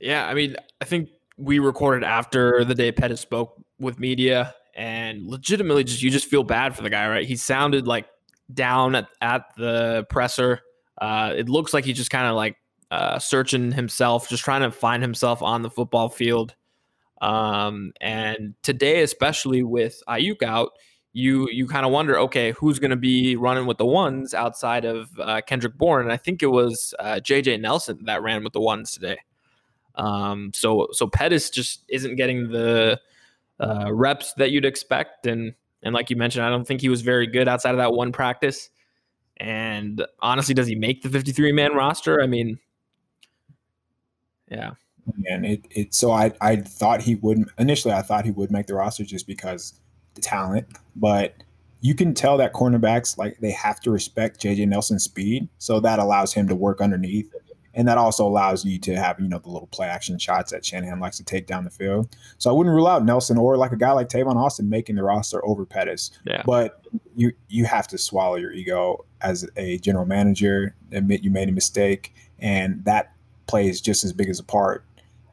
Yeah, 0.00 0.26
I 0.26 0.34
mean, 0.34 0.56
I 0.80 0.84
think 0.84 1.10
we 1.36 1.58
recorded 1.58 2.04
after 2.04 2.64
the 2.64 2.74
day 2.74 2.92
Pettis 2.92 3.20
spoke 3.20 3.54
with 3.78 3.98
media, 3.98 4.54
and 4.74 5.26
legitimately, 5.26 5.84
just 5.84 6.02
you 6.02 6.10
just 6.10 6.26
feel 6.26 6.44
bad 6.44 6.76
for 6.76 6.82
the 6.82 6.90
guy, 6.90 7.08
right? 7.08 7.26
He 7.26 7.36
sounded 7.36 7.86
like 7.86 8.06
down 8.52 8.94
at, 8.94 9.08
at 9.20 9.44
the 9.56 10.06
presser 10.10 10.60
uh, 11.00 11.32
it 11.36 11.48
looks 11.48 11.74
like 11.74 11.84
he's 11.84 11.96
just 11.96 12.10
kind 12.10 12.26
of 12.26 12.36
like 12.36 12.56
uh, 12.90 13.18
searching 13.18 13.72
himself, 13.72 14.28
just 14.28 14.44
trying 14.44 14.62
to 14.62 14.70
find 14.70 15.02
himself 15.02 15.42
on 15.42 15.62
the 15.62 15.70
football 15.70 16.08
field. 16.08 16.54
Um, 17.20 17.92
and 18.00 18.54
today, 18.62 19.02
especially 19.02 19.62
with 19.62 20.02
Aiyuk 20.08 20.42
out, 20.42 20.70
you 21.14 21.48
you 21.48 21.66
kind 21.68 21.86
of 21.86 21.92
wonder, 21.92 22.18
okay, 22.18 22.50
who's 22.52 22.80
going 22.80 22.90
to 22.90 22.96
be 22.96 23.36
running 23.36 23.66
with 23.66 23.78
the 23.78 23.86
ones 23.86 24.34
outside 24.34 24.84
of 24.84 25.08
uh, 25.18 25.40
Kendrick 25.46 25.78
Bourne? 25.78 26.02
And 26.02 26.12
I 26.12 26.16
think 26.16 26.42
it 26.42 26.48
was 26.48 26.92
uh, 26.98 27.20
J.J. 27.20 27.58
Nelson 27.58 28.00
that 28.04 28.20
ran 28.20 28.42
with 28.42 28.52
the 28.52 28.60
ones 28.60 28.90
today. 28.90 29.18
Um, 29.94 30.50
so 30.52 30.88
so 30.90 31.06
Pettis 31.06 31.50
just 31.50 31.84
isn't 31.88 32.16
getting 32.16 32.50
the 32.50 33.00
uh, 33.60 33.94
reps 33.94 34.34
that 34.34 34.50
you'd 34.50 34.64
expect, 34.64 35.26
and 35.26 35.54
and 35.84 35.94
like 35.94 36.10
you 36.10 36.16
mentioned, 36.16 36.44
I 36.44 36.50
don't 36.50 36.66
think 36.66 36.80
he 36.80 36.88
was 36.88 37.02
very 37.02 37.28
good 37.28 37.46
outside 37.46 37.70
of 37.70 37.78
that 37.78 37.92
one 37.92 38.10
practice. 38.10 38.70
And 39.36 40.04
honestly, 40.18 40.54
does 40.54 40.66
he 40.66 40.74
make 40.74 41.02
the 41.02 41.08
53 41.08 41.52
man 41.52 41.74
roster? 41.74 42.20
I 42.20 42.26
mean, 42.26 42.58
yeah. 44.50 44.72
And 45.28 45.46
it, 45.46 45.66
it 45.70 45.94
so 45.94 46.10
I 46.10 46.32
I 46.40 46.56
thought 46.56 47.02
he 47.02 47.14
would 47.16 47.44
initially 47.56 47.94
I 47.94 48.02
thought 48.02 48.24
he 48.24 48.32
would 48.32 48.50
make 48.50 48.66
the 48.66 48.74
roster 48.74 49.04
just 49.04 49.28
because 49.28 49.78
the 50.14 50.20
talent, 50.20 50.66
but 50.96 51.34
you 51.80 51.94
can 51.94 52.14
tell 52.14 52.38
that 52.38 52.54
cornerbacks 52.54 53.18
like 53.18 53.38
they 53.40 53.50
have 53.50 53.80
to 53.80 53.90
respect 53.90 54.40
JJ 54.40 54.68
Nelson's 54.68 55.04
speed, 55.04 55.48
so 55.58 55.80
that 55.80 55.98
allows 55.98 56.32
him 56.32 56.48
to 56.48 56.54
work 56.54 56.80
underneath 56.80 57.32
and 57.74 57.88
that 57.88 57.98
also 57.98 58.26
allows 58.26 58.64
you 58.64 58.78
to 58.78 58.96
have 58.96 59.20
you 59.20 59.28
know 59.28 59.38
the 59.38 59.48
little 59.48 59.66
play 59.68 59.86
action 59.86 60.18
shots 60.18 60.52
that 60.52 60.64
Shanahan 60.64 61.00
likes 61.00 61.16
to 61.18 61.24
take 61.24 61.46
down 61.46 61.64
the 61.64 61.70
field. 61.70 62.16
So 62.38 62.50
I 62.50 62.52
wouldn't 62.52 62.74
rule 62.74 62.86
out 62.86 63.04
Nelson 63.04 63.36
or 63.36 63.56
like 63.56 63.72
a 63.72 63.76
guy 63.76 63.92
like 63.92 64.08
Tavon 64.08 64.36
Austin 64.36 64.68
making 64.68 64.96
the 64.96 65.02
roster 65.02 65.44
over 65.44 65.66
Pettis. 65.66 66.12
Yeah. 66.24 66.42
But 66.46 66.86
you 67.16 67.32
you 67.48 67.64
have 67.64 67.88
to 67.88 67.98
swallow 67.98 68.36
your 68.36 68.52
ego 68.52 69.04
as 69.20 69.48
a 69.56 69.78
general 69.78 70.06
manager, 70.06 70.74
admit 70.92 71.22
you 71.22 71.30
made 71.30 71.48
a 71.48 71.52
mistake, 71.52 72.14
and 72.38 72.84
that 72.84 73.12
plays 73.46 73.80
just 73.80 74.04
as 74.04 74.12
big 74.12 74.28
as 74.28 74.38
a 74.38 74.44
part 74.44 74.84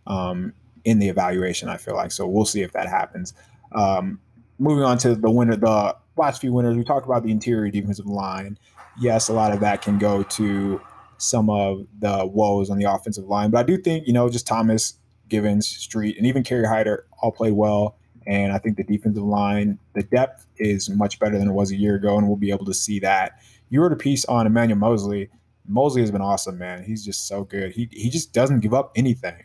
um, 0.07 0.53
in 0.83 0.99
the 0.99 1.09
evaluation. 1.09 1.69
I 1.69 1.77
feel 1.77 1.95
like 1.95 2.11
so 2.11 2.27
we'll 2.27 2.45
see 2.45 2.61
if 2.61 2.71
that 2.73 2.87
happens. 2.87 3.33
Um, 3.73 4.19
moving 4.61 4.83
on 4.83 4.97
to 4.99 5.15
the 5.15 5.29
winner, 5.29 5.55
the 5.55 5.95
last 6.15 6.39
few 6.39 6.53
winners, 6.53 6.77
we 6.77 6.83
talked 6.83 7.05
about 7.05 7.23
the 7.23 7.31
interior 7.31 7.69
defensive 7.71 8.05
line. 8.05 8.57
Yes, 8.99 9.27
a 9.27 9.33
lot 9.33 9.51
of 9.51 9.59
that 9.61 9.81
can 9.81 9.97
go 9.97 10.21
to 10.23 10.79
some 11.17 11.49
of 11.49 11.87
the 11.99 12.25
woes 12.25 12.69
on 12.69 12.77
the 12.77 12.85
offensive 12.85 13.25
line. 13.25 13.49
But 13.49 13.59
I 13.59 13.63
do 13.63 13.77
think, 13.77 14.05
you 14.05 14.13
know, 14.13 14.29
just 14.29 14.45
Thomas, 14.45 14.95
Givens, 15.29 15.67
Street, 15.67 16.15
and 16.17 16.27
even 16.27 16.43
Kerry 16.43 16.67
Hyder 16.67 17.05
all 17.21 17.31
played 17.31 17.53
well. 17.53 17.97
And 18.27 18.53
I 18.53 18.59
think 18.59 18.77
the 18.77 18.83
defensive 18.83 19.23
line, 19.23 19.79
the 19.93 20.03
depth 20.03 20.45
is 20.57 20.89
much 20.91 21.19
better 21.19 21.39
than 21.39 21.47
it 21.47 21.53
was 21.53 21.71
a 21.71 21.75
year 21.75 21.95
ago, 21.95 22.17
and 22.17 22.27
we'll 22.27 22.37
be 22.37 22.51
able 22.51 22.65
to 22.65 22.73
see 22.73 22.99
that. 22.99 23.39
You 23.69 23.81
wrote 23.81 23.93
a 23.93 23.97
piece 23.97 24.25
on 24.25 24.45
Emmanuel 24.45 24.77
Moseley. 24.77 25.29
Moseley 25.67 26.01
has 26.01 26.11
been 26.11 26.21
awesome, 26.21 26.59
man. 26.59 26.83
He's 26.83 27.03
just 27.03 27.27
so 27.27 27.45
good. 27.45 27.71
He 27.71 27.89
he 27.91 28.11
just 28.11 28.31
doesn't 28.31 28.59
give 28.59 28.75
up 28.75 28.91
anything. 28.95 29.43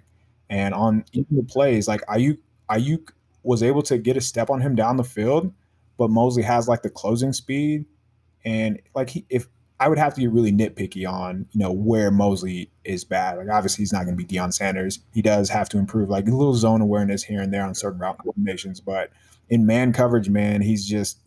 And 0.50 0.74
on 0.74 1.04
even 1.12 1.36
the 1.36 1.42
plays, 1.42 1.88
like 1.88 2.02
Aiyuk, 2.02 2.38
Aiyuk 2.68 3.10
was 3.46 3.62
able 3.62 3.82
to 3.82 3.96
get 3.96 4.16
a 4.16 4.20
step 4.20 4.50
on 4.50 4.60
him 4.60 4.74
down 4.74 4.96
the 4.96 5.04
field, 5.04 5.52
but 5.96 6.10
Moseley 6.10 6.42
has 6.42 6.68
like 6.68 6.82
the 6.82 6.90
closing 6.90 7.32
speed. 7.32 7.86
And 8.44 8.80
like 8.94 9.10
he, 9.10 9.24
if 9.30 9.46
I 9.78 9.88
would 9.88 9.98
have 9.98 10.14
to 10.14 10.20
be 10.20 10.26
really 10.26 10.52
nitpicky 10.52 11.08
on, 11.08 11.46
you 11.52 11.60
know, 11.60 11.70
where 11.70 12.10
Moseley 12.10 12.70
is 12.84 13.04
bad. 13.04 13.38
Like 13.38 13.48
obviously 13.48 13.82
he's 13.82 13.92
not 13.92 14.04
going 14.04 14.16
to 14.16 14.24
be 14.24 14.34
Deion 14.34 14.52
Sanders. 14.52 14.98
He 15.12 15.22
does 15.22 15.48
have 15.50 15.68
to 15.70 15.78
improve 15.78 16.08
like 16.08 16.26
a 16.26 16.30
little 16.30 16.54
zone 16.54 16.80
awareness 16.80 17.22
here 17.22 17.40
and 17.40 17.52
there 17.52 17.64
on 17.64 17.74
certain 17.74 18.00
route 18.00 18.18
coordinations, 18.18 18.80
but 18.80 19.10
in 19.48 19.64
man 19.64 19.92
coverage, 19.92 20.28
man, 20.28 20.60
he's 20.60 20.84
just 20.84 21.20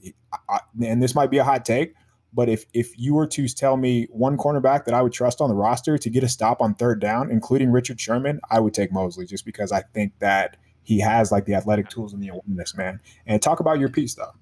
I, 0.49 0.59
and 0.83 1.01
this 1.01 1.15
might 1.15 1.31
be 1.31 1.37
a 1.37 1.43
hot 1.43 1.63
take, 1.63 1.93
but 2.33 2.49
if 2.49 2.65
if 2.73 2.97
you 2.99 3.13
were 3.13 3.27
to 3.27 3.47
tell 3.47 3.77
me 3.77 4.07
one 4.11 4.37
cornerback 4.37 4.85
that 4.85 4.93
I 4.93 5.01
would 5.01 5.13
trust 5.13 5.39
on 5.39 5.49
the 5.49 5.55
roster 5.55 5.97
to 5.97 6.09
get 6.09 6.23
a 6.23 6.29
stop 6.29 6.61
on 6.61 6.75
third 6.75 6.99
down, 6.99 7.31
including 7.31 7.71
Richard 7.71 7.99
Sherman, 7.99 8.41
I 8.51 8.59
would 8.59 8.73
take 8.73 8.91
Moseley 8.91 9.25
just 9.25 9.45
because 9.45 9.71
I 9.71 9.81
think 9.93 10.13
that 10.19 10.57
he 10.89 10.99
has 10.99 11.31
like 11.31 11.45
the 11.45 11.53
athletic 11.53 11.87
tools 11.87 12.13
and 12.13 12.23
the 12.23 12.29
awareness, 12.29 12.75
man. 12.75 12.99
And 13.27 13.39
talk 13.39 13.59
about 13.59 13.77
your 13.77 13.89
piece 13.89 14.15
though. 14.15 14.33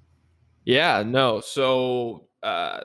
Yeah, 0.63 1.03
no. 1.05 1.41
So 1.41 2.29
uh 2.41 2.79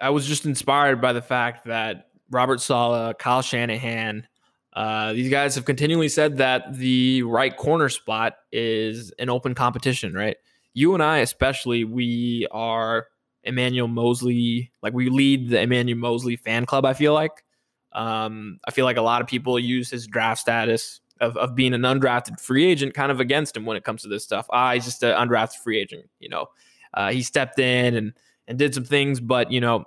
I 0.00 0.10
was 0.10 0.26
just 0.26 0.44
inspired 0.44 1.00
by 1.00 1.12
the 1.12 1.22
fact 1.22 1.66
that 1.66 2.08
Robert 2.28 2.60
Saleh, 2.60 3.16
Kyle 3.16 3.40
Shanahan, 3.40 4.26
uh, 4.72 5.12
these 5.12 5.30
guys 5.30 5.54
have 5.54 5.64
continually 5.64 6.08
said 6.08 6.38
that 6.38 6.76
the 6.76 7.22
right 7.22 7.56
corner 7.56 7.88
spot 7.88 8.34
is 8.50 9.12
an 9.20 9.30
open 9.30 9.54
competition, 9.54 10.12
right? 10.12 10.36
You 10.72 10.94
and 10.94 11.02
I, 11.02 11.18
especially, 11.18 11.84
we 11.84 12.48
are 12.50 13.06
Emmanuel 13.44 13.86
Moseley, 13.86 14.72
like 14.82 14.92
we 14.92 15.08
lead 15.08 15.50
the 15.50 15.60
Emmanuel 15.60 15.98
Moseley 15.98 16.34
fan 16.34 16.66
club, 16.66 16.84
I 16.84 16.94
feel 16.94 17.14
like. 17.14 17.44
Um, 17.92 18.58
I 18.66 18.72
feel 18.72 18.84
like 18.84 18.96
a 18.96 19.02
lot 19.02 19.22
of 19.22 19.28
people 19.28 19.56
use 19.56 19.88
his 19.88 20.08
draft 20.08 20.40
status 20.40 21.00
of, 21.24 21.36
of 21.36 21.54
being 21.54 21.74
an 21.74 21.82
undrafted 21.82 22.40
free 22.40 22.66
agent 22.66 22.94
kind 22.94 23.10
of 23.10 23.20
against 23.20 23.56
him 23.56 23.64
when 23.64 23.76
it 23.76 23.84
comes 23.84 24.02
to 24.02 24.08
this 24.08 24.22
stuff. 24.22 24.46
Ah, 24.50 24.72
he's 24.72 24.84
just 24.84 25.02
an 25.02 25.14
undrafted 25.16 25.56
free 25.56 25.78
agent, 25.78 26.08
you 26.20 26.28
know. 26.28 26.46
Uh, 26.92 27.10
he 27.10 27.22
stepped 27.22 27.58
in 27.58 27.94
and 27.94 28.12
and 28.46 28.58
did 28.58 28.74
some 28.74 28.84
things, 28.84 29.20
but 29.20 29.50
you 29.50 29.60
know, 29.60 29.84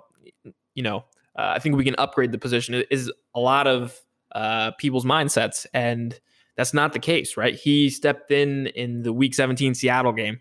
you 0.74 0.82
know, 0.82 1.04
uh, 1.36 1.52
I 1.54 1.58
think 1.58 1.76
we 1.76 1.84
can 1.84 1.94
upgrade 1.96 2.32
the 2.32 2.38
position. 2.38 2.74
It 2.74 2.88
is 2.90 3.10
a 3.34 3.40
lot 3.40 3.66
of 3.66 3.98
uh, 4.32 4.72
people's 4.72 5.04
mindsets, 5.04 5.66
and 5.72 6.18
that's 6.56 6.74
not 6.74 6.92
the 6.92 6.98
case, 6.98 7.36
right? 7.36 7.54
He 7.54 7.88
stepped 7.88 8.30
in 8.30 8.66
in 8.68 9.02
the 9.02 9.12
Week 9.12 9.34
17 9.34 9.74
Seattle 9.74 10.12
game. 10.12 10.40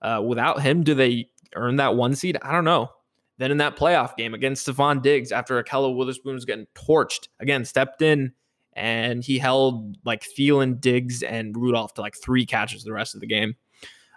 Uh, 0.00 0.22
without 0.24 0.62
him, 0.62 0.84
do 0.84 0.94
they 0.94 1.28
earn 1.56 1.76
that 1.76 1.96
one 1.96 2.14
seed? 2.14 2.38
I 2.40 2.52
don't 2.52 2.64
know. 2.64 2.90
Then 3.38 3.50
in 3.50 3.58
that 3.58 3.76
playoff 3.76 4.16
game 4.16 4.34
against 4.34 4.66
Stefon 4.66 5.02
Diggs, 5.02 5.32
after 5.32 5.62
Ahkello 5.62 5.96
Witherspoon 5.96 6.34
was 6.34 6.44
getting 6.44 6.66
torched, 6.74 7.28
again 7.40 7.64
stepped 7.64 8.02
in 8.02 8.32
and 8.78 9.24
he 9.24 9.38
held 9.38 9.96
like 10.04 10.24
Thielen, 10.38 10.80
Diggs, 10.80 11.22
and 11.22 11.56
Rudolph 11.56 11.94
to 11.94 12.00
like 12.00 12.16
three 12.16 12.46
catches 12.46 12.84
the 12.84 12.92
rest 12.92 13.14
of 13.14 13.20
the 13.20 13.26
game. 13.26 13.56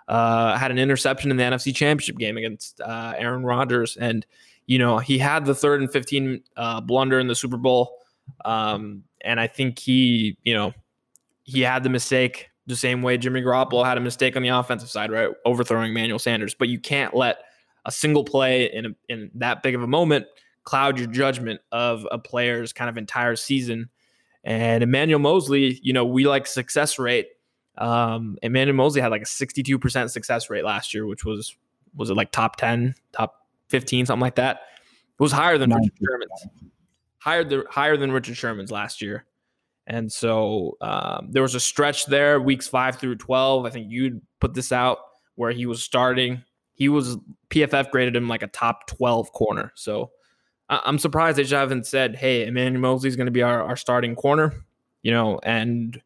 Uh, 0.08 0.58
had 0.58 0.72
an 0.72 0.78
interception 0.78 1.32
in 1.32 1.38
the 1.38 1.44
NFC 1.44 1.76
Championship 1.76 2.18
game 2.18 2.38
against 2.38 2.80
uh, 2.82 3.14
Aaron 3.18 3.44
Rodgers, 3.44 3.98
and 3.98 4.26
you 4.66 4.78
know 4.78 5.00
he 5.00 5.18
had 5.18 5.46
the 5.46 5.56
third 5.56 5.82
and 5.82 5.92
fifteen 5.92 6.44
uh, 6.58 6.82
blunder 6.82 7.20
in 7.20 7.28
the 7.28 7.36
Super 7.36 7.58
Bowl, 7.58 7.98
um, 8.46 9.04
and 9.22 9.40
I 9.40 9.48
think 9.48 9.80
he, 9.80 10.38
you 10.44 10.54
know, 10.54 10.74
he 11.44 11.62
had 11.62 11.84
the 11.84 11.90
mistake 11.90 12.50
the 12.68 12.76
same 12.76 13.02
way 13.02 13.18
Jimmy 13.18 13.42
Garoppolo 13.42 13.86
had 13.86 13.98
a 13.98 14.02
mistake 14.02 14.36
on 14.36 14.44
the 14.44 14.50
offensive 14.50 14.90
side, 14.90 15.12
right, 15.12 15.30
overthrowing 15.46 15.94
Manuel 15.94 16.20
Sanders. 16.20 16.54
But 16.54 16.70
you 16.70 16.80
can't 16.80 17.16
let 17.16 17.38
a 17.86 17.92
single 17.92 18.24
play 18.24 18.72
in 18.72 18.86
a, 18.86 18.90
in 19.10 19.32
that 19.36 19.64
big 19.64 19.76
of 19.76 19.82
a 19.82 19.88
moment 19.88 20.26
cloud 20.64 21.00
your 21.00 21.08
judgment 21.08 21.60
of 21.72 22.08
a 22.12 22.18
player's 22.20 22.74
kind 22.74 22.90
of 22.90 22.98
entire 22.98 23.36
season. 23.36 23.90
And 24.44 24.84
Emmanuel 24.84 25.20
Moseley, 25.20 25.80
you 25.84 25.94
know, 25.94 26.06
we 26.06 26.26
like 26.26 26.48
success 26.48 26.98
rate 26.98 27.28
um, 27.78 28.38
Emmanuel 28.42 28.76
Moseley 28.76 29.02
had 29.02 29.12
like 29.12 29.22
a 29.22 29.26
62% 29.26 30.10
success 30.10 30.50
rate 30.50 30.64
last 30.64 30.94
year, 30.94 31.06
which 31.06 31.26
was 31.26 31.56
was 31.96 32.10
it 32.10 32.16
like 32.16 32.32
top 32.32 32.56
10, 32.56 32.96
top 33.12 33.48
15, 33.68 34.06
something 34.06 34.22
like 34.22 34.36
that. 34.36 34.62
It 35.10 35.24
was 35.24 35.32
higher 35.32 35.58
than 35.58 35.72
Richard 35.72 35.94
Sherman's. 36.02 36.72
Higher 37.18 37.44
the 37.44 37.66
higher 37.70 37.98
than 37.98 38.12
Richard 38.12 38.38
Sherman's 38.38 38.72
last 38.72 39.02
year. 39.02 39.26
And 39.88 40.12
so 40.12 40.78
um, 40.82 41.28
there 41.32 41.42
was 41.42 41.56
a 41.56 41.60
stretch 41.60 42.06
there, 42.06 42.40
weeks 42.40 42.68
five 42.68 42.98
through 42.98 43.16
12. 43.18 43.66
I 43.66 43.70
think 43.70 43.88
you'd 43.90 44.22
put 44.40 44.54
this 44.54 44.72
out 44.72 45.00
where 45.36 45.52
he 45.52 45.66
was 45.66 45.84
starting. 45.84 46.44
He 46.74 46.88
was 46.88 47.18
PFF 47.50 47.92
graded 47.92 48.16
him 48.16 48.28
like 48.28 48.44
a 48.44 48.48
top 48.48 48.88
12 48.88 49.34
corner. 49.34 49.72
So 49.76 50.12
I- 50.72 50.82
am 50.86 50.98
surprised 50.98 51.38
they 51.38 51.44
just 51.44 51.54
haven't 51.54 51.86
said, 51.86 52.16
hey, 52.16 52.48
Emmanuel 52.48 52.82
Moseley 52.82 53.10
is 53.10 53.16
going 53.16 53.26
to 53.28 53.32
be 53.32 53.44
our, 53.44 53.62
our 53.62 53.76
starting 53.76 54.16
corner, 54.16 54.54
you 55.04 55.12
know, 55.12 55.40
and 55.44 56.02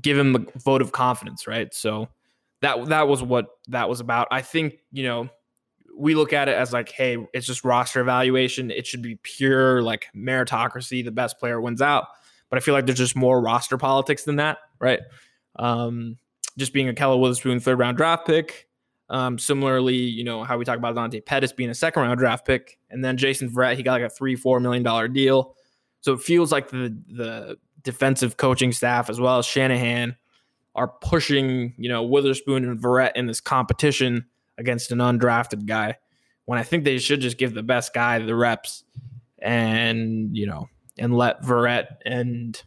give 0.00 0.18
him 0.18 0.32
the 0.32 0.46
vote 0.56 0.82
of 0.82 0.92
confidence, 0.92 1.46
right? 1.46 1.72
So 1.72 2.08
that 2.62 2.86
that 2.86 3.06
was 3.06 3.22
what 3.22 3.46
that 3.68 3.88
was 3.88 4.00
about. 4.00 4.26
I 4.30 4.42
think, 4.42 4.78
you 4.90 5.04
know, 5.04 5.28
we 5.96 6.14
look 6.14 6.32
at 6.32 6.48
it 6.48 6.56
as 6.56 6.72
like, 6.72 6.88
hey, 6.90 7.18
it's 7.34 7.46
just 7.46 7.64
roster 7.64 8.00
evaluation. 8.00 8.70
It 8.70 8.86
should 8.86 9.02
be 9.02 9.16
pure 9.22 9.82
like 9.82 10.06
meritocracy. 10.16 11.04
The 11.04 11.10
best 11.10 11.38
player 11.38 11.60
wins 11.60 11.82
out. 11.82 12.06
But 12.50 12.56
I 12.56 12.60
feel 12.60 12.72
like 12.72 12.86
there's 12.86 12.98
just 12.98 13.16
more 13.16 13.40
roster 13.40 13.76
politics 13.76 14.24
than 14.24 14.36
that, 14.36 14.58
right? 14.80 15.00
Um, 15.56 16.16
just 16.56 16.72
being 16.72 16.88
a 16.88 16.94
Ahkello 16.94 17.20
Witherspoon 17.20 17.60
third 17.60 17.78
round 17.78 17.96
draft 17.96 18.26
pick. 18.26 18.67
Um, 19.10 19.38
similarly, 19.38 19.96
you 19.96 20.22
know, 20.22 20.44
how 20.44 20.58
we 20.58 20.64
talk 20.64 20.76
about 20.76 20.94
Dante 20.94 21.20
Pettis 21.20 21.52
being 21.52 21.70
a 21.70 21.74
second 21.74 22.02
round 22.02 22.18
draft 22.18 22.46
pick. 22.46 22.78
And 22.90 23.02
then 23.02 23.16
Jason 23.16 23.48
Verrett, 23.50 23.76
he 23.76 23.82
got 23.82 23.92
like 23.92 24.02
a 24.02 24.10
three, 24.10 24.36
four 24.36 24.60
million 24.60 24.82
dollar 24.82 25.08
deal. 25.08 25.54
So 26.00 26.12
it 26.12 26.20
feels 26.20 26.52
like 26.52 26.68
the 26.68 26.96
the 27.08 27.56
defensive 27.82 28.36
coaching 28.36 28.72
staff 28.72 29.08
as 29.08 29.18
well 29.18 29.38
as 29.38 29.46
Shanahan 29.46 30.16
are 30.74 30.88
pushing, 30.88 31.74
you 31.78 31.88
know, 31.88 32.02
Witherspoon 32.02 32.64
and 32.64 32.78
Verrett 32.78 33.12
in 33.16 33.26
this 33.26 33.40
competition 33.40 34.26
against 34.58 34.92
an 34.92 34.98
undrafted 34.98 35.66
guy 35.66 35.96
when 36.44 36.58
I 36.58 36.62
think 36.62 36.84
they 36.84 36.98
should 36.98 37.20
just 37.20 37.38
give 37.38 37.54
the 37.54 37.62
best 37.62 37.92
guy 37.94 38.18
the 38.18 38.34
reps 38.34 38.84
and, 39.38 40.36
you 40.36 40.46
know, 40.46 40.68
and 40.98 41.16
let 41.16 41.42
Verrett 41.42 41.96
and 42.04 42.60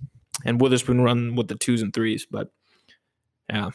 and 0.43 0.59
Witherspoon 0.59 1.01
run 1.01 1.35
with 1.35 1.47
the 1.47 1.55
twos 1.55 1.81
and 1.81 1.93
threes. 1.93 2.25
But 2.29 2.51
yeah. 3.49 3.71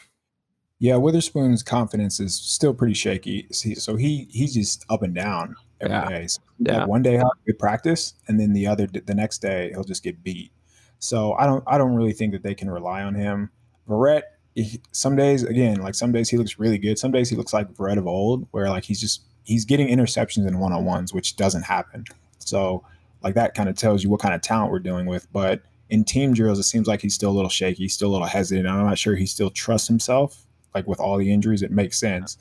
Yeah, 0.79 0.97
Witherspoon's 0.97 1.63
confidence 1.63 2.19
is 2.19 2.35
still 2.35 2.73
pretty 2.73 2.93
shaky. 2.93 3.47
So 3.51 3.95
he 3.95 4.27
he's 4.31 4.53
just 4.53 4.85
up 4.89 5.01
and 5.01 5.15
down 5.15 5.55
every 5.81 5.95
yeah. 5.95 6.09
day. 6.09 6.27
So 6.27 6.41
yeah. 6.59 6.85
One 6.85 7.01
day 7.01 7.13
he'll 7.13 7.31
good 7.45 7.59
practice, 7.59 8.13
and 8.27 8.39
then 8.39 8.53
the 8.53 8.67
other 8.67 8.87
the 8.87 9.15
next 9.15 9.39
day 9.39 9.69
he'll 9.71 9.83
just 9.83 10.03
get 10.03 10.23
beat. 10.23 10.51
So 10.99 11.33
I 11.33 11.45
don't 11.45 11.63
I 11.67 11.77
don't 11.77 11.95
really 11.95 12.13
think 12.13 12.33
that 12.33 12.43
they 12.43 12.55
can 12.55 12.69
rely 12.69 13.01
on 13.03 13.15
him. 13.15 13.49
Verrett, 13.87 14.23
some 14.91 15.15
days 15.15 15.43
again, 15.43 15.81
like 15.81 15.95
some 15.95 16.11
days 16.11 16.29
he 16.29 16.37
looks 16.37 16.59
really 16.59 16.77
good. 16.77 16.99
Some 16.99 17.11
days 17.11 17.29
he 17.29 17.35
looks 17.35 17.53
like 17.53 17.73
Verrett 17.73 17.97
of 17.97 18.07
old, 18.07 18.47
where 18.51 18.69
like 18.69 18.83
he's 18.83 19.01
just 19.01 19.23
he's 19.43 19.65
getting 19.65 19.87
interceptions 19.87 20.47
in 20.47 20.59
one 20.59 20.73
on 20.73 20.85
ones, 20.85 21.13
which 21.13 21.35
doesn't 21.37 21.63
happen. 21.63 22.05
So 22.39 22.83
like 23.23 23.35
that 23.35 23.55
kind 23.55 23.69
of 23.69 23.75
tells 23.75 24.03
you 24.03 24.09
what 24.09 24.19
kind 24.19 24.35
of 24.35 24.41
talent 24.41 24.71
we're 24.71 24.79
dealing 24.79 25.05
with. 25.05 25.31
But 25.31 25.61
in 25.89 26.03
team 26.03 26.33
drills, 26.33 26.59
it 26.59 26.63
seems 26.63 26.87
like 26.87 27.01
he's 27.01 27.15
still 27.15 27.31
a 27.31 27.33
little 27.33 27.49
shaky, 27.49 27.87
still 27.87 28.09
a 28.09 28.13
little 28.13 28.27
hesitant. 28.27 28.67
I'm 28.67 28.85
not 28.85 28.97
sure 28.97 29.15
he 29.15 29.25
still 29.25 29.49
trusts 29.49 29.87
himself. 29.87 30.46
Like 30.77 30.87
with 30.87 30.99
all 30.99 31.17
the 31.17 31.33
injuries, 31.33 31.63
it 31.63 31.71
makes 31.71 31.99
sense. 31.99 32.37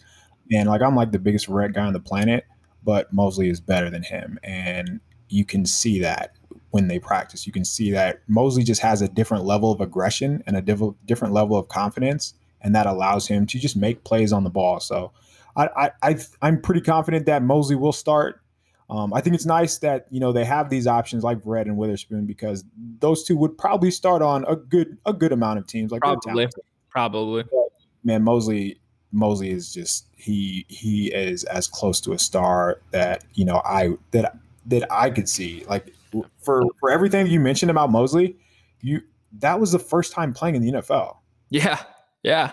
And 0.53 0.69
like 0.69 0.83
I'm 0.83 0.95
like 0.95 1.11
the 1.11 1.19
biggest 1.19 1.49
red 1.49 1.73
guy 1.73 1.87
on 1.87 1.95
the 1.95 2.01
planet, 2.01 2.45
but 2.85 3.11
Moseley 3.15 3.49
is 3.49 3.61
better 3.61 3.89
than 3.89 4.03
him, 4.03 4.39
and 4.45 5.01
you 5.29 5.47
can 5.47 5.65
see 5.65 5.99
that 6.01 6.37
when 6.71 6.89
they 6.89 6.99
practice. 6.99 7.47
You 7.47 7.53
can 7.53 7.65
see 7.65 7.91
that 7.93 8.21
Moseley 8.29 8.63
just 8.63 8.83
has 8.83 9.01
a 9.01 9.09
different 9.09 9.45
level 9.45 9.73
of 9.73 9.81
aggression 9.81 10.43
and 10.47 10.55
a 10.55 10.61
diff- 10.61 10.95
different 11.07 11.33
level 11.33 11.57
of 11.57 11.69
confidence, 11.69 12.35
and 12.61 12.75
that 12.75 12.87
allows 12.87 13.27
him 13.27 13.47
to 13.47 13.59
just 13.59 13.77
make 13.77 14.05
plays 14.05 14.31
on 14.31 14.45
the 14.45 14.51
ball. 14.51 14.81
So 14.81 15.13
I, 15.57 15.91
I, 16.03 16.17
I 16.43 16.49
am 16.49 16.61
pretty 16.61 16.83
confident 16.83 17.25
that 17.27 17.43
Moseley 17.43 17.77
will 17.77 17.93
start. 17.93 18.43
Um, 18.91 19.15
I 19.15 19.21
think 19.21 19.35
it's 19.35 19.47
nice 19.47 19.79
that 19.79 20.07
you 20.11 20.21
know 20.21 20.33
they 20.33 20.45
have 20.45 20.71
these 20.71 20.87
options 20.87 21.25
like 21.25 21.39
Verrett 21.39 21.63
and 21.63 21.77
Witherspoon 21.77 22.27
because 22.27 22.65
those 23.01 23.25
two 23.25 23.37
would 23.37 23.59
probably 23.59 23.91
start 23.91 24.23
on 24.23 24.45
a 24.47 24.55
good 24.55 24.97
a 25.07 25.13
good 25.13 25.33
amount 25.33 25.59
of 25.59 25.67
teams. 25.67 25.91
Like 25.91 26.03
probably, 26.03 26.47
probably. 26.91 27.43
But, 27.43 27.66
man, 28.07 28.23
Moseley 28.23 28.81
Moseley 29.13 29.51
is 29.51 29.73
just 29.73 30.07
he 30.17 30.65
he 30.69 31.13
is 31.13 31.45
as 31.45 31.67
close 31.67 32.01
to 32.03 32.13
a 32.13 32.19
star 32.19 32.81
that 32.93 33.25
you 33.35 33.45
know 33.45 33.61
I 33.65 33.97
that 34.13 34.39
that 34.67 34.87
I 34.91 35.11
could 35.11 35.29
see. 35.29 35.65
Like 35.69 35.93
for 36.39 36.63
for 36.81 36.91
everything 36.91 37.27
you 37.27 37.41
mentioned 37.41 37.71
about 37.71 37.91
Moseley, 37.91 38.37
you 38.81 39.03
that 39.39 39.61
was 39.61 39.73
the 39.73 39.79
first 39.79 40.13
time 40.13 40.33
playing 40.33 40.55
in 40.55 40.63
the 40.63 40.73
NFL. 40.73 41.17
Yeah, 41.51 41.83
yeah. 42.23 42.53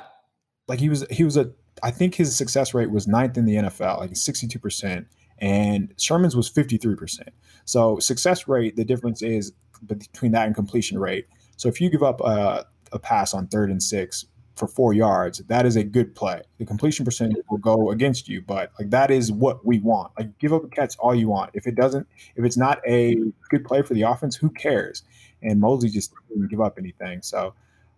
Like 0.67 0.79
he 0.79 0.89
was 0.89 1.05
he 1.09 1.23
was 1.23 1.37
a 1.37 1.51
I 1.81 1.91
think 1.91 2.15
his 2.15 2.35
success 2.35 2.73
rate 2.73 2.91
was 2.91 3.07
ninth 3.07 3.37
in 3.37 3.45
the 3.45 3.55
NFL, 3.55 3.99
like 3.99 4.11
62%, 4.11 5.05
and 5.39 5.93
Sherman's 5.97 6.35
was 6.35 6.49
53%. 6.49 7.27
So 7.65 7.99
success 7.99 8.47
rate, 8.47 8.77
the 8.77 8.85
difference 8.85 9.21
is 9.21 9.51
between 9.85 10.31
that 10.31 10.45
and 10.45 10.55
completion 10.55 10.97
rate. 10.97 11.27
So 11.57 11.67
if 11.67 11.81
you 11.81 11.89
give 11.89 12.03
up 12.03 12.21
a, 12.21 12.65
a 12.93 12.99
pass 12.99 13.33
on 13.33 13.47
third 13.47 13.69
and 13.69 13.83
six 13.83 14.25
for 14.55 14.67
four 14.67 14.93
yards, 14.93 15.39
that 15.39 15.65
is 15.65 15.75
a 15.75 15.83
good 15.83 16.15
play. 16.15 16.41
The 16.59 16.65
completion 16.65 17.05
percentage 17.05 17.43
will 17.49 17.57
go 17.57 17.89
against 17.91 18.27
you, 18.27 18.41
but 18.41 18.71
like 18.79 18.91
that 18.91 19.09
is 19.09 19.31
what 19.31 19.65
we 19.65 19.79
want. 19.79 20.11
Like 20.17 20.37
give 20.37 20.53
up 20.53 20.63
a 20.63 20.67
catch 20.67 20.95
all 20.99 21.15
you 21.15 21.27
want. 21.27 21.51
If 21.53 21.65
it 21.65 21.75
doesn't, 21.75 22.07
if 22.35 22.45
it's 22.45 22.57
not 22.57 22.79
a 22.87 23.15
good 23.49 23.65
play 23.65 23.81
for 23.81 23.93
the 23.93 24.03
offense, 24.03 24.35
who 24.35 24.49
cares? 24.49 25.03
And 25.41 25.59
Moseley 25.59 25.89
just 25.89 26.13
didn't 26.29 26.49
give 26.49 26.61
up 26.61 26.77
anything. 26.77 27.21
So 27.21 27.53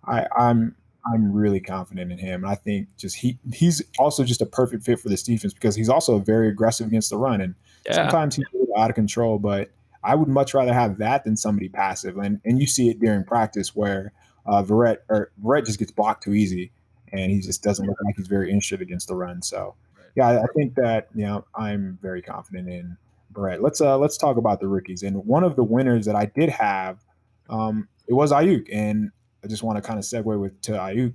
I, 0.05 0.25
I'm 0.37 0.75
I'm 1.05 1.31
really 1.31 1.59
confident 1.59 2.11
in 2.11 2.17
him. 2.17 2.43
And 2.43 2.51
I 2.51 2.55
think 2.55 2.87
just 2.97 3.17
he 3.17 3.37
he's 3.53 3.83
also 3.99 4.23
just 4.23 4.41
a 4.41 4.45
perfect 4.45 4.83
fit 4.83 4.99
for 4.99 5.09
this 5.09 5.23
defense 5.23 5.53
because 5.53 5.75
he's 5.75 5.89
also 5.89 6.19
very 6.19 6.47
aggressive 6.47 6.87
against 6.87 7.09
the 7.09 7.17
run. 7.17 7.41
And 7.41 7.55
yeah. 7.85 7.93
sometimes 7.93 8.35
he's 8.35 8.45
a 8.53 8.57
little 8.57 8.77
out 8.77 8.89
of 8.89 8.95
control, 8.95 9.37
but 9.39 9.71
I 10.03 10.15
would 10.15 10.27
much 10.27 10.53
rather 10.53 10.73
have 10.73 10.97
that 10.99 11.23
than 11.25 11.35
somebody 11.35 11.69
passive. 11.69 12.17
And 12.17 12.39
and 12.45 12.59
you 12.59 12.65
see 12.65 12.89
it 12.89 12.99
during 12.99 13.23
practice 13.23 13.75
where 13.75 14.13
uh 14.45 14.63
Verrett 14.63 14.97
or 15.09 15.31
Verrett 15.43 15.65
just 15.65 15.79
gets 15.79 15.91
blocked 15.91 16.23
too 16.23 16.33
easy 16.33 16.71
and 17.11 17.31
he 17.31 17.39
just 17.39 17.63
doesn't 17.63 17.85
look 17.85 17.97
like 18.03 18.15
he's 18.17 18.27
very 18.27 18.49
interested 18.49 18.81
against 18.81 19.07
the 19.07 19.15
run. 19.15 19.41
So 19.41 19.75
yeah, 20.15 20.27
I, 20.27 20.43
I 20.43 20.45
think 20.55 20.75
that 20.75 21.07
you 21.13 21.25
know 21.25 21.45
I'm 21.55 21.99
very 22.01 22.21
confident 22.21 22.69
in 22.69 22.97
Brett. 23.31 23.61
Let's 23.61 23.81
uh 23.81 23.97
let's 23.97 24.17
talk 24.17 24.37
about 24.37 24.59
the 24.59 24.67
rookies. 24.67 25.03
And 25.03 25.25
one 25.25 25.43
of 25.43 25.55
the 25.55 25.63
winners 25.63 26.05
that 26.05 26.15
I 26.15 26.25
did 26.25 26.49
have, 26.49 27.03
um, 27.49 27.87
it 28.07 28.13
was 28.13 28.31
Aiyuk, 28.31 28.67
And 28.71 29.11
I 29.43 29.47
just 29.47 29.63
want 29.63 29.77
to 29.77 29.81
kind 29.81 29.99
of 29.99 30.05
segue 30.05 30.39
with 30.39 30.59
to 30.61 30.73
Aiyuk. 30.73 31.13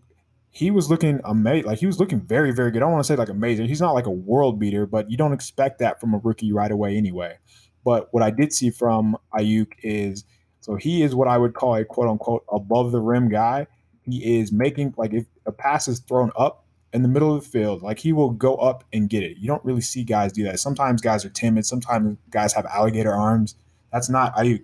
He 0.53 0.71
was 0.71 0.91
looking 0.91 1.21
amazing. 1.25 1.67
Like 1.67 1.79
he 1.79 1.87
was 1.87 2.01
looking 2.01 2.21
very, 2.21 2.53
very 2.53 2.71
good. 2.71 2.79
I 2.79 2.81
don't 2.81 2.93
want 2.93 3.05
to 3.05 3.07
say 3.07 3.17
like 3.17 3.29
amazing. 3.29 3.69
He's 3.69 3.81
not 3.81 3.93
like 3.93 4.07
a 4.07 4.11
world 4.11 4.59
beater, 4.59 4.85
but 4.85 5.11
you 5.11 5.17
don't 5.17 5.33
expect 5.33 5.79
that 5.79 6.01
from 6.01 6.13
a 6.13 6.19
rookie 6.19 6.53
right 6.53 6.71
away 6.71 6.97
anyway. 6.97 7.39
But 7.85 8.13
what 8.13 8.23
I 8.23 8.31
did 8.31 8.53
see 8.53 8.71
from 8.71 9.17
Aiyuk 9.33 9.73
is 9.83 10.25
so 10.61 10.77
he 10.77 11.03
is 11.03 11.15
what 11.15 11.29
I 11.29 11.39
would 11.39 11.55
call 11.55 11.75
a 11.75 11.85
quote 11.85 12.09
unquote 12.09 12.45
above 12.53 12.93
the 12.93 13.01
rim 13.01 13.29
guy. 13.29 13.67
He 14.03 14.39
is 14.39 14.53
making 14.53 14.95
like 14.97 15.13
if 15.13 15.27
a 15.47 15.53
pass 15.53 15.89
is 15.89 16.01
thrown 16.01 16.31
up 16.37 16.65
in 16.93 17.03
the 17.03 17.09
middle 17.09 17.35
of 17.35 17.43
the 17.43 17.49
field, 17.49 17.83
like 17.83 17.99
he 17.99 18.13
will 18.13 18.31
go 18.31 18.57
up 18.57 18.85
and 18.93 19.09
get 19.09 19.23
it. 19.23 19.37
You 19.39 19.47
don't 19.47 19.65
really 19.65 19.81
see 19.81 20.05
guys 20.05 20.33
do 20.33 20.45
that. 20.45 20.59
Sometimes 20.59 21.01
guys 21.01 21.25
are 21.25 21.31
timid. 21.31 21.67
Sometimes 21.67 22.17
guys 22.31 22.53
have 22.53 22.67
alligator 22.67 23.13
arms. 23.13 23.55
That's 23.93 24.09
not 24.09 24.35
Aiyuk. 24.37 24.63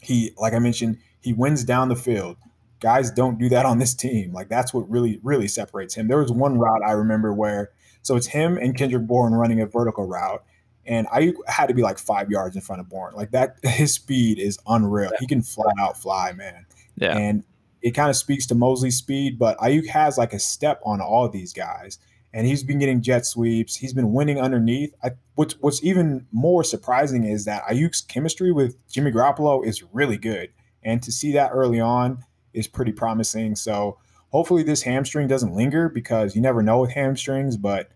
He, 0.00 0.32
like 0.36 0.52
I 0.52 0.58
mentioned, 0.58 0.98
he 1.20 1.32
wins 1.32 1.64
down 1.64 1.88
the 1.88 1.96
field 1.96 2.36
guys 2.80 3.10
don't 3.10 3.38
do 3.38 3.48
that 3.48 3.66
on 3.66 3.78
this 3.78 3.94
team. 3.94 4.32
Like 4.32 4.48
that's 4.48 4.72
what 4.72 4.88
really, 4.90 5.20
really 5.22 5.48
separates 5.48 5.94
him. 5.94 6.08
There 6.08 6.18
was 6.18 6.32
one 6.32 6.58
route 6.58 6.82
I 6.86 6.92
remember 6.92 7.32
where 7.32 7.70
so 8.02 8.16
it's 8.16 8.28
him 8.28 8.56
and 8.56 8.76
Kendrick 8.76 9.06
Bourne 9.06 9.34
running 9.34 9.60
a 9.60 9.66
vertical 9.66 10.06
route. 10.06 10.42
And 10.88 11.06
I 11.12 11.34
had 11.46 11.66
to 11.66 11.74
be 11.74 11.82
like 11.82 11.98
five 11.98 12.30
yards 12.30 12.56
in 12.56 12.62
front 12.62 12.80
of 12.80 12.88
Bourne. 12.88 13.14
Like 13.14 13.30
that, 13.30 13.58
his 13.62 13.94
speed 13.94 14.38
is 14.38 14.58
unreal. 14.66 15.12
He 15.20 15.26
can 15.26 15.42
flat 15.42 15.74
out 15.80 15.96
fly, 15.96 16.32
man. 16.32 16.66
Yeah. 16.96 17.16
And 17.16 17.44
it 17.82 17.92
kind 17.92 18.10
of 18.10 18.16
speaks 18.16 18.46
to 18.46 18.56
Moseley's 18.56 18.96
speed, 18.96 19.38
but 19.38 19.56
Aiyuk 19.58 19.86
has 19.86 20.18
like 20.18 20.32
a 20.32 20.38
step 20.40 20.80
on 20.84 21.00
all 21.00 21.24
of 21.24 21.32
these 21.32 21.52
guys. 21.52 21.98
And 22.34 22.46
he's 22.46 22.62
been 22.62 22.78
getting 22.78 23.00
jet 23.00 23.24
sweeps. 23.24 23.76
He's 23.76 23.94
been 23.94 24.12
winning 24.12 24.40
underneath. 24.40 24.94
I, 25.02 25.12
what's 25.36 25.54
what's 25.60 25.82
even 25.82 26.26
more 26.32 26.62
surprising 26.64 27.24
is 27.24 27.44
that 27.46 27.62
Aiyuk's 27.64 28.02
chemistry 28.02 28.52
with 28.52 28.76
Jimmy 28.88 29.12
Garoppolo 29.12 29.64
is 29.64 29.82
really 29.92 30.18
good. 30.18 30.50
And 30.82 31.02
to 31.02 31.12
see 31.12 31.32
that 31.32 31.50
early 31.52 31.80
on, 31.80 32.24
is 32.52 32.66
pretty 32.66 32.92
promising. 32.92 33.56
So 33.56 33.98
hopefully 34.30 34.62
this 34.62 34.82
hamstring 34.82 35.28
doesn't 35.28 35.54
linger 35.54 35.88
because 35.88 36.34
you 36.34 36.42
never 36.42 36.62
know 36.62 36.80
with 36.80 36.92
hamstrings. 36.92 37.56
But 37.56 37.90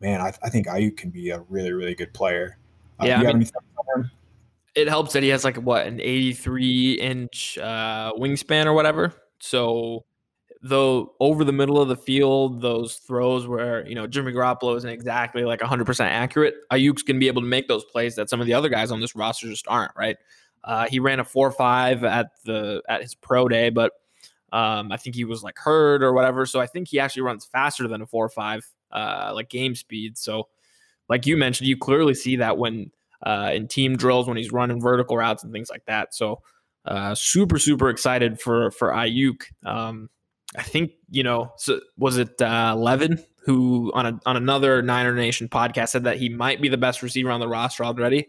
man, 0.00 0.20
I, 0.20 0.32
I 0.42 0.50
think 0.50 0.66
Aiyuk 0.66 0.96
can 0.96 1.10
be 1.10 1.30
a 1.30 1.40
really 1.48 1.72
really 1.72 1.94
good 1.94 2.12
player. 2.12 2.58
Uh, 3.00 3.06
yeah, 3.06 3.20
I 3.20 3.32
mean, 3.32 3.48
it 4.74 4.88
helps 4.88 5.12
that 5.12 5.22
he 5.22 5.28
has 5.30 5.44
like 5.44 5.56
what 5.56 5.86
an 5.86 6.00
83 6.00 6.94
inch 6.94 7.58
uh, 7.58 8.12
wingspan 8.16 8.66
or 8.66 8.72
whatever. 8.72 9.12
So 9.40 10.04
though 10.62 11.14
over 11.20 11.44
the 11.44 11.52
middle 11.52 11.80
of 11.80 11.88
the 11.88 11.96
field, 11.96 12.60
those 12.60 12.96
throws 12.96 13.46
where 13.46 13.86
you 13.86 13.94
know 13.94 14.06
Jimmy 14.06 14.32
Garoppolo 14.32 14.76
isn't 14.76 14.90
exactly 14.90 15.44
like 15.44 15.60
100 15.60 15.84
percent 15.84 16.12
accurate, 16.12 16.54
Aiyuk's 16.72 17.02
gonna 17.02 17.18
be 17.18 17.28
able 17.28 17.42
to 17.42 17.48
make 17.48 17.68
those 17.68 17.84
plays 17.84 18.14
that 18.16 18.30
some 18.30 18.40
of 18.40 18.46
the 18.46 18.54
other 18.54 18.68
guys 18.68 18.90
on 18.90 19.00
this 19.00 19.14
roster 19.14 19.48
just 19.48 19.66
aren't. 19.68 19.92
Right. 19.96 20.16
Uh, 20.64 20.86
he 20.88 21.00
ran 21.00 21.20
a 21.20 21.24
four 21.24 21.50
five 21.50 22.04
at 22.04 22.30
the 22.44 22.82
at 22.88 23.02
his 23.02 23.14
pro 23.14 23.48
day, 23.48 23.70
but 23.70 23.92
um, 24.52 24.90
I 24.90 24.96
think 24.96 25.14
he 25.14 25.24
was 25.24 25.42
like 25.42 25.58
hurt 25.58 26.02
or 26.02 26.12
whatever. 26.12 26.46
So 26.46 26.60
I 26.60 26.66
think 26.66 26.88
he 26.88 26.98
actually 26.98 27.22
runs 27.22 27.44
faster 27.44 27.86
than 27.86 28.02
a 28.02 28.06
four 28.06 28.28
five, 28.28 28.66
uh, 28.90 29.32
like 29.34 29.48
game 29.50 29.74
speed. 29.74 30.18
So, 30.18 30.48
like 31.08 31.26
you 31.26 31.36
mentioned, 31.36 31.68
you 31.68 31.76
clearly 31.76 32.14
see 32.14 32.36
that 32.36 32.58
when 32.58 32.90
uh, 33.24 33.50
in 33.54 33.68
team 33.68 33.96
drills 33.96 34.28
when 34.28 34.36
he's 34.36 34.52
running 34.52 34.80
vertical 34.80 35.16
routes 35.16 35.44
and 35.44 35.52
things 35.52 35.70
like 35.70 35.84
that. 35.86 36.14
So 36.14 36.42
Uh, 36.84 37.14
super 37.14 37.58
super 37.58 37.90
excited 37.90 38.40
for 38.40 38.70
for 38.70 38.88
Aiyuk. 38.92 39.42
Um, 39.66 40.08
I 40.56 40.62
think 40.62 40.92
you 41.10 41.22
know. 41.22 41.52
So 41.58 41.80
was 41.98 42.16
it 42.16 42.40
uh, 42.40 42.74
Levin 42.78 43.22
who 43.44 43.90
on 43.92 44.06
a 44.06 44.20
on 44.24 44.36
another 44.36 44.80
Niner 44.80 45.14
Nation 45.14 45.48
podcast 45.48 45.90
said 45.90 46.04
that 46.04 46.16
he 46.16 46.30
might 46.30 46.62
be 46.62 46.70
the 46.70 46.78
best 46.78 47.02
receiver 47.02 47.30
on 47.30 47.40
the 47.40 47.48
roster 47.48 47.84
already? 47.84 48.28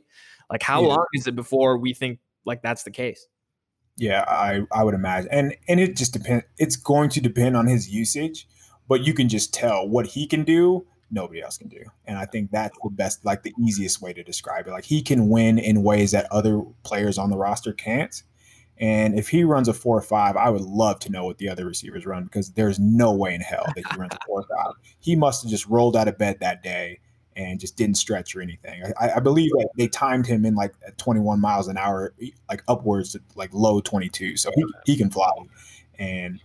Like, 0.52 0.62
how 0.62 0.82
yeah. 0.82 0.88
long 0.90 1.06
is 1.14 1.28
it 1.28 1.36
before 1.36 1.78
we 1.78 1.94
think 1.94 2.20
like 2.44 2.62
that's 2.62 2.84
the 2.84 2.92
case? 2.92 3.28
Yeah, 3.96 4.26
I 4.28 4.66
I 4.74 4.84
would 4.84 4.96
imagine, 4.96 5.30
and 5.32 5.56
and 5.70 5.80
it 5.80 5.96
just 5.96 6.12
depends. 6.12 6.44
It's 6.58 6.76
going 6.76 7.10
to 7.12 7.22
depend 7.22 7.56
on 7.56 7.66
his 7.66 7.88
usage, 7.88 8.46
but 8.90 9.08
you 9.08 9.14
can 9.14 9.30
just 9.30 9.54
tell 9.54 9.88
what 9.88 10.06
he 10.06 10.28
can 10.28 10.44
do. 10.44 10.86
Nobody 11.12 11.42
else 11.42 11.58
can 11.58 11.70
do, 11.70 11.84
and 12.06 12.18
I 12.18 12.26
think 12.26 12.52
that's 12.52 12.78
the 12.84 12.90
best, 12.90 13.24
like 13.24 13.44
the 13.44 13.54
easiest 13.58 14.02
way 14.02 14.12
to 14.12 14.24
describe 14.24 14.68
it. 14.68 14.72
Like 14.72 14.86
he 14.86 15.02
can 15.02 15.30
win 15.30 15.58
in 15.58 15.82
ways 15.82 16.12
that 16.12 16.28
other 16.32 16.62
players 16.84 17.18
on 17.18 17.30
the 17.30 17.38
roster 17.38 17.72
can't 17.72 18.22
and 18.80 19.20
if 19.20 19.28
he 19.28 19.44
runs 19.44 19.68
a 19.68 19.74
four 19.74 19.98
or 19.98 20.02
five, 20.02 20.38
I 20.38 20.50
would 20.50 20.62
love 20.62 21.00
to 21.00 21.12
know 21.12 21.26
what 21.26 21.38
the 21.38 21.50
other 21.50 21.66
receivers 21.66 22.06
run 22.06 22.24
because 22.24 22.52
there's 22.52 22.80
no 22.80 23.14
way 23.14 23.36
in 23.36 23.42
hell 23.42 23.66
that 23.76 23.84
he 23.92 24.00
runs 24.00 24.14
a 24.14 24.20
four 24.26 24.42
or 24.42 24.56
five. 24.56 24.74
He 25.00 25.16
must 25.16 25.44
have 25.44 25.52
just 25.52 25.66
rolled 25.68 25.98
out 25.98 26.08
of 26.08 26.18
bed 26.18 26.38
that 26.40 26.64
day 26.64 27.00
and 27.36 27.60
just 27.60 27.76
didn't 27.76 27.98
stretch 27.98 28.36
or 28.36 28.42
anything. 28.42 28.82
I, 29.00 29.12
I 29.18 29.20
believe 29.20 29.52
they 29.78 29.90
timed 29.90 30.28
him 30.28 30.46
in 30.46 30.56
like 30.56 30.74
21 30.98 31.42
miles 31.42 31.68
an 31.68 31.78
hour, 31.78 32.14
like 32.48 32.64
upwards 32.70 33.12
to 33.14 33.22
like 33.36 33.54
low 33.54 33.82
22. 33.82 34.38
So 34.38 34.50
he, 34.56 34.64
he 34.86 34.98
can 34.98 35.10
fly. 35.10 35.30
And 35.98 36.40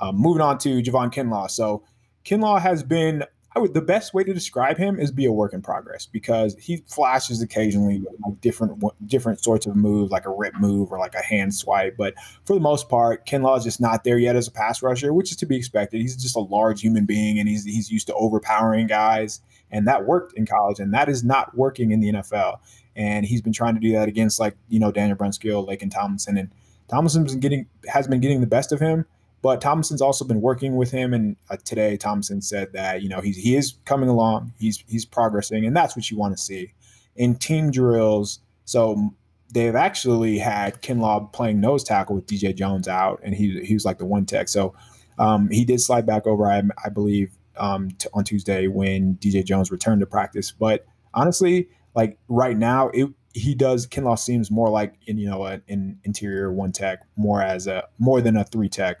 um, 0.00 0.16
moving 0.16 0.40
on 0.40 0.58
to 0.58 0.82
Javon 0.82 1.12
Kinlaw. 1.12 1.50
So 1.50 1.82
Kinlaw 2.24 2.60
has 2.60 2.82
been 2.82 3.24
would 3.60 3.74
the 3.74 3.80
best 3.80 4.14
way 4.14 4.24
to 4.24 4.32
describe 4.32 4.76
him 4.76 4.98
is 4.98 5.10
be 5.10 5.26
a 5.26 5.32
work 5.32 5.52
in 5.52 5.62
progress 5.62 6.06
because 6.06 6.56
he 6.58 6.78
flashes 6.88 7.42
occasionally 7.42 8.02
like 8.24 8.40
different 8.40 8.82
different 9.06 9.42
sorts 9.42 9.66
of 9.66 9.76
moves, 9.76 10.10
like 10.10 10.26
a 10.26 10.30
rip 10.30 10.54
move 10.54 10.90
or 10.90 10.98
like 10.98 11.14
a 11.14 11.22
hand 11.22 11.54
swipe. 11.54 11.96
But 11.96 12.14
for 12.44 12.54
the 12.54 12.60
most 12.60 12.88
part, 12.88 13.26
Kinlaw 13.26 13.58
is 13.58 13.64
just 13.64 13.80
not 13.80 14.04
there 14.04 14.18
yet 14.18 14.36
as 14.36 14.48
a 14.48 14.52
pass 14.52 14.82
rusher, 14.82 15.12
which 15.12 15.30
is 15.30 15.36
to 15.38 15.46
be 15.46 15.56
expected. 15.56 16.00
He's 16.00 16.16
just 16.16 16.36
a 16.36 16.40
large 16.40 16.80
human 16.80 17.04
being 17.04 17.38
and 17.38 17.48
he's 17.48 17.64
he's 17.64 17.90
used 17.90 18.06
to 18.08 18.14
overpowering 18.14 18.86
guys, 18.86 19.40
and 19.70 19.86
that 19.86 20.06
worked 20.06 20.32
in 20.34 20.46
college, 20.46 20.80
and 20.80 20.92
that 20.94 21.08
is 21.08 21.22
not 21.22 21.56
working 21.56 21.90
in 21.92 22.00
the 22.00 22.12
NFL. 22.12 22.58
And 22.96 23.24
he's 23.24 23.40
been 23.40 23.52
trying 23.52 23.74
to 23.74 23.80
do 23.80 23.92
that 23.92 24.08
against 24.08 24.40
like 24.40 24.56
you 24.68 24.80
know 24.80 24.90
Daniel 24.90 25.16
Brunskill, 25.16 25.66
Laken 25.66 25.90
Tomlinson, 25.90 26.36
and 26.38 26.50
Tomlinson's 26.88 27.32
been 27.32 27.40
getting 27.40 27.66
has 27.88 28.08
been 28.08 28.20
getting 28.20 28.40
the 28.40 28.46
best 28.46 28.72
of 28.72 28.80
him 28.80 29.06
but 29.42 29.60
Thompson's 29.60 30.02
also 30.02 30.24
been 30.24 30.40
working 30.40 30.76
with 30.76 30.90
him, 30.90 31.14
and 31.14 31.36
uh, 31.48 31.56
today 31.64 31.96
Thompson 31.96 32.42
said 32.42 32.72
that 32.72 33.02
you 33.02 33.08
know 33.08 33.20
he's 33.20 33.36
he 33.36 33.56
is 33.56 33.74
coming 33.84 34.08
along, 34.08 34.52
he's 34.58 34.84
he's 34.88 35.04
progressing, 35.04 35.64
and 35.64 35.76
that's 35.76 35.96
what 35.96 36.10
you 36.10 36.16
want 36.16 36.36
to 36.36 36.42
see 36.42 36.72
in 37.16 37.34
team 37.34 37.70
drills. 37.70 38.40
So 38.64 39.14
they've 39.52 39.74
actually 39.74 40.38
had 40.38 40.80
Kinlaw 40.82 41.32
playing 41.32 41.60
nose 41.60 41.84
tackle 41.84 42.16
with 42.16 42.26
DJ 42.26 42.54
Jones 42.54 42.88
out, 42.88 43.20
and 43.22 43.34
he 43.34 43.60
he 43.64 43.74
was 43.74 43.84
like 43.84 43.98
the 43.98 44.06
one 44.06 44.26
tech. 44.26 44.48
So 44.48 44.74
um, 45.18 45.50
he 45.50 45.64
did 45.64 45.80
slide 45.80 46.06
back 46.06 46.26
over, 46.26 46.50
I, 46.50 46.62
I 46.82 46.88
believe, 46.88 47.30
um, 47.56 47.90
t- 47.90 48.08
on 48.14 48.24
Tuesday 48.24 48.68
when 48.68 49.16
DJ 49.16 49.44
Jones 49.44 49.70
returned 49.70 50.00
to 50.00 50.06
practice. 50.06 50.50
But 50.50 50.86
honestly, 51.12 51.68
like 51.94 52.18
right 52.28 52.56
now, 52.56 52.88
it 52.88 53.08
he 53.32 53.54
does 53.54 53.86
Kinlaw 53.86 54.18
seems 54.18 54.50
more 54.50 54.68
like 54.68 54.94
in 55.06 55.18
you 55.18 55.28
know 55.28 55.44
an 55.44 55.98
interior 56.04 56.52
one 56.52 56.72
tech, 56.72 57.06
more 57.16 57.42
as 57.42 57.66
a 57.66 57.84
more 57.98 58.20
than 58.20 58.36
a 58.36 58.44
three 58.44 58.68
tech. 58.68 58.98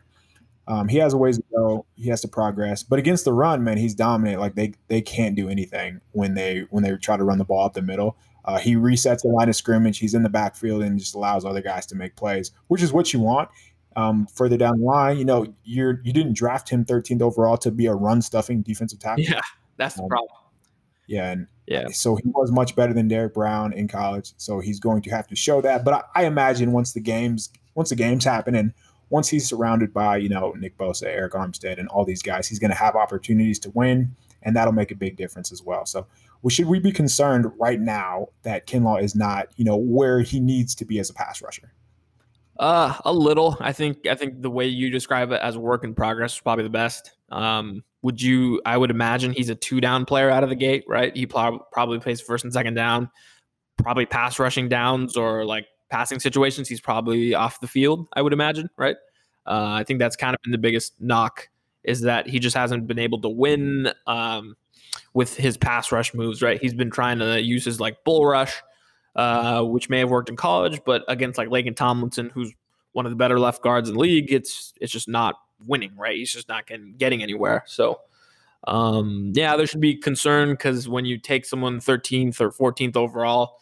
Um, 0.70 0.86
he 0.86 0.98
has 0.98 1.14
a 1.14 1.16
ways 1.16 1.36
to 1.36 1.44
go. 1.52 1.84
He 1.96 2.10
has 2.10 2.20
to 2.20 2.28
progress, 2.28 2.84
but 2.84 3.00
against 3.00 3.24
the 3.24 3.32
run, 3.32 3.64
man, 3.64 3.76
he's 3.76 3.92
dominant. 3.92 4.40
Like 4.40 4.54
they 4.54 4.74
they 4.86 5.02
can't 5.02 5.34
do 5.34 5.48
anything 5.48 6.00
when 6.12 6.34
they 6.34 6.60
when 6.70 6.84
they 6.84 6.96
try 6.96 7.16
to 7.16 7.24
run 7.24 7.38
the 7.38 7.44
ball 7.44 7.66
up 7.66 7.74
the 7.74 7.82
middle. 7.82 8.16
Uh, 8.44 8.56
he 8.56 8.76
resets 8.76 9.22
the 9.22 9.28
line 9.28 9.48
of 9.48 9.56
scrimmage. 9.56 9.98
He's 9.98 10.14
in 10.14 10.22
the 10.22 10.28
backfield 10.28 10.84
and 10.84 10.96
just 10.96 11.16
allows 11.16 11.44
other 11.44 11.60
guys 11.60 11.86
to 11.86 11.96
make 11.96 12.14
plays, 12.14 12.52
which 12.68 12.82
is 12.82 12.92
what 12.92 13.12
you 13.12 13.18
want. 13.18 13.48
Um, 13.96 14.28
further 14.32 14.56
down 14.56 14.78
the 14.78 14.84
line, 14.84 15.18
you 15.18 15.24
know, 15.24 15.52
you're 15.64 16.00
you 16.04 16.12
didn't 16.12 16.34
draft 16.34 16.68
him 16.68 16.84
13th 16.84 17.20
overall 17.20 17.56
to 17.58 17.72
be 17.72 17.86
a 17.86 17.94
run 17.94 18.22
stuffing 18.22 18.62
defensive 18.62 19.00
tackle. 19.00 19.24
Yeah, 19.24 19.40
that's 19.76 19.96
the 19.96 20.04
um, 20.04 20.08
problem. 20.08 20.30
Yeah, 21.08 21.32
and 21.32 21.48
yeah, 21.66 21.88
so 21.88 22.14
he 22.14 22.22
was 22.26 22.52
much 22.52 22.76
better 22.76 22.94
than 22.94 23.08
Derrick 23.08 23.34
Brown 23.34 23.72
in 23.72 23.88
college. 23.88 24.34
So 24.36 24.60
he's 24.60 24.78
going 24.78 25.02
to 25.02 25.10
have 25.10 25.26
to 25.26 25.34
show 25.34 25.60
that. 25.62 25.84
But 25.84 25.94
I, 25.94 26.22
I 26.22 26.24
imagine 26.26 26.70
once 26.70 26.92
the 26.92 27.00
games 27.00 27.50
once 27.74 27.90
the 27.90 27.96
games 27.96 28.24
happen 28.24 28.54
and 28.54 28.72
once 29.10 29.28
he's 29.28 29.46
surrounded 29.46 29.92
by, 29.92 30.16
you 30.16 30.28
know, 30.28 30.52
Nick 30.52 30.78
Bosa, 30.78 31.04
Arik 31.04 31.32
Armstead, 31.32 31.78
and 31.78 31.88
all 31.88 32.04
these 32.04 32.22
guys, 32.22 32.48
he's 32.48 32.58
going 32.58 32.70
to 32.70 32.76
have 32.76 32.94
opportunities 32.94 33.58
to 33.60 33.70
win, 33.70 34.14
and 34.42 34.56
that'll 34.56 34.72
make 34.72 34.92
a 34.92 34.94
big 34.94 35.16
difference 35.16 35.52
as 35.52 35.62
well. 35.62 35.84
So, 35.84 36.06
well, 36.42 36.50
should 36.50 36.66
we 36.66 36.78
be 36.78 36.92
concerned 36.92 37.46
right 37.58 37.80
now 37.80 38.28
that 38.42 38.66
Kinlaw 38.66 39.02
is 39.02 39.14
not, 39.14 39.48
you 39.56 39.64
know, 39.64 39.76
where 39.76 40.20
he 40.20 40.40
needs 40.40 40.74
to 40.76 40.84
be 40.84 40.98
as 40.98 41.10
a 41.10 41.14
pass 41.14 41.42
rusher? 41.42 41.72
Uh, 42.58 42.94
a 43.04 43.12
little. 43.12 43.56
I 43.60 43.72
think. 43.72 44.06
I 44.06 44.14
think 44.14 44.42
the 44.42 44.50
way 44.50 44.66
you 44.66 44.90
describe 44.90 45.32
it 45.32 45.40
as 45.42 45.56
work 45.56 45.82
in 45.82 45.94
progress 45.94 46.34
is 46.34 46.40
probably 46.40 46.64
the 46.64 46.70
best. 46.70 47.12
Um, 47.30 47.82
would 48.02 48.20
you? 48.20 48.60
I 48.66 48.76
would 48.76 48.90
imagine 48.90 49.32
he's 49.32 49.48
a 49.48 49.54
two 49.54 49.80
down 49.80 50.04
player 50.04 50.30
out 50.30 50.44
of 50.44 50.50
the 50.50 50.56
gate, 50.56 50.84
right? 50.86 51.14
He 51.16 51.26
pl- 51.26 51.66
probably 51.72 51.98
plays 52.00 52.20
first 52.20 52.44
and 52.44 52.52
second 52.52 52.74
down, 52.74 53.10
probably 53.78 54.04
pass 54.04 54.38
rushing 54.38 54.68
downs 54.68 55.16
or 55.16 55.46
like 55.46 55.66
passing 55.90 56.20
situations, 56.20 56.68
he's 56.68 56.80
probably 56.80 57.34
off 57.34 57.60
the 57.60 57.68
field, 57.68 58.06
I 58.14 58.22
would 58.22 58.32
imagine, 58.32 58.70
right? 58.76 58.96
Uh, 59.46 59.72
I 59.72 59.84
think 59.84 59.98
that's 59.98 60.16
kind 60.16 60.34
of 60.34 60.40
been 60.42 60.52
the 60.52 60.58
biggest 60.58 61.00
knock 61.00 61.48
is 61.82 62.02
that 62.02 62.28
he 62.28 62.38
just 62.38 62.56
hasn't 62.56 62.86
been 62.86 62.98
able 62.98 63.20
to 63.22 63.28
win 63.28 63.90
um, 64.06 64.56
with 65.14 65.36
his 65.36 65.56
pass 65.56 65.90
rush 65.90 66.14
moves, 66.14 66.42
right? 66.42 66.60
He's 66.60 66.74
been 66.74 66.90
trying 66.90 67.18
to 67.20 67.40
use 67.40 67.64
his 67.64 67.80
like 67.80 68.04
bull 68.04 68.26
rush, 68.26 68.54
uh, 69.16 69.62
which 69.64 69.88
may 69.88 70.00
have 70.00 70.10
worked 70.10 70.28
in 70.28 70.36
college, 70.36 70.80
but 70.84 71.04
against 71.08 71.38
like 71.38 71.48
Laken 71.48 71.74
Tomlinson, 71.74 72.30
who's 72.30 72.52
one 72.92 73.06
of 73.06 73.10
the 73.10 73.16
better 73.16 73.38
left 73.38 73.62
guards 73.62 73.88
in 73.88 73.94
the 73.94 74.00
league, 74.00 74.32
it's 74.32 74.74
it's 74.80 74.92
just 74.92 75.08
not 75.08 75.36
winning, 75.66 75.96
right? 75.96 76.16
He's 76.16 76.32
just 76.32 76.48
not 76.48 76.66
getting 76.66 76.94
getting 76.98 77.22
anywhere. 77.22 77.64
So 77.66 78.00
um, 78.66 79.32
yeah, 79.34 79.56
there 79.56 79.66
should 79.66 79.80
be 79.80 79.96
concern 79.96 80.50
because 80.50 80.88
when 80.88 81.04
you 81.04 81.18
take 81.18 81.46
someone 81.46 81.80
13th 81.80 82.40
or 82.40 82.50
14th 82.50 82.96
overall, 82.96 83.58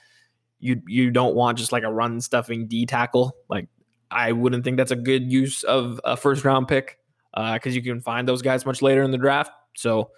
you 0.61 0.83
you 0.87 1.11
don't 1.11 1.35
want 1.35 1.59
just 1.59 1.73
like 1.73 1.85
a 1.85 1.93
run 1.93 2.21
stuffing 2.21 2.67
D 2.67 2.87
tackle. 2.87 3.35
Like 3.49 3.69
I 4.11 4.33
wouldn't 4.33 4.65
think 4.65 4.77
that's 4.77 4.91
a 4.91 4.97
good 4.97 5.31
use 5.31 5.63
of 5.65 6.01
a 6.05 6.17
first 6.17 6.45
round 6.45 6.69
pick 6.69 6.99
because 7.33 7.67
uh, 7.67 7.77
you 7.77 7.83
can 7.83 8.01
find 8.01 8.27
those 8.27 8.43
guys 8.43 8.67
much 8.67 8.83
later 8.83 9.03
in 9.03 9.11
the 9.11 9.19
draft. 9.19 9.53
So 9.77 10.11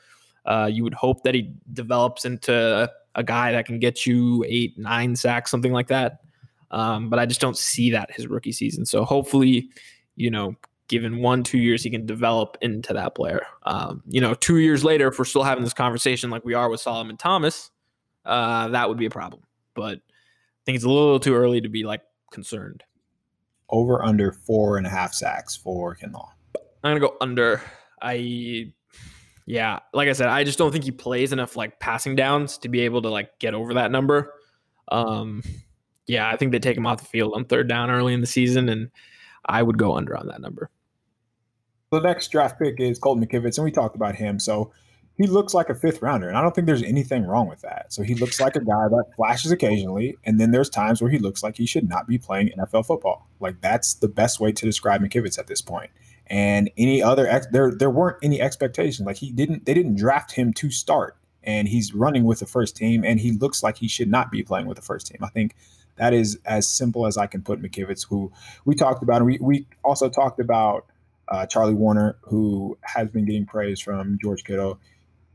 uh, 0.47 0.71
you 0.73 0.85
would 0.85 0.95
hope 0.95 1.23
that 1.25 1.35
he 1.35 1.53
develops 1.73 2.25
into 2.25 2.91
a 3.15 3.23
guy 3.23 3.53
that 3.53 3.67
can 3.67 3.79
get 3.79 4.07
you 4.07 4.45
eight, 4.49 4.79
nine 4.79 5.17
sacks, 5.17 5.51
something 5.51 5.73
like 5.73 5.89
that. 5.89 6.21
Um, 6.71 7.11
but 7.11 7.19
I 7.19 7.27
just 7.27 7.41
don't 7.41 7.57
see 7.57 7.91
that 7.91 8.13
his 8.13 8.29
rookie 8.29 8.53
season. 8.53 8.87
So 8.87 9.05
hopefully, 9.05 9.71
you 10.17 10.31
know, 10.31 10.55
given 10.89 11.19
one, 11.19 11.43
two 11.43 11.59
years, 11.59 11.83
he 11.83 11.91
can 11.91 12.07
develop 12.07 12.57
into 12.61 12.95
that 12.95 13.15
player. 13.15 13.45
Um, 13.65 14.03
you 14.09 14.21
know, 14.21 14.35
two 14.35 14.59
years 14.59 14.85
later, 14.85 15.09
if 15.09 15.19
we're 15.19 15.25
still 15.25 15.43
having 15.43 15.65
this 15.65 15.75
conversation 15.75 16.31
like 16.31 16.45
we 16.45 16.55
are 16.55 16.69
with 16.69 16.81
Solomon 16.81 17.17
Thomas, 17.17 17.71
uh, 18.25 18.69
that 18.69 18.89
would 18.89 18.99
be 18.99 19.07
a 19.07 19.11
problem. 19.11 19.43
But 19.75 20.01
think 20.65 20.77
it's 20.77 20.85
a 20.85 20.89
little 20.89 21.21
too 21.21 21.35
early 21.35 21.61
to 21.61 21.69
be 21.69 21.85
like 21.85 22.03
concerned. 22.33 22.85
Over 23.69 24.05
under 24.05 24.33
four 24.33 24.79
and 24.79 24.87
a 24.87 24.91
half 24.91 25.15
sacks 25.15 25.57
for 25.57 25.97
Kinlaw. 25.97 26.29
I'm 26.83 26.91
gonna 26.91 27.01
go 27.01 27.17
under. 27.21 27.63
I 28.03 28.73
yeah, 29.47 29.81
like 29.93 30.09
I 30.09 30.13
said, 30.13 30.29
I 30.29 30.45
just 30.45 30.59
don't 30.59 30.73
think 30.73 30.85
he 30.85 30.91
plays 30.91 31.33
enough 31.33 31.57
like 31.57 31.79
passing 31.81 32.17
downs 32.17 32.59
to 32.59 32.69
be 32.69 32.81
able 32.81 33.03
to 33.03 33.09
like 33.11 33.39
get 33.39 33.55
over 33.55 33.75
that 33.75 33.91
number. 33.91 34.35
Um 34.89 35.43
yeah, 36.07 36.29
I 36.29 36.37
think 36.37 36.51
they 36.51 36.59
take 36.59 36.77
him 36.77 36.87
off 36.87 36.99
the 36.99 37.05
field 37.05 37.35
on 37.37 37.45
third 37.45 37.69
down 37.69 37.89
early 37.89 38.13
in 38.13 38.21
the 38.21 38.27
season, 38.27 38.69
and 38.69 38.91
I 39.47 39.63
would 39.63 39.79
go 39.79 39.97
under 39.97 40.17
on 40.17 40.27
that 40.27 40.41
number. 40.41 40.69
The 41.93 42.01
next 42.01 42.33
draft 42.33 42.59
pick 42.59 42.81
is 42.81 42.99
Colton 42.99 43.25
McKivitz, 43.25 43.59
and 43.59 43.65
we 43.65 43.71
talked 43.71 43.95
about 43.95 44.17
him. 44.17 44.41
So 44.41 44.73
he 45.21 45.27
looks 45.27 45.53
like 45.53 45.69
a 45.69 45.75
fifth 45.75 46.01
rounder, 46.01 46.29
and 46.29 46.39
I 46.39 46.41
don't 46.41 46.55
think 46.55 46.67
there's 46.67 46.83
anything 46.83 47.27
wrong 47.27 47.47
with 47.47 47.61
that. 47.61 47.93
So 47.93 48.03
he 48.03 48.15
looks 48.15 48.41
like 48.41 48.57
a 48.57 48.61
guy 48.61 48.89
that 48.89 49.05
flashes 49.17 49.53
occasionally, 49.53 50.17
and 50.25 50.41
then 50.41 50.51
there's 50.51 50.71
times 50.71 51.03
where 51.03 51.11
he 51.11 51.19
looks 51.19 51.43
like 51.43 51.59
he 51.59 51.67
should 51.67 51.87
not 51.87 52.09
be 52.09 52.17
playing 52.17 52.53
NFL 52.57 52.87
football. 52.87 53.29
Like 53.39 53.61
that's 53.61 53.93
the 53.93 54.09
best 54.09 54.41
way 54.41 54.51
to 54.51 54.65
describe 54.65 55.03
McKivitz 55.03 55.39
at 55.39 55.47
this 55.47 55.61
point. 55.61 55.91
And 56.29 56.71
any 56.79 57.03
other 57.03 57.27
ex- 57.27 57.49
there 57.53 57.71
there 57.71 57.91
weren't 57.91 58.17
any 58.23 58.41
expectations. 58.41 59.07
Like 59.07 59.19
he 59.19 59.31
didn't 59.31 59.67
they 59.67 59.75
didn't 59.75 59.97
draft 59.97 60.33
him 60.33 60.55
to 60.55 60.71
start, 60.71 61.19
and 61.45 61.69
he's 61.69 61.93
running 61.93 62.25
with 62.25 62.39
the 62.39 62.47
first 62.47 62.75
team, 62.75 63.05
and 63.05 63.21
he 63.21 63.33
looks 63.33 63.63
like 63.63 63.77
he 63.77 63.89
should 63.89 64.09
not 64.09 64.31
be 64.31 64.43
playing 64.43 64.69
with 64.69 64.77
the 64.77 64.83
first 64.83 65.07
team. 65.07 65.19
I 65.23 65.29
think 65.29 65.55
that 65.97 66.15
is 66.15 66.39
as 66.47 66.67
simple 66.67 67.07
as 67.07 67.19
I 67.19 67.27
can 67.27 67.43
put 67.43 67.61
McKivitz, 67.61 68.07
who 68.09 68.33
we 68.65 68.75
talked 68.75 69.03
about, 69.03 69.17
and 69.19 69.27
we 69.27 69.37
we 69.43 69.67
also 69.85 70.09
talked 70.09 70.41
about 70.41 70.87
uh, 71.29 71.45
Charlie 71.45 71.75
Woerner, 71.75 72.15
who 72.23 72.79
has 72.85 73.11
been 73.11 73.27
getting 73.27 73.45
praise 73.45 73.81
from 73.81 74.19
George 74.23 74.45
Kittle 74.45 74.81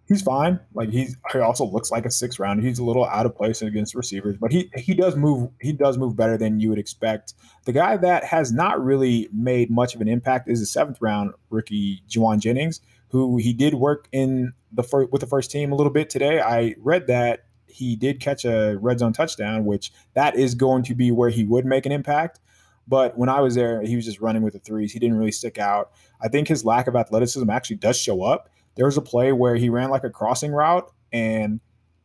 he's 0.07 0.21
fine. 0.21 0.59
Like 0.73 0.89
he's 0.89 1.17
he 1.31 1.39
also 1.39 1.65
looks 1.65 1.91
like 1.91 2.05
a 2.05 2.11
six 2.11 2.39
round. 2.39 2.63
He's 2.63 2.79
a 2.79 2.83
little 2.83 3.05
out 3.05 3.25
of 3.25 3.35
place 3.35 3.61
against 3.61 3.95
receivers, 3.95 4.37
but 4.39 4.51
he 4.51 4.71
he 4.75 4.93
does 4.93 5.15
move 5.15 5.49
he 5.59 5.73
does 5.73 5.97
move 5.97 6.15
better 6.15 6.37
than 6.37 6.59
you 6.59 6.69
would 6.69 6.79
expect. 6.79 7.33
The 7.65 7.73
guy 7.73 7.97
that 7.97 8.23
has 8.23 8.51
not 8.51 8.83
really 8.83 9.29
made 9.33 9.69
much 9.69 9.95
of 9.95 10.01
an 10.01 10.07
impact 10.07 10.49
is 10.49 10.59
the 10.59 10.65
seventh 10.65 11.01
round 11.01 11.31
rookie 11.49 12.01
Jauan 12.09 12.39
Jennings, 12.39 12.81
who 13.09 13.37
he 13.37 13.53
did 13.53 13.75
work 13.75 14.07
in 14.11 14.53
the 14.71 14.83
first 14.83 15.11
with 15.11 15.21
the 15.21 15.27
first 15.27 15.51
team 15.51 15.71
a 15.71 15.75
little 15.75 15.93
bit 15.93 16.09
today. 16.09 16.41
I 16.41 16.75
read 16.79 17.07
that 17.07 17.45
he 17.67 17.95
did 17.95 18.21
catch 18.21 18.45
a 18.45 18.77
red 18.79 18.99
zone 18.99 19.11
touchdown, 19.11 19.65
which 19.65 19.91
that 20.13 20.35
is 20.37 20.55
going 20.55 20.83
to 20.83 20.95
be 20.95 21.11
where 21.11 21.29
he 21.29 21.43
would 21.43 21.65
make 21.65 21.85
an 21.85 21.91
impact. 21.91 22.39
But 22.87 23.17
when 23.17 23.29
I 23.29 23.41
was 23.41 23.55
there, 23.55 23.81
he 23.81 23.95
was 23.95 24.05
just 24.05 24.21
running 24.21 24.43
with 24.43 24.53
the 24.53 24.59
threes. 24.59 24.93
He 24.93 24.99
didn't 24.99 25.17
really 25.17 25.31
stick 25.31 25.57
out. 25.57 25.91
I 26.21 26.27
think 26.27 26.47
his 26.47 26.63
lack 26.63 26.87
of 26.87 26.95
athleticism 26.95 27.49
actually 27.49 27.77
does 27.77 27.97
show 27.97 28.23
up. 28.23 28.49
There 28.75 28.85
was 28.85 28.97
a 28.97 29.01
play 29.01 29.31
where 29.31 29.55
he 29.55 29.69
ran 29.69 29.89
like 29.89 30.03
a 30.03 30.09
crossing 30.09 30.51
route, 30.51 30.91
and 31.11 31.59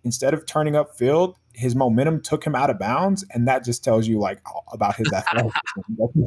instead 0.05 0.35
of 0.35 0.47
turning 0.47 0.77
up 0.77 0.97
field, 0.97 1.37
his 1.53 1.75
momentum 1.75 2.23
took 2.23 2.45
him 2.45 2.55
out 2.55 2.71
of 2.71 2.79
bounds, 2.79 3.25
and 3.31 3.47
that 3.49 3.65
just 3.65 3.83
tells 3.83 4.07
you 4.07 4.19
like 4.19 4.41
about 4.73 4.97
his 4.97 5.13
athleticism. 5.13 5.53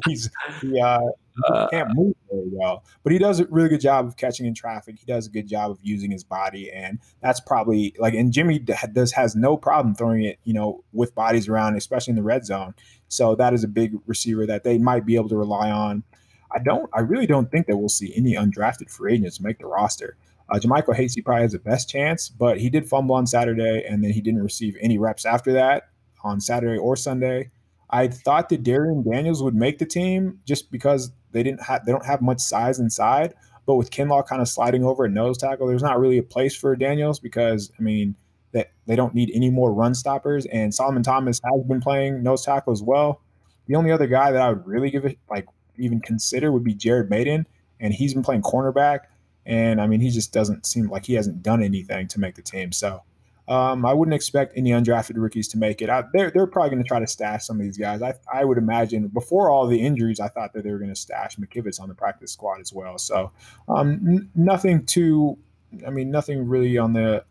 He's 0.07 0.29
he, 0.61 0.79
uh, 0.79 0.99
he 1.35 1.67
can't 1.71 1.89
move 1.95 2.13
very 2.29 2.49
well, 2.51 2.83
but 3.03 3.13
he 3.13 3.19
does 3.19 3.39
a 3.39 3.45
really 3.45 3.69
good 3.69 3.81
job 3.81 4.05
of 4.05 4.17
catching 4.17 4.45
in 4.45 4.53
traffic. 4.53 4.99
He 4.99 5.05
does 5.05 5.27
a 5.27 5.29
good 5.29 5.47
job 5.47 5.71
of 5.71 5.79
using 5.81 6.11
his 6.11 6.23
body, 6.23 6.71
and 6.71 6.99
that's 7.21 7.39
probably 7.39 7.95
like. 7.97 8.13
And 8.13 8.33
Jimmy 8.33 8.59
does 8.59 9.11
has 9.13 9.35
no 9.35 9.55
problem 9.55 9.95
throwing 9.95 10.23
it, 10.23 10.39
you 10.43 10.53
know, 10.53 10.83
with 10.91 11.15
bodies 11.15 11.47
around, 11.47 11.77
especially 11.77 12.11
in 12.11 12.17
the 12.17 12.23
red 12.23 12.45
zone. 12.45 12.75
So 13.07 13.35
that 13.35 13.53
is 13.53 13.63
a 13.63 13.67
big 13.67 13.95
receiver 14.05 14.45
that 14.45 14.63
they 14.63 14.77
might 14.77 15.05
be 15.05 15.15
able 15.15 15.29
to 15.29 15.37
rely 15.37 15.71
on. 15.71 16.03
I 16.51 16.59
don't. 16.59 16.89
I 16.93 16.99
really 16.99 17.27
don't 17.27 17.49
think 17.49 17.67
that 17.67 17.77
we'll 17.77 17.89
see 17.89 18.13
any 18.15 18.33
undrafted 18.33 18.89
free 18.89 19.15
agents 19.15 19.39
make 19.39 19.57
the 19.57 19.65
roster. 19.67 20.17
Uh, 20.49 20.59
JaMycal 20.59 20.95
Hasty 20.95 21.21
probably 21.21 21.43
has 21.43 21.53
the 21.53 21.59
best 21.59 21.89
chance, 21.89 22.29
but 22.29 22.59
he 22.59 22.69
did 22.69 22.87
fumble 22.87 23.15
on 23.15 23.25
Saturday, 23.25 23.85
and 23.87 24.03
then 24.03 24.11
he 24.11 24.21
didn't 24.21 24.43
receive 24.43 24.77
any 24.81 24.97
reps 24.97 25.25
after 25.25 25.53
that 25.53 25.89
on 26.23 26.39
Saturday 26.39 26.77
or 26.77 26.95
Sunday. 26.95 27.51
I 27.89 28.07
thought 28.07 28.49
that 28.49 28.63
Darrion 28.63 29.03
Daniels 29.03 29.43
would 29.43 29.55
make 29.55 29.77
the 29.77 29.85
team 29.85 30.39
just 30.45 30.71
because 30.71 31.11
they 31.31 31.43
didn't 31.43 31.61
have 31.61 31.85
they 31.85 31.91
don't 31.91 32.05
have 32.05 32.21
much 32.21 32.39
size 32.39 32.79
inside. 32.79 33.35
But 33.65 33.75
with 33.75 33.91
Kinlaw 33.91 34.27
kind 34.27 34.41
of 34.41 34.49
sliding 34.49 34.83
over 34.83 35.05
at 35.05 35.11
nose 35.11 35.37
tackle, 35.37 35.67
there's 35.67 35.83
not 35.83 35.99
really 35.99 36.17
a 36.17 36.23
place 36.23 36.55
for 36.55 36.75
Daniels 36.75 37.19
because 37.19 37.71
I 37.79 37.83
mean 37.83 38.15
that 38.51 38.71
they 38.87 38.95
don't 38.95 39.13
need 39.13 39.31
any 39.33 39.49
more 39.49 39.73
run 39.73 39.93
stoppers. 39.93 40.45
And 40.47 40.73
Solomon 40.73 41.03
Thomas 41.03 41.39
has 41.43 41.63
been 41.65 41.81
playing 41.81 42.23
nose 42.23 42.43
tackle 42.43 42.73
as 42.73 42.81
well. 42.81 43.21
The 43.67 43.75
only 43.75 43.91
other 43.91 44.07
guy 44.07 44.31
that 44.31 44.41
I 44.41 44.49
would 44.49 44.65
really 44.65 44.89
give 44.89 45.05
it 45.05 45.17
like 45.29 45.45
even 45.77 46.01
consider 46.01 46.51
would 46.51 46.63
be 46.63 46.73
Jared 46.73 47.09
Mayden, 47.09 47.47
and 47.79 47.93
he's 47.93 48.13
been 48.13 48.23
playing 48.23 48.41
cornerback. 48.41 48.99
And 49.45 49.81
I 49.81 49.87
mean, 49.87 49.99
he 49.99 50.09
just 50.09 50.31
doesn't 50.31 50.65
seem 50.65 50.89
like 50.89 51.05
he 51.05 51.13
hasn't 51.13 51.43
done 51.43 51.61
anything 51.61 52.07
to 52.09 52.19
make 52.19 52.35
the 52.35 52.41
team. 52.41 52.71
So 52.71 53.03
um, 53.47 53.85
I 53.85 53.93
wouldn't 53.93 54.15
expect 54.15 54.53
any 54.55 54.69
undrafted 54.69 55.15
rookies 55.15 55.49
to 55.49 55.57
make 55.57 55.81
it. 55.81 55.89
I, 55.89 56.05
they're 56.13 56.31
they're 56.31 56.47
probably 56.47 56.69
going 56.69 56.83
to 56.83 56.87
try 56.87 56.99
to 56.99 57.07
stash 57.07 57.45
some 57.45 57.59
of 57.59 57.63
these 57.63 57.77
guys. 57.77 58.01
I 58.01 58.13
I 58.31 58.45
would 58.45 58.57
imagine 58.57 59.07
before 59.09 59.49
all 59.49 59.67
the 59.67 59.79
injuries, 59.79 60.21
I 60.21 60.29
thought 60.29 60.53
that 60.53 60.63
they 60.63 60.71
were 60.71 60.77
going 60.77 60.93
to 60.93 60.99
stash 60.99 61.35
McKivitz 61.35 61.81
on 61.81 61.89
the 61.89 61.95
practice 61.95 62.31
squad 62.31 62.61
as 62.61 62.71
well. 62.71 62.97
So 62.97 63.31
um, 63.67 63.99
n- 64.07 64.29
nothing 64.33 64.85
too. 64.85 65.37
I 65.85 65.89
mean, 65.89 66.09
nothing 66.09 66.47
really 66.47 66.77
on 66.77 66.93
the 66.93 67.25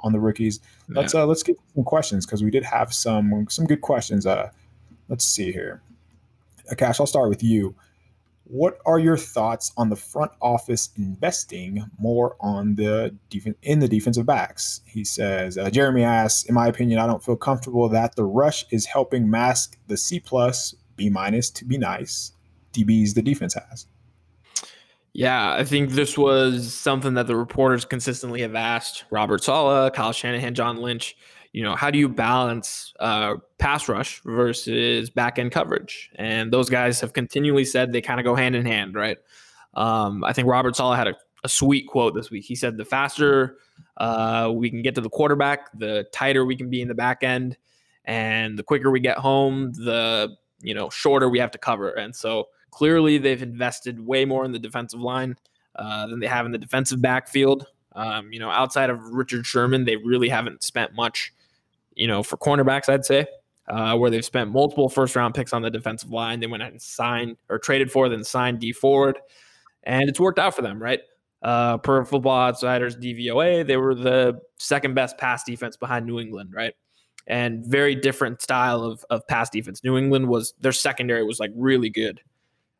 on 0.00 0.12
the 0.12 0.20
rookies. 0.20 0.60
Yeah. 0.88 1.00
Let's 1.00 1.14
uh, 1.14 1.26
let's 1.26 1.42
get 1.42 1.56
some 1.74 1.84
questions 1.84 2.26
because 2.26 2.44
we 2.44 2.50
did 2.50 2.64
have 2.64 2.92
some 2.92 3.46
some 3.48 3.64
good 3.64 3.80
questions. 3.80 4.26
Uh, 4.26 4.50
let's 5.08 5.24
see 5.24 5.50
here. 5.50 5.80
Akash, 6.70 7.00
I'll 7.00 7.06
start 7.06 7.30
with 7.30 7.42
you. 7.42 7.74
What 8.44 8.78
are 8.84 8.98
your 8.98 9.16
thoughts 9.16 9.72
on 9.76 9.88
the 9.88 9.96
front 9.96 10.32
office 10.40 10.90
investing 10.96 11.82
more 11.98 12.36
on 12.40 12.74
the 12.74 13.16
defense 13.30 13.56
in 13.62 13.78
the 13.78 13.88
defensive 13.88 14.26
backs? 14.26 14.82
He 14.84 15.04
says. 15.04 15.56
Uh, 15.56 15.70
Jeremy 15.70 16.04
asks, 16.04 16.44
in 16.44 16.54
my 16.54 16.66
opinion, 16.66 16.98
I 16.98 17.06
don't 17.06 17.24
feel 17.24 17.36
comfortable 17.36 17.88
that 17.88 18.16
the 18.16 18.24
rush 18.24 18.66
is 18.70 18.84
helping 18.84 19.30
mask 19.30 19.78
the 19.86 19.96
C 19.96 20.20
plus, 20.20 20.74
B 20.96 21.08
minus 21.08 21.50
to 21.50 21.64
be 21.64 21.78
nice 21.78 22.32
DBs 22.72 23.14
the 23.14 23.22
defense 23.22 23.54
has. 23.54 23.86
Yeah, 25.14 25.54
I 25.54 25.64
think 25.64 25.90
this 25.90 26.18
was 26.18 26.74
something 26.74 27.14
that 27.14 27.28
the 27.28 27.36
reporters 27.36 27.84
consistently 27.84 28.40
have 28.40 28.56
asked 28.56 29.04
Robert 29.10 29.44
Saleh, 29.44 29.92
Kyle 29.92 30.12
Shanahan, 30.12 30.54
John 30.54 30.78
Lynch 30.78 31.16
you 31.54 31.62
know, 31.62 31.76
how 31.76 31.88
do 31.88 31.98
you 32.00 32.08
balance 32.08 32.92
uh, 32.98 33.36
pass 33.58 33.88
rush 33.88 34.20
versus 34.24 35.08
back 35.08 35.38
end 35.38 35.52
coverage? 35.52 36.10
And 36.16 36.52
those 36.52 36.68
guys 36.68 37.00
have 37.00 37.12
continually 37.12 37.64
said 37.64 37.92
they 37.92 38.00
kind 38.00 38.18
of 38.18 38.24
go 38.24 38.34
hand 38.34 38.56
in 38.56 38.66
hand, 38.66 38.96
right? 38.96 39.18
Um, 39.74 40.24
I 40.24 40.32
think 40.32 40.48
Robert 40.48 40.74
Saleh 40.74 40.98
had 40.98 41.06
a, 41.06 41.14
a, 41.44 41.48
sweet 41.48 41.86
quote 41.86 42.16
this 42.16 42.28
week. 42.28 42.44
He 42.44 42.56
said, 42.56 42.76
"The 42.76 42.84
faster 42.84 43.58
uh, 43.98 44.50
we 44.52 44.68
can 44.68 44.82
get 44.82 44.96
to 44.96 45.00
the 45.00 45.08
quarterback, 45.08 45.70
the 45.78 46.06
tighter 46.12 46.44
we 46.44 46.56
can 46.56 46.70
be 46.70 46.82
in 46.82 46.88
the 46.88 46.94
back 46.94 47.22
end, 47.22 47.56
and 48.04 48.58
the 48.58 48.64
quicker 48.64 48.90
we 48.90 48.98
get 48.98 49.18
home, 49.18 49.72
the 49.74 50.36
you 50.60 50.74
know 50.74 50.90
shorter 50.90 51.28
we 51.28 51.38
have 51.38 51.52
to 51.52 51.58
cover." 51.58 51.90
And 51.90 52.16
so 52.16 52.48
clearly, 52.72 53.16
they've 53.16 53.42
invested 53.42 54.04
way 54.04 54.24
more 54.24 54.44
in 54.44 54.50
the 54.50 54.58
defensive 54.58 55.00
line 55.00 55.36
uh, 55.76 56.08
than 56.08 56.18
they 56.18 56.26
have 56.26 56.46
in 56.46 56.52
the 56.52 56.58
defensive 56.58 57.00
backfield. 57.00 57.66
Um, 57.92 58.32
you 58.32 58.40
know, 58.40 58.50
outside 58.50 58.90
of 58.90 59.00
Richard 59.04 59.46
Sherman, 59.46 59.84
they 59.84 59.94
really 59.96 60.28
haven't 60.28 60.64
spent 60.64 60.94
much 60.94 61.32
you 61.96 62.06
know, 62.06 62.22
for 62.22 62.36
cornerbacks, 62.36 62.88
I'd 62.88 63.04
say, 63.04 63.26
uh, 63.68 63.96
where 63.96 64.10
they've 64.10 64.24
spent 64.24 64.50
multiple 64.50 64.88
first 64.88 65.16
round 65.16 65.34
picks 65.34 65.52
on 65.52 65.62
the 65.62 65.70
defensive 65.70 66.10
line. 66.10 66.40
They 66.40 66.46
went 66.46 66.62
out 66.62 66.72
and 66.72 66.82
signed 66.82 67.36
or 67.48 67.58
traded 67.58 67.90
for, 67.90 68.08
then 68.08 68.24
signed 68.24 68.60
Dee 68.60 68.72
Ford, 68.72 69.18
and 69.84 70.08
it's 70.08 70.20
worked 70.20 70.38
out 70.38 70.54
for 70.54 70.62
them, 70.62 70.82
right? 70.82 71.00
Uh, 71.42 71.76
per 71.78 72.04
Football 72.04 72.38
Outsiders 72.38 72.96
DVOA, 72.96 73.66
they 73.66 73.76
were 73.76 73.94
the 73.94 74.40
second 74.58 74.94
best 74.94 75.18
pass 75.18 75.44
defense 75.44 75.76
behind 75.76 76.06
New 76.06 76.18
England, 76.18 76.50
right? 76.54 76.72
And 77.26 77.64
very 77.66 77.94
different 77.94 78.40
style 78.40 78.82
of, 78.82 79.04
of 79.10 79.26
pass 79.26 79.50
defense. 79.50 79.84
New 79.84 79.98
England 79.98 80.28
was 80.28 80.54
their 80.60 80.72
secondary 80.72 81.22
was 81.22 81.40
like 81.40 81.50
really 81.54 81.90
good. 81.90 82.22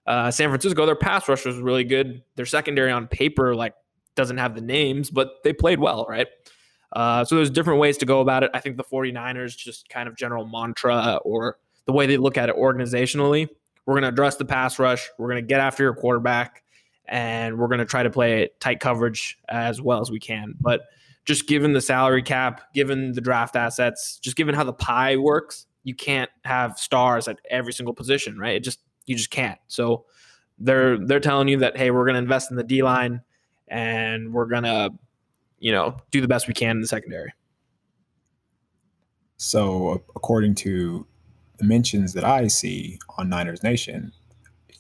Uh, 0.06 0.30
San 0.30 0.48
Francisco, 0.48 0.84
their 0.86 0.96
pass 0.96 1.28
rush 1.28 1.44
was 1.44 1.58
really 1.58 1.84
good. 1.84 2.22
Their 2.36 2.46
secondary 2.46 2.90
on 2.90 3.06
paper 3.06 3.54
like 3.54 3.74
doesn't 4.14 4.38
have 4.38 4.54
the 4.54 4.60
names, 4.60 5.10
but 5.10 5.42
they 5.44 5.52
played 5.52 5.78
well, 5.78 6.06
right? 6.08 6.28
Uh, 6.94 7.24
so 7.24 7.36
there's 7.36 7.50
different 7.50 7.80
ways 7.80 7.98
to 7.98 8.06
go 8.06 8.20
about 8.20 8.44
it. 8.44 8.50
I 8.54 8.60
think 8.60 8.76
the 8.76 8.84
49ers 8.84 9.56
just 9.56 9.88
kind 9.88 10.08
of 10.08 10.16
general 10.16 10.46
mantra 10.46 11.18
or 11.24 11.58
the 11.86 11.92
way 11.92 12.06
they 12.06 12.16
look 12.16 12.38
at 12.38 12.48
it 12.48 12.56
organizationally. 12.56 13.48
We're 13.84 13.94
going 13.94 14.02
to 14.02 14.08
address 14.08 14.36
the 14.36 14.44
pass 14.44 14.78
rush. 14.78 15.10
We're 15.18 15.28
going 15.28 15.42
to 15.42 15.46
get 15.46 15.60
after 15.60 15.82
your 15.82 15.94
quarterback, 15.94 16.62
and 17.06 17.58
we're 17.58 17.68
going 17.68 17.80
to 17.80 17.84
try 17.84 18.02
to 18.02 18.10
play 18.10 18.50
tight 18.60 18.80
coverage 18.80 19.38
as 19.48 19.82
well 19.82 20.00
as 20.00 20.10
we 20.10 20.20
can. 20.20 20.54
But 20.58 20.82
just 21.24 21.46
given 21.48 21.72
the 21.72 21.80
salary 21.80 22.22
cap, 22.22 22.72
given 22.72 23.12
the 23.12 23.20
draft 23.20 23.56
assets, 23.56 24.18
just 24.22 24.36
given 24.36 24.54
how 24.54 24.64
the 24.64 24.72
pie 24.72 25.16
works, 25.16 25.66
you 25.82 25.94
can't 25.94 26.30
have 26.44 26.78
stars 26.78 27.28
at 27.28 27.38
every 27.50 27.72
single 27.72 27.94
position, 27.94 28.38
right? 28.38 28.56
It 28.56 28.64
just 28.64 28.80
you 29.06 29.16
just 29.16 29.30
can't. 29.30 29.58
So 29.68 30.06
they're 30.58 30.98
they're 30.98 31.20
telling 31.20 31.48
you 31.48 31.58
that 31.58 31.76
hey, 31.76 31.90
we're 31.90 32.04
going 32.04 32.14
to 32.14 32.20
invest 32.20 32.50
in 32.50 32.56
the 32.56 32.64
D 32.64 32.82
line 32.82 33.20
and 33.68 34.32
we're 34.32 34.46
going 34.46 34.62
to 34.62 34.90
you 35.58 35.72
know, 35.72 35.96
do 36.10 36.20
the 36.20 36.28
best 36.28 36.48
we 36.48 36.54
can 36.54 36.76
in 36.76 36.80
the 36.80 36.88
secondary. 36.88 37.32
So, 39.36 40.02
according 40.14 40.54
to 40.56 41.06
the 41.58 41.64
mentions 41.64 42.12
that 42.14 42.24
I 42.24 42.48
see 42.48 42.98
on 43.18 43.28
Niners 43.28 43.62
Nation, 43.62 44.12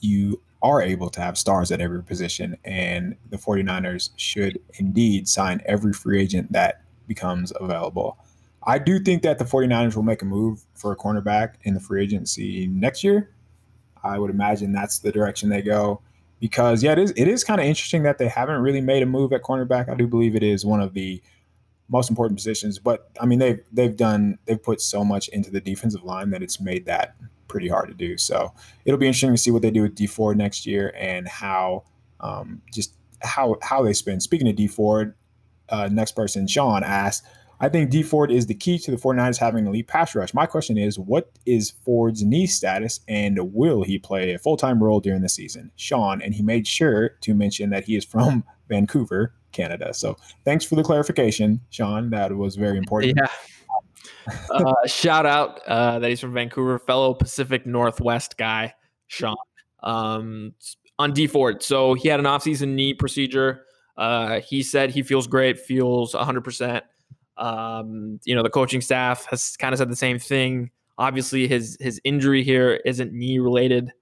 you 0.00 0.40
are 0.62 0.80
able 0.80 1.10
to 1.10 1.20
have 1.20 1.36
stars 1.36 1.70
at 1.70 1.80
every 1.80 2.02
position, 2.02 2.56
and 2.64 3.16
the 3.30 3.36
49ers 3.36 4.10
should 4.16 4.58
indeed 4.78 5.28
sign 5.28 5.60
every 5.66 5.92
free 5.92 6.20
agent 6.20 6.50
that 6.52 6.82
becomes 7.06 7.52
available. 7.60 8.16
I 8.66 8.78
do 8.78 8.98
think 8.98 9.22
that 9.22 9.38
the 9.38 9.44
49ers 9.44 9.94
will 9.94 10.02
make 10.02 10.22
a 10.22 10.24
move 10.24 10.64
for 10.74 10.92
a 10.92 10.96
cornerback 10.96 11.54
in 11.64 11.74
the 11.74 11.80
free 11.80 12.02
agency 12.02 12.66
next 12.68 13.04
year. 13.04 13.30
I 14.02 14.18
would 14.18 14.30
imagine 14.30 14.72
that's 14.72 14.98
the 14.98 15.12
direction 15.12 15.50
they 15.50 15.62
go 15.62 16.00
because 16.40 16.82
yeah, 16.82 16.92
it 16.92 16.98
is 16.98 17.12
it 17.16 17.28
is 17.28 17.44
kind 17.44 17.60
of 17.60 17.66
interesting 17.66 18.02
that 18.02 18.18
they 18.18 18.28
haven't 18.28 18.60
really 18.60 18.80
made 18.80 19.02
a 19.02 19.06
move 19.06 19.32
at 19.32 19.42
cornerback. 19.42 19.88
I 19.88 19.94
do 19.94 20.06
believe 20.06 20.34
it 20.34 20.42
is 20.42 20.64
one 20.64 20.80
of 20.80 20.94
the 20.94 21.22
most 21.88 22.10
important 22.10 22.38
positions, 22.38 22.78
but 22.78 23.10
I 23.20 23.26
mean 23.26 23.38
they've 23.38 23.60
they've 23.72 23.96
done 23.96 24.38
they've 24.46 24.62
put 24.62 24.80
so 24.80 25.04
much 25.04 25.28
into 25.28 25.50
the 25.50 25.60
defensive 25.60 26.04
line 26.04 26.30
that 26.30 26.42
it's 26.42 26.60
made 26.60 26.86
that 26.86 27.14
pretty 27.48 27.68
hard 27.68 27.88
to 27.88 27.94
do. 27.94 28.18
So 28.18 28.52
it'll 28.84 28.98
be 28.98 29.06
interesting 29.06 29.32
to 29.32 29.38
see 29.38 29.50
what 29.50 29.62
they 29.62 29.70
do 29.70 29.82
with 29.82 29.94
Dee 29.94 30.06
Ford 30.06 30.36
next 30.36 30.66
year 30.66 30.92
and 30.98 31.28
how 31.28 31.84
um, 32.20 32.62
just 32.72 32.96
how 33.22 33.56
how 33.62 33.82
they 33.82 33.92
spend. 33.92 34.22
Speaking 34.22 34.48
of 34.48 34.56
Dee 34.56 34.66
Ford, 34.66 35.14
uh, 35.68 35.88
next 35.90 36.12
person 36.12 36.46
Sean 36.46 36.82
asked 36.82 37.24
I 37.64 37.70
think 37.70 37.88
Dee 37.88 38.02
Ford 38.02 38.30
is 38.30 38.46
the 38.46 38.54
key 38.54 38.78
to 38.80 38.90
the 38.90 38.98
49ers 38.98 39.38
having 39.38 39.60
an 39.60 39.68
elite 39.68 39.88
pass 39.88 40.14
rush. 40.14 40.34
My 40.34 40.44
question 40.44 40.76
is, 40.76 40.98
what 40.98 41.30
is 41.46 41.70
Ford's 41.70 42.22
knee 42.22 42.46
status 42.46 43.00
and 43.08 43.54
will 43.54 43.82
he 43.82 43.98
play 43.98 44.34
a 44.34 44.38
full 44.38 44.58
time 44.58 44.82
role 44.82 45.00
during 45.00 45.22
the 45.22 45.30
season? 45.30 45.72
Sean, 45.76 46.20
and 46.20 46.34
he 46.34 46.42
made 46.42 46.66
sure 46.66 47.16
to 47.22 47.32
mention 47.32 47.70
that 47.70 47.84
he 47.84 47.96
is 47.96 48.04
from 48.04 48.44
Vancouver, 48.68 49.32
Canada. 49.52 49.94
So 49.94 50.14
thanks 50.44 50.66
for 50.66 50.74
the 50.74 50.82
clarification, 50.82 51.58
Sean. 51.70 52.10
That 52.10 52.36
was 52.36 52.56
very 52.56 52.76
important. 52.76 53.14
Yeah. 53.16 54.34
uh, 54.50 54.74
shout 54.86 55.24
out 55.24 55.60
uh, 55.66 56.00
that 56.00 56.10
he's 56.10 56.20
from 56.20 56.34
Vancouver, 56.34 56.78
fellow 56.78 57.14
Pacific 57.14 57.64
Northwest 57.64 58.36
guy, 58.36 58.74
Sean. 59.06 59.36
Um, 59.82 60.52
on 60.98 61.14
Dee 61.14 61.28
Ford. 61.28 61.62
So 61.62 61.94
he 61.94 62.08
had 62.08 62.20
an 62.20 62.26
offseason 62.26 62.74
knee 62.74 62.92
procedure. 62.92 63.64
Uh, 63.96 64.40
he 64.40 64.62
said 64.62 64.90
he 64.90 65.02
feels 65.02 65.26
great, 65.26 65.58
feels 65.58 66.12
100%. 66.12 66.82
Um, 67.36 68.20
you 68.24 68.34
know, 68.34 68.42
the 68.42 68.50
coaching 68.50 68.80
staff 68.80 69.26
has 69.26 69.56
kind 69.56 69.72
of 69.72 69.78
said 69.78 69.90
the 69.90 69.96
same 69.96 70.18
thing. 70.18 70.70
Obviously, 70.98 71.48
his 71.48 71.76
his 71.80 72.00
injury 72.04 72.44
here 72.44 72.80
isn't 72.84 73.12
knee 73.12 73.38
related. 73.38 73.92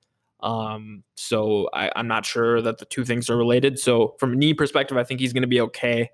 Um, 0.40 1.04
so 1.14 1.68
I, 1.72 1.90
am 1.94 2.08
not 2.08 2.26
sure 2.26 2.60
that 2.60 2.78
the 2.78 2.84
two 2.84 3.04
things 3.04 3.30
are 3.30 3.36
related. 3.36 3.78
So 3.78 4.16
from 4.18 4.32
a 4.32 4.36
knee 4.36 4.54
perspective, 4.54 4.96
I 4.96 5.04
think 5.04 5.20
he's 5.20 5.32
going 5.32 5.42
to 5.42 5.48
be 5.48 5.60
okay. 5.60 6.10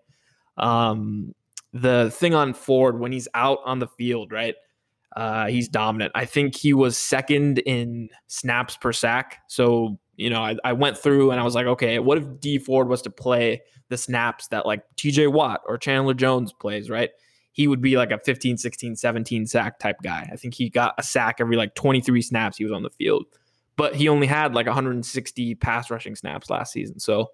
Um, 0.58 1.34
the 1.72 2.10
thing 2.10 2.34
on 2.34 2.52
Ford 2.52 3.00
when 3.00 3.10
he's 3.10 3.26
out 3.34 3.60
on 3.64 3.78
the 3.78 3.86
field, 3.86 4.30
right? 4.30 4.54
uh, 5.16 5.46
he's 5.46 5.68
dominant. 5.68 6.12
I 6.14 6.24
think 6.24 6.54
he 6.54 6.72
was 6.72 6.96
second 6.96 7.58
in 7.60 8.08
snaps 8.28 8.76
per 8.76 8.92
sack. 8.92 9.42
So, 9.48 9.98
you 10.18 10.28
know, 10.28 10.42
I, 10.42 10.56
I 10.64 10.72
went 10.72 10.98
through 10.98 11.30
and 11.30 11.40
I 11.40 11.44
was 11.44 11.54
like, 11.54 11.66
okay, 11.66 11.98
what 12.00 12.18
if 12.18 12.40
Dee 12.40 12.58
Ford 12.58 12.88
was 12.88 13.00
to 13.02 13.10
play 13.10 13.62
the 13.88 13.96
snaps 13.96 14.48
that 14.48 14.66
like 14.66 14.82
TJ 14.96 15.32
Watt 15.32 15.62
or 15.66 15.78
Chandler 15.78 16.12
Jones 16.12 16.52
plays, 16.52 16.90
right? 16.90 17.10
He 17.52 17.68
would 17.68 17.80
be 17.80 17.96
like 17.96 18.10
a 18.10 18.18
15, 18.18 18.58
16, 18.58 18.96
17 18.96 19.46
sack 19.46 19.78
type 19.78 19.96
guy. 20.02 20.28
I 20.30 20.36
think 20.36 20.54
he 20.54 20.68
got 20.68 20.94
a 20.98 21.02
sack 21.02 21.36
every 21.40 21.56
like 21.56 21.74
23 21.74 22.20
snaps 22.20 22.56
he 22.56 22.64
was 22.64 22.72
on 22.72 22.82
the 22.82 22.90
field, 22.90 23.26
but 23.76 23.94
he 23.94 24.08
only 24.08 24.26
had 24.26 24.54
like 24.54 24.66
160 24.66 25.54
pass 25.54 25.90
rushing 25.90 26.16
snaps 26.16 26.50
last 26.50 26.72
season. 26.72 26.98
So, 26.98 27.30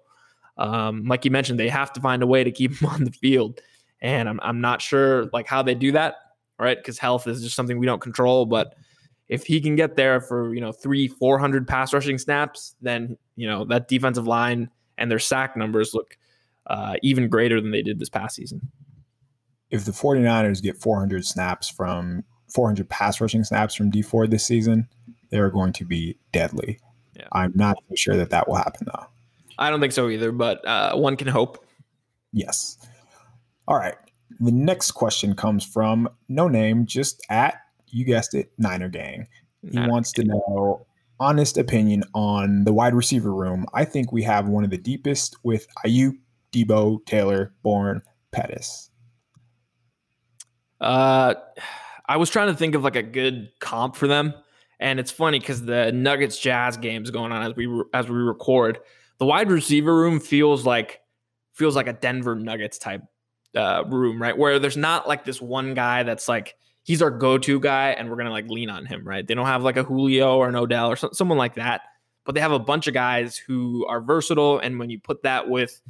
um, 0.57 1.05
like 1.05 1.25
you 1.25 1.31
mentioned, 1.31 1.59
they 1.59 1.69
have 1.69 1.91
to 1.93 2.01
find 2.01 2.23
a 2.23 2.27
way 2.27 2.43
to 2.43 2.51
keep 2.51 2.75
him 2.81 2.87
on 2.87 3.03
the 3.03 3.11
field. 3.11 3.59
And 3.99 4.29
I'm, 4.29 4.39
I'm 4.43 4.61
not 4.61 4.81
sure 4.81 5.25
like 5.33 5.47
how 5.47 5.63
they 5.63 5.75
do 5.75 5.91
that 5.93 6.15
right? 6.59 6.77
Because 6.77 6.97
health 6.97 7.27
is 7.27 7.41
just 7.41 7.55
something 7.55 7.77
we 7.77 7.85
don't 7.85 8.01
control. 8.01 8.45
But 8.45 8.75
if 9.27 9.45
he 9.45 9.59
can 9.59 9.75
get 9.75 9.95
there 9.95 10.21
for 10.21 10.53
you 10.53 10.61
know 10.61 10.71
three, 10.71 11.07
four 11.07 11.37
hundred 11.37 11.67
pass 11.67 11.93
rushing 11.93 12.17
snaps, 12.17 12.75
then 12.81 13.17
you 13.35 13.47
know 13.47 13.65
that 13.65 13.87
defensive 13.87 14.27
line 14.27 14.69
and 14.97 15.11
their 15.11 15.19
sack 15.19 15.57
numbers 15.57 15.93
look 15.93 16.17
uh, 16.67 16.95
even 17.01 17.29
greater 17.29 17.61
than 17.61 17.71
they 17.71 17.81
did 17.81 17.99
this 17.99 18.09
past 18.09 18.35
season. 18.35 18.61
If 19.69 19.85
the 19.85 19.91
49ers 19.91 20.61
get 20.61 20.77
400 20.77 21.25
snaps 21.25 21.67
from 21.67 22.23
400 22.53 22.87
pass 22.87 23.19
rushing 23.19 23.43
snaps 23.43 23.75
from 23.75 23.89
Dee 23.89 24.01
Ford 24.01 24.31
this 24.31 24.45
season, 24.45 24.87
they're 25.31 25.49
going 25.49 25.73
to 25.73 25.85
be 25.85 26.17
deadly. 26.31 26.79
Yeah. 27.15 27.27
I'm 27.31 27.51
not 27.55 27.77
sure 27.95 28.15
that 28.15 28.29
that 28.29 28.47
will 28.47 28.55
happen 28.55 28.87
though. 28.87 29.05
I 29.57 29.69
don't 29.69 29.79
think 29.79 29.93
so 29.93 30.09
either, 30.09 30.31
but 30.31 30.65
uh, 30.67 30.95
one 30.95 31.15
can 31.17 31.27
hope. 31.27 31.65
Yes. 32.31 32.77
All 33.67 33.77
right. 33.77 33.95
The 34.39 34.51
next 34.51 34.91
question 34.91 35.35
comes 35.35 35.63
from 35.63 36.09
no 36.27 36.47
name, 36.47 36.85
just 36.85 37.25
at 37.29 37.55
you 37.95 38.03
guessed 38.03 38.33
it, 38.33 38.51
Niner 38.57 38.89
Gang. 38.89 39.25
He 39.61 39.77
Niner 39.77 39.89
wants 39.89 40.11
to 40.13 40.23
know 40.25 40.85
honest 41.17 41.57
opinion 41.57 42.03
on 42.13 42.65
the 42.65 42.73
wide 42.73 42.93
receiver 42.93 43.33
room. 43.33 43.65
I 43.73 43.85
think 43.85 44.11
we 44.11 44.21
have 44.23 44.49
one 44.49 44.65
of 44.65 44.69
the 44.69 44.77
deepest 44.77 45.37
with 45.43 45.65
Aiyuk, 45.85 46.17
Deebo, 46.51 47.05
Taylor, 47.05 47.53
Bourne, 47.63 48.01
Pettis. 48.33 48.91
Uh, 50.81 51.35
I 52.05 52.17
was 52.17 52.29
trying 52.29 52.49
to 52.49 52.53
think 52.53 52.75
of 52.75 52.83
like 52.83 52.97
a 52.97 53.01
good 53.01 53.49
comp 53.61 53.95
for 53.95 54.07
them, 54.07 54.33
and 54.77 54.99
it's 54.99 55.11
funny 55.11 55.39
because 55.39 55.63
the 55.63 55.93
Nuggets 55.93 56.37
Jazz 56.37 56.75
games 56.75 57.09
going 57.11 57.31
on 57.31 57.43
as 57.43 57.55
we 57.55 57.81
as 57.93 58.09
we 58.09 58.17
record. 58.17 58.79
The 59.19 59.25
wide 59.25 59.49
receiver 59.49 59.95
room 59.95 60.19
feels 60.19 60.65
like 60.65 60.99
feels 61.53 61.77
like 61.77 61.87
a 61.87 61.93
Denver 61.93 62.35
Nuggets 62.35 62.77
type 62.77 63.03
uh, 63.55 63.85
room, 63.87 64.21
right? 64.21 64.37
Where 64.37 64.59
there's 64.59 64.75
not 64.75 65.07
like 65.07 65.23
this 65.23 65.41
one 65.41 65.75
guy 65.75 66.03
that's 66.03 66.27
like 66.27 66.55
he's 66.85 67.01
our 67.01 67.09
go-to 67.09 67.59
guy, 67.59 67.89
and 67.89 68.09
we're 68.09 68.15
gonna 68.15 68.31
like 68.31 68.47
lean 68.47 68.69
on 68.69 68.85
him, 68.85 69.05
right? 69.05 69.25
They 69.25 69.33
don't 69.33 69.47
have 69.47 69.63
like 69.63 69.75
a 69.75 69.83
Julio 69.83 70.37
or 70.37 70.47
an 70.47 70.55
Odell 70.55 70.91
or 70.91 70.95
so, 70.95 71.09
someone 71.11 71.37
like 71.37 71.55
that, 71.55 71.81
but 72.23 72.35
they 72.35 72.41
have 72.41 72.51
a 72.51 72.59
bunch 72.59 72.87
of 72.87 72.93
guys 72.93 73.35
who 73.35 73.85
are 73.87 73.99
versatile. 73.99 74.59
And 74.59 74.79
when 74.79 74.89
you 74.89 74.99
put 74.99 75.23
that 75.23 75.49
with 75.49 75.81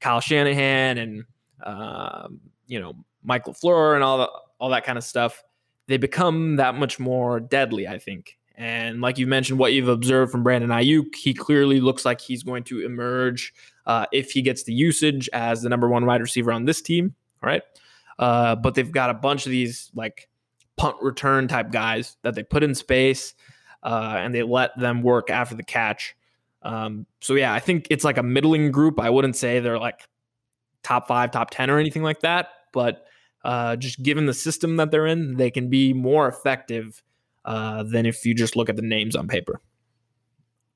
Kyle 0.00 0.20
Shanahan 0.20 0.98
and 0.98 1.24
um, 1.64 2.40
you 2.66 2.80
know 2.80 2.94
Michael 3.24 3.54
LaFleur 3.54 3.96
and 3.96 4.04
all 4.04 4.18
the, 4.18 4.30
all 4.58 4.70
that 4.70 4.84
kind 4.84 4.96
of 4.96 5.04
stuff, 5.04 5.42
they 5.88 5.96
become 5.96 6.56
that 6.56 6.76
much 6.76 7.00
more 7.00 7.40
deadly, 7.40 7.88
I 7.88 7.98
think. 7.98 8.38
And 8.54 9.00
like 9.00 9.18
you 9.18 9.26
mentioned, 9.26 9.58
what 9.58 9.72
you've 9.72 9.88
observed 9.88 10.30
from 10.32 10.42
Brandon 10.42 10.70
Aiyuk, 10.70 11.14
he 11.14 11.34
clearly 11.34 11.80
looks 11.80 12.04
like 12.04 12.20
he's 12.20 12.42
going 12.42 12.62
to 12.64 12.86
emerge 12.86 13.52
uh, 13.84 14.06
if 14.12 14.30
he 14.30 14.42
gets 14.42 14.62
the 14.62 14.72
usage 14.72 15.28
as 15.32 15.60
the 15.60 15.68
number 15.68 15.88
one 15.88 16.06
wide 16.06 16.22
receiver 16.22 16.52
on 16.52 16.64
this 16.64 16.80
team. 16.80 17.14
All 17.42 17.48
right. 17.48 17.62
Uh, 18.18 18.56
but 18.56 18.74
they've 18.74 18.92
got 18.92 19.10
a 19.10 19.14
bunch 19.14 19.44
of 19.44 19.52
these 19.52 19.90
like 19.94 20.28
punt 20.76 20.96
return 21.00 21.48
type 21.48 21.70
guys 21.70 22.16
that 22.22 22.34
they 22.34 22.42
put 22.42 22.62
in 22.62 22.74
space 22.74 23.34
uh, 23.82 24.14
and 24.18 24.34
they 24.34 24.42
let 24.42 24.78
them 24.78 25.02
work 25.02 25.30
after 25.30 25.54
the 25.54 25.62
catch. 25.62 26.16
Um, 26.62 27.06
so 27.20 27.34
yeah, 27.34 27.52
I 27.54 27.60
think 27.60 27.86
it's 27.90 28.04
like 28.04 28.18
a 28.18 28.22
middling 28.22 28.70
group. 28.70 29.00
I 29.00 29.10
wouldn't 29.10 29.36
say 29.36 29.60
they're 29.60 29.78
like 29.78 30.08
top 30.82 31.08
five, 31.08 31.30
top 31.30 31.50
10 31.50 31.70
or 31.70 31.78
anything 31.78 32.02
like 32.02 32.20
that, 32.20 32.48
but 32.72 33.06
uh, 33.44 33.76
just 33.76 34.02
given 34.02 34.26
the 34.26 34.34
system 34.34 34.76
that 34.76 34.90
they're 34.90 35.06
in, 35.06 35.36
they 35.36 35.50
can 35.50 35.70
be 35.70 35.92
more 35.92 36.28
effective 36.28 37.02
uh, 37.44 37.84
than 37.84 38.04
if 38.06 38.26
you 38.26 38.34
just 38.34 38.56
look 38.56 38.68
at 38.68 38.76
the 38.76 38.82
names 38.82 39.14
on 39.14 39.28
paper. 39.28 39.60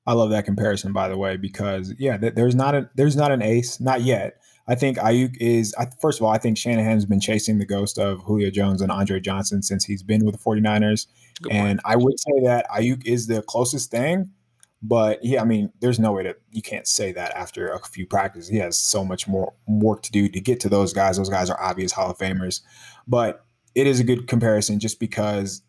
I 0.07 0.13
love 0.13 0.31
that 0.31 0.45
comparison, 0.45 0.93
by 0.93 1.09
the 1.09 1.17
way, 1.17 1.37
because 1.37 1.93
yeah, 1.99 2.17
there's 2.17 2.55
not 2.55 2.73
a 2.73 2.89
there's 2.95 3.15
not 3.15 3.31
an 3.31 3.41
ace, 3.41 3.79
not 3.79 4.01
yet. 4.01 4.40
I 4.67 4.75
think 4.75 4.97
Aiyuk 4.97 5.37
is. 5.39 5.75
First 5.99 6.19
of 6.19 6.25
all, 6.25 6.31
I 6.31 6.37
think 6.37 6.57
Shanahan's 6.57 7.05
been 7.05 7.19
chasing 7.19 7.57
the 7.57 7.65
ghost 7.65 7.97
of 7.97 8.21
Julio 8.21 8.49
Jones 8.49 8.81
and 8.81 8.91
Andre 8.91 9.19
Johnson 9.19 9.61
since 9.61 9.85
he's 9.85 10.03
been 10.03 10.25
with 10.25 10.35
the 10.35 10.41
49ers. 10.41 11.07
and 11.49 11.81
I 11.85 11.95
would 11.95 12.19
say 12.19 12.43
that 12.43 12.67
Aiyuk 12.69 13.05
is 13.05 13.27
the 13.27 13.41
closest 13.41 13.91
thing. 13.91 14.31
But 14.83 15.23
yeah, 15.23 15.41
I 15.41 15.45
mean, 15.45 15.71
there's 15.79 15.99
no 15.99 16.11
way 16.11 16.23
that 16.23 16.37
you 16.51 16.61
can't 16.61 16.87
say 16.87 17.11
that 17.11 17.35
after 17.35 17.71
a 17.71 17.79
few 17.79 18.07
practices. 18.07 18.49
He 18.49 18.57
has 18.57 18.77
so 18.77 19.05
much 19.05 19.27
more 19.27 19.53
work 19.67 20.01
to 20.03 20.11
do 20.11 20.27
to 20.29 20.39
get 20.39 20.59
to 20.61 20.69
those 20.69 20.91
guys. 20.91 21.17
Those 21.17 21.29
guys 21.29 21.49
are 21.49 21.61
obvious 21.61 21.91
Hall 21.91 22.09
of 22.09 22.17
Famers. 22.17 22.61
But 23.07 23.45
it 23.75 23.87
is 23.87 23.99
a 23.99 24.03
good 24.03 24.27
comparison 24.27 24.79
just 24.79 24.99
because 24.99 25.61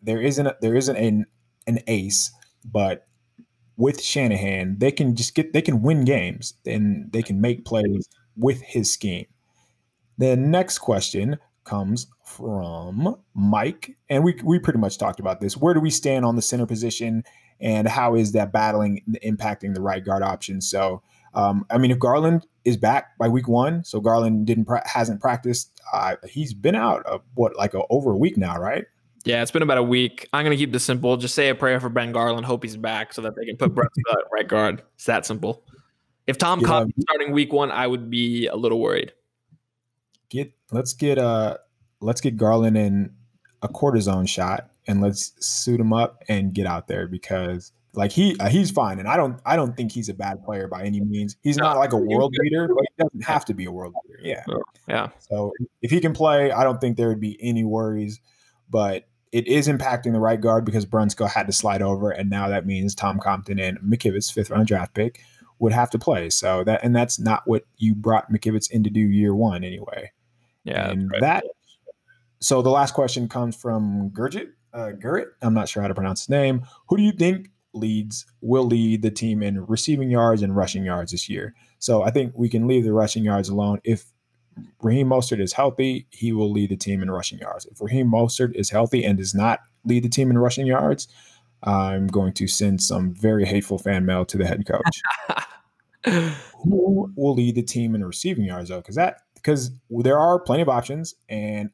there 0.00 0.20
isn't 0.20 0.46
a, 0.46 0.56
there 0.60 0.76
isn't 0.76 0.96
an 0.96 1.26
an 1.66 1.80
ace, 1.86 2.32
but 2.64 3.06
with 3.76 4.00
Shanahan, 4.00 4.78
they 4.78 4.92
can 4.92 5.16
just 5.16 5.34
get 5.34 5.52
they 5.52 5.62
can 5.62 5.82
win 5.82 6.04
games 6.04 6.54
and 6.66 7.10
they 7.12 7.22
can 7.22 7.40
make 7.40 7.64
plays 7.64 8.08
with 8.36 8.62
his 8.62 8.90
scheme. 8.90 9.26
The 10.18 10.36
next 10.36 10.78
question 10.78 11.38
comes 11.64 12.06
from 12.24 13.16
Mike, 13.34 13.96
and 14.08 14.24
we 14.24 14.38
we 14.44 14.58
pretty 14.58 14.78
much 14.78 14.98
talked 14.98 15.20
about 15.20 15.40
this. 15.40 15.56
Where 15.56 15.74
do 15.74 15.80
we 15.80 15.90
stand 15.90 16.24
on 16.24 16.36
the 16.36 16.42
center 16.42 16.66
position, 16.66 17.24
and 17.60 17.88
how 17.88 18.14
is 18.14 18.32
that 18.32 18.52
battling 18.52 19.02
impacting 19.24 19.74
the 19.74 19.80
right 19.80 20.04
guard 20.04 20.22
option? 20.22 20.60
So, 20.60 21.02
um, 21.34 21.66
I 21.70 21.78
mean, 21.78 21.90
if 21.90 21.98
Garland 21.98 22.46
is 22.64 22.76
back 22.76 23.16
by 23.18 23.28
week 23.28 23.48
one, 23.48 23.84
so 23.84 24.00
Garland 24.00 24.46
didn't 24.46 24.66
pra- 24.66 24.86
hasn't 24.86 25.20
practiced, 25.20 25.72
uh, 25.92 26.16
he's 26.28 26.54
been 26.54 26.74
out 26.74 27.04
of 27.06 27.22
what 27.34 27.56
like 27.56 27.74
a, 27.74 27.82
over 27.90 28.12
a 28.12 28.16
week 28.16 28.36
now, 28.36 28.58
right? 28.58 28.84
Yeah, 29.24 29.42
it's 29.42 29.52
been 29.52 29.62
about 29.62 29.78
a 29.78 29.82
week. 29.82 30.28
I'm 30.32 30.44
going 30.44 30.56
to 30.56 30.60
keep 30.60 30.72
this 30.72 30.84
simple. 30.84 31.16
Just 31.16 31.34
say 31.34 31.48
a 31.48 31.54
prayer 31.54 31.78
for 31.78 31.88
Ben 31.88 32.10
Garland. 32.10 32.44
Hope 32.44 32.64
he's 32.64 32.76
back 32.76 33.12
so 33.12 33.22
that 33.22 33.36
they 33.36 33.44
can 33.44 33.56
put 33.56 33.72
Brett 33.72 33.90
right 34.32 34.48
guard. 34.48 34.82
It's 34.96 35.04
that 35.04 35.24
simple. 35.26 35.62
If 36.26 36.38
Tom 36.38 36.60
yeah. 36.60 36.66
Cobb 36.66 36.90
starting 37.00 37.32
week 37.32 37.52
one, 37.52 37.70
I 37.70 37.86
would 37.86 38.10
be 38.10 38.46
a 38.46 38.56
little 38.56 38.80
worried. 38.80 39.12
Get 40.28 40.52
let's 40.70 40.92
get 40.94 41.18
uh 41.18 41.58
let's 42.00 42.20
get 42.20 42.36
Garland 42.36 42.76
in 42.76 43.14
a 43.62 43.68
cortisone 43.68 44.28
shot 44.28 44.70
and 44.86 45.00
let's 45.00 45.32
suit 45.38 45.80
him 45.80 45.92
up 45.92 46.22
and 46.28 46.52
get 46.52 46.66
out 46.66 46.88
there 46.88 47.06
because 47.06 47.72
like 47.94 48.10
he 48.10 48.36
uh, 48.40 48.48
he's 48.48 48.70
fine 48.70 48.98
and 48.98 49.08
I 49.08 49.16
don't 49.16 49.40
I 49.44 49.56
don't 49.56 49.76
think 49.76 49.92
he's 49.92 50.08
a 50.08 50.14
bad 50.14 50.42
player 50.42 50.68
by 50.68 50.84
any 50.84 51.00
means. 51.00 51.36
He's 51.42 51.58
no, 51.58 51.64
not 51.64 51.78
like 51.78 51.92
a 51.92 51.98
world 51.98 52.34
leader 52.38 52.68
but 52.68 52.84
he 52.96 53.02
doesn't 53.02 53.24
have 53.24 53.44
to 53.46 53.54
be 53.54 53.66
a 53.66 53.72
world 53.72 53.94
leader 54.04 54.20
Yeah. 54.22 54.44
Yeah. 54.88 55.08
So 55.18 55.52
if 55.82 55.90
he 55.90 56.00
can 56.00 56.14
play, 56.14 56.50
I 56.50 56.64
don't 56.64 56.80
think 56.80 56.96
there 56.96 57.08
would 57.08 57.20
be 57.20 57.38
any 57.40 57.64
worries. 57.64 58.20
But 58.70 59.06
it 59.32 59.46
is 59.46 59.66
impacting 59.66 60.12
the 60.12 60.20
right 60.20 60.40
guard 60.40 60.64
because 60.64 60.84
Brunskill 60.86 61.28
had 61.28 61.46
to 61.46 61.52
slide 61.52 61.82
over, 61.82 62.10
and 62.10 62.28
now 62.28 62.48
that 62.48 62.66
means 62.66 62.94
Tom 62.94 63.18
Compton 63.18 63.58
and 63.58 63.78
McKivitz, 63.80 64.32
fifth 64.32 64.50
round 64.50 64.66
draft 64.66 64.94
pick, 64.94 65.20
would 65.62 65.72
have 65.72 65.90
to 65.90 65.98
play. 65.98 66.28
So 66.28 66.64
that 66.64 66.82
and 66.82 66.94
that's 66.94 67.20
not 67.20 67.44
what 67.46 67.64
you 67.76 67.94
brought 67.94 68.30
McKivitz 68.32 68.68
in 68.72 68.82
to 68.82 68.90
do 68.90 68.98
year 68.98 69.32
one 69.32 69.62
anyway. 69.62 70.10
Yeah, 70.64 70.90
and 70.90 71.08
right. 71.08 71.20
that. 71.20 71.44
So 72.40 72.62
the 72.62 72.70
last 72.70 72.94
question 72.94 73.28
comes 73.28 73.54
from 73.54 74.10
Gurjit. 74.10 74.48
Uh, 74.74 74.90
Gurrit, 74.98 75.26
I'm 75.40 75.54
not 75.54 75.68
sure 75.68 75.80
how 75.80 75.88
to 75.88 75.94
pronounce 75.94 76.22
his 76.22 76.30
name. 76.30 76.66
Who 76.88 76.96
do 76.96 77.04
you 77.04 77.12
think 77.12 77.50
leads 77.74 78.26
will 78.40 78.64
lead 78.64 79.02
the 79.02 79.10
team 79.12 79.40
in 79.40 79.64
receiving 79.66 80.10
yards 80.10 80.42
and 80.42 80.56
rushing 80.56 80.84
yards 80.84 81.12
this 81.12 81.28
year? 81.28 81.54
So 81.78 82.02
I 82.02 82.10
think 82.10 82.32
we 82.34 82.48
can 82.48 82.66
leave 82.66 82.82
the 82.82 82.92
rushing 82.92 83.22
yards 83.22 83.48
alone. 83.48 83.80
If 83.84 84.06
Raheem 84.80 85.08
Mostert 85.08 85.40
is 85.40 85.52
healthy, 85.52 86.08
he 86.10 86.32
will 86.32 86.50
lead 86.50 86.70
the 86.70 86.76
team 86.76 87.02
in 87.02 87.10
rushing 87.10 87.38
yards. 87.38 87.66
If 87.66 87.80
Raheem 87.80 88.10
Mostert 88.10 88.56
is 88.56 88.70
healthy 88.70 89.04
and 89.04 89.16
does 89.16 89.34
not 89.34 89.60
lead 89.84 90.02
the 90.02 90.08
team 90.08 90.28
in 90.30 90.38
rushing 90.38 90.66
yards, 90.66 91.06
I'm 91.62 92.06
going 92.08 92.32
to 92.34 92.46
send 92.46 92.82
some 92.82 93.14
very 93.14 93.44
hateful 93.44 93.78
fan 93.78 94.04
mail 94.04 94.24
to 94.26 94.38
the 94.38 94.46
head 94.46 94.66
coach. 94.66 95.02
Who 96.64 97.12
will 97.16 97.34
lead 97.34 97.54
the 97.54 97.62
team 97.62 97.94
in 97.94 98.04
receiving 98.04 98.44
yards 98.44 98.68
though? 98.68 98.80
Because 98.80 98.96
that 98.96 99.18
because 99.34 99.70
there 99.90 100.18
are 100.18 100.40
plenty 100.40 100.62
of 100.62 100.68
options, 100.68 101.14
and 101.28 101.70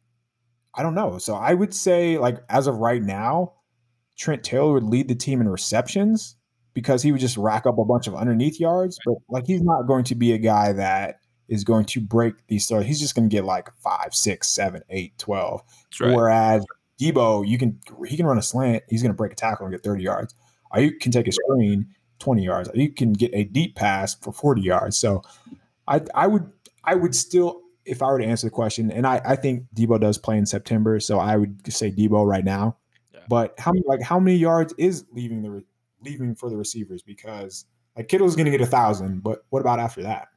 I 0.75 0.83
don't 0.83 0.95
know. 0.95 1.19
So 1.19 1.35
I 1.35 1.55
would 1.55 1.75
say, 1.75 2.19
like 2.19 2.39
as 2.49 2.67
of 2.67 2.77
right 2.77 3.03
now, 3.03 3.55
Trent 4.19 4.43
Taylor 4.43 4.75
would 4.75 4.85
lead 4.85 5.09
the 5.09 5.15
team 5.15 5.41
in 5.41 5.49
receptions 5.49 6.37
because 6.75 7.03
he 7.03 7.13
would 7.13 7.21
just 7.21 7.37
rack 7.37 7.67
up 7.67 7.79
a 7.79 7.85
bunch 7.85 8.07
of 8.07 8.15
underneath 8.15 8.61
yards. 8.61 8.99
But 9.05 9.17
like 9.29 9.47
he's 9.47 9.63
not 9.63 9.87
going 9.87 10.05
to 10.05 10.15
be 10.15 10.33
a 10.33 10.39
guy 10.39 10.73
that 10.73 11.21
is 11.49 11.65
going 11.65 11.87
to 11.87 12.01
break 12.01 12.35
these 12.49 12.67
starts. 12.67 12.87
He's 12.87 13.01
just 13.01 13.15
going 13.15 13.29
to 13.29 13.35
get 13.35 13.45
like 13.45 13.71
five, 13.83 14.15
six, 14.15 14.49
seven, 14.49 14.83
eight, 14.91 15.17
twelve. 15.19 15.63
12. 15.97 16.11
Right. 16.11 16.17
Whereas 16.17 16.67
Deebo, 17.01 17.47
you 17.47 17.59
can 17.59 17.79
he 18.07 18.17
can 18.17 18.27
run 18.27 18.39
a 18.39 18.43
slant. 18.43 18.83
He's 18.89 19.03
going 19.03 19.13
to 19.13 19.17
break 19.17 19.33
a 19.33 19.37
tackle 19.37 19.67
and 19.67 19.75
get 19.75 19.83
30 19.83 20.03
yards. 20.03 20.35
You 20.77 20.93
can 20.93 21.13
take 21.13 21.27
a 21.29 21.33
screen, 21.33 21.87
20 22.19 22.45
yards. 22.45 22.71
You 22.75 22.91
can 22.93 23.13
get 23.13 23.31
a 23.33 23.45
deep 23.45 23.75
pass 23.75 24.15
for 24.15 24.33
40 24.33 24.61
yards. 24.61 24.97
So 24.99 25.23
I 25.87 26.03
I 26.15 26.27
would 26.27 26.51
I 26.85 26.95
would 26.95 27.15
still 27.15 27.63
if 27.85 28.03
I 28.03 28.07
were 28.07 28.19
to 28.19 28.25
answer 28.25 28.47
the 28.47 28.51
question, 28.51 28.91
and 28.91 29.07
I, 29.07 29.21
I 29.25 29.37
think 29.37 29.65
Deebo 29.75 30.01
does 30.01 30.19
play 30.19 30.37
in 30.37 30.45
September, 30.45 31.01
so 31.01 31.19
I 31.19 31.37
would 31.37 31.73
say 31.73 31.91
Deebo 31.91 32.27
right 32.27 32.45
now. 32.45 32.77
Yeah. 33.15 33.21
But 33.29 33.59
how 33.59 33.73
many 33.73 33.85
like 33.87 34.03
how 34.03 34.21
many 34.21 34.37
yards 34.37 34.75
is 34.77 35.07
leaving 35.13 35.43
the 35.43 35.65
leaving 36.03 36.35
for 36.35 36.51
the 36.51 36.57
receivers? 36.57 37.03
Because 37.03 37.65
like 37.97 38.09
Kittle's 38.09 38.37
going 38.37 38.45
to 38.45 38.51
get 38.51 38.61
a 38.61 38.67
thousand, 38.67 39.23
but 39.23 39.45
what 39.49 39.61
about 39.61 39.79
after 39.79 40.03
that? 40.03 40.29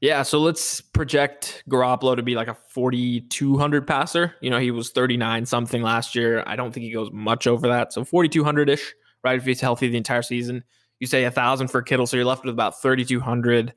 Yeah, 0.00 0.22
so 0.22 0.38
let's 0.40 0.80
project 0.80 1.62
Garoppolo 1.68 2.16
to 2.16 2.22
be 2.22 2.34
like 2.34 2.48
a 2.48 2.56
4,200 2.70 3.86
passer. 3.86 4.34
You 4.40 4.48
know, 4.48 4.58
he 4.58 4.70
was 4.70 4.90
39 4.90 5.44
something 5.44 5.82
last 5.82 6.14
year. 6.14 6.42
I 6.46 6.56
don't 6.56 6.72
think 6.72 6.84
he 6.84 6.92
goes 6.92 7.10
much 7.12 7.46
over 7.46 7.68
that. 7.68 7.92
So 7.92 8.04
4,200 8.04 8.70
ish, 8.70 8.94
right? 9.22 9.36
If 9.36 9.44
he's 9.44 9.60
healthy 9.60 9.88
the 9.88 9.98
entire 9.98 10.22
season. 10.22 10.64
You 11.00 11.06
say 11.06 11.24
a 11.24 11.30
thousand 11.30 11.68
for 11.68 11.82
Kittle, 11.82 12.06
so 12.06 12.16
you're 12.16 12.26
left 12.26 12.44
with 12.44 12.52
about 12.52 12.80
3,200. 12.80 13.74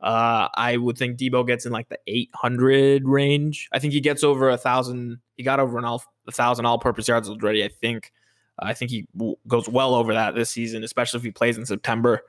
Uh, 0.00 0.48
I 0.54 0.76
would 0.76 0.98
think 0.98 1.18
Deebo 1.18 1.46
gets 1.46 1.66
in 1.66 1.72
like 1.72 1.88
the 1.88 1.98
800 2.06 3.06
range. 3.06 3.68
I 3.72 3.78
think 3.78 3.92
he 3.92 4.00
gets 4.00 4.22
over 4.24 4.50
a 4.50 4.58
thousand. 4.58 5.18
He 5.36 5.42
got 5.42 5.60
over 5.60 5.78
an 5.78 5.84
all 5.84 6.02
a 6.26 6.32
thousand 6.32 6.66
all-purpose 6.66 7.08
yards 7.08 7.28
already. 7.28 7.64
I 7.64 7.68
think. 7.68 8.12
I 8.58 8.72
think 8.72 8.90
he 8.90 9.06
w- 9.14 9.36
goes 9.46 9.68
well 9.68 9.94
over 9.94 10.14
that 10.14 10.34
this 10.34 10.48
season, 10.48 10.82
especially 10.82 11.18
if 11.18 11.24
he 11.24 11.30
plays 11.30 11.58
in 11.58 11.66
September. 11.66 12.22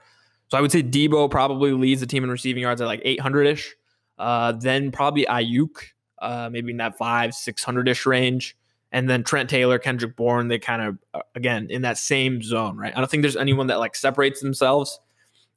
So 0.49 0.57
I 0.57 0.61
would 0.61 0.71
say 0.71 0.81
Deebo 0.81 1.29
probably 1.29 1.73
leads 1.73 2.01
the 2.01 2.07
team 2.07 2.23
in 2.23 2.31
receiving 2.31 2.61
yards 2.61 2.81
at 2.81 2.87
like 2.87 3.01
800 3.03 3.47
ish. 3.47 3.75
Uh, 4.17 4.53
then 4.53 4.91
probably 4.91 5.25
Aiyuk, 5.25 5.77
uh, 6.19 6.49
maybe 6.51 6.71
in 6.71 6.77
that 6.77 6.97
five, 6.97 7.33
600 7.33 7.87
ish 7.87 8.05
range. 8.05 8.57
And 8.91 9.09
then 9.09 9.23
Trent 9.23 9.49
Taylor, 9.49 9.77
Kendrick 9.77 10.15
Bourne, 10.15 10.47
they 10.47 10.59
kind 10.59 10.81
of, 10.81 10.97
uh, 11.13 11.21
again, 11.35 11.67
in 11.69 11.81
that 11.81 11.97
same 11.97 12.41
zone, 12.41 12.77
right? 12.77 12.93
I 12.95 12.99
don't 12.99 13.11
think 13.11 13.21
there's 13.21 13.35
anyone 13.35 13.67
that 13.67 13.79
like 13.79 13.95
separates 13.95 14.41
themselves. 14.41 14.99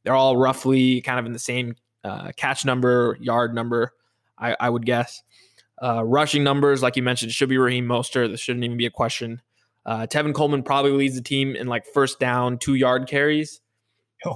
They're 0.02 0.14
all 0.14 0.36
roughly 0.36 1.00
kind 1.02 1.20
of 1.20 1.26
in 1.26 1.32
the 1.32 1.38
same 1.38 1.76
uh, 2.02 2.32
catch 2.36 2.64
number, 2.64 3.16
yard 3.20 3.54
number, 3.54 3.92
I, 4.36 4.56
I 4.58 4.70
would 4.70 4.84
guess. 4.84 5.22
Uh, 5.82 6.04
rushing 6.04 6.42
numbers, 6.42 6.82
like 6.82 6.96
you 6.96 7.02
mentioned, 7.02 7.32
should 7.32 7.48
be 7.48 7.58
Raheem 7.58 7.86
Mostert. 7.86 8.30
This 8.30 8.40
shouldn't 8.40 8.64
even 8.64 8.76
be 8.76 8.86
a 8.86 8.90
question. 8.90 9.40
Uh, 9.86 10.06
Tevin 10.06 10.34
Coleman 10.34 10.62
probably 10.62 10.92
leads 10.92 11.14
the 11.14 11.22
team 11.22 11.56
in 11.56 11.66
like 11.66 11.86
first 11.86 12.18
down, 12.18 12.58
two 12.58 12.74
yard 12.74 13.08
carries. 13.08 13.60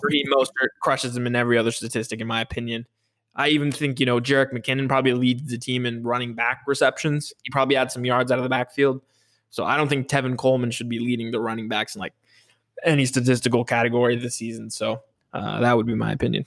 Raheem 0.02 0.26
Mostert 0.32 0.68
crushes 0.80 1.16
him 1.16 1.26
in 1.26 1.36
every 1.36 1.58
other 1.58 1.70
statistic, 1.70 2.20
in 2.20 2.26
my 2.26 2.40
opinion. 2.40 2.86
I 3.36 3.48
even 3.48 3.72
think, 3.72 3.98
you 3.98 4.06
know, 4.06 4.20
Jerick 4.20 4.52
McKinnon 4.52 4.88
probably 4.88 5.12
leads 5.12 5.50
the 5.50 5.58
team 5.58 5.86
in 5.86 6.02
running 6.04 6.34
back 6.34 6.62
receptions. 6.66 7.32
He 7.42 7.50
probably 7.50 7.74
had 7.74 7.90
some 7.90 8.04
yards 8.04 8.30
out 8.30 8.38
of 8.38 8.44
the 8.44 8.48
backfield. 8.48 9.02
So 9.50 9.64
I 9.64 9.76
don't 9.76 9.88
think 9.88 10.08
Tevin 10.08 10.36
Coleman 10.36 10.70
should 10.70 10.88
be 10.88 10.98
leading 10.98 11.30
the 11.30 11.40
running 11.40 11.68
backs 11.68 11.94
in 11.94 12.00
like 12.00 12.14
any 12.84 13.06
statistical 13.06 13.64
category 13.64 14.16
this 14.16 14.36
season. 14.36 14.70
So 14.70 15.02
uh, 15.32 15.60
that 15.60 15.76
would 15.76 15.86
be 15.86 15.94
my 15.94 16.12
opinion. 16.12 16.46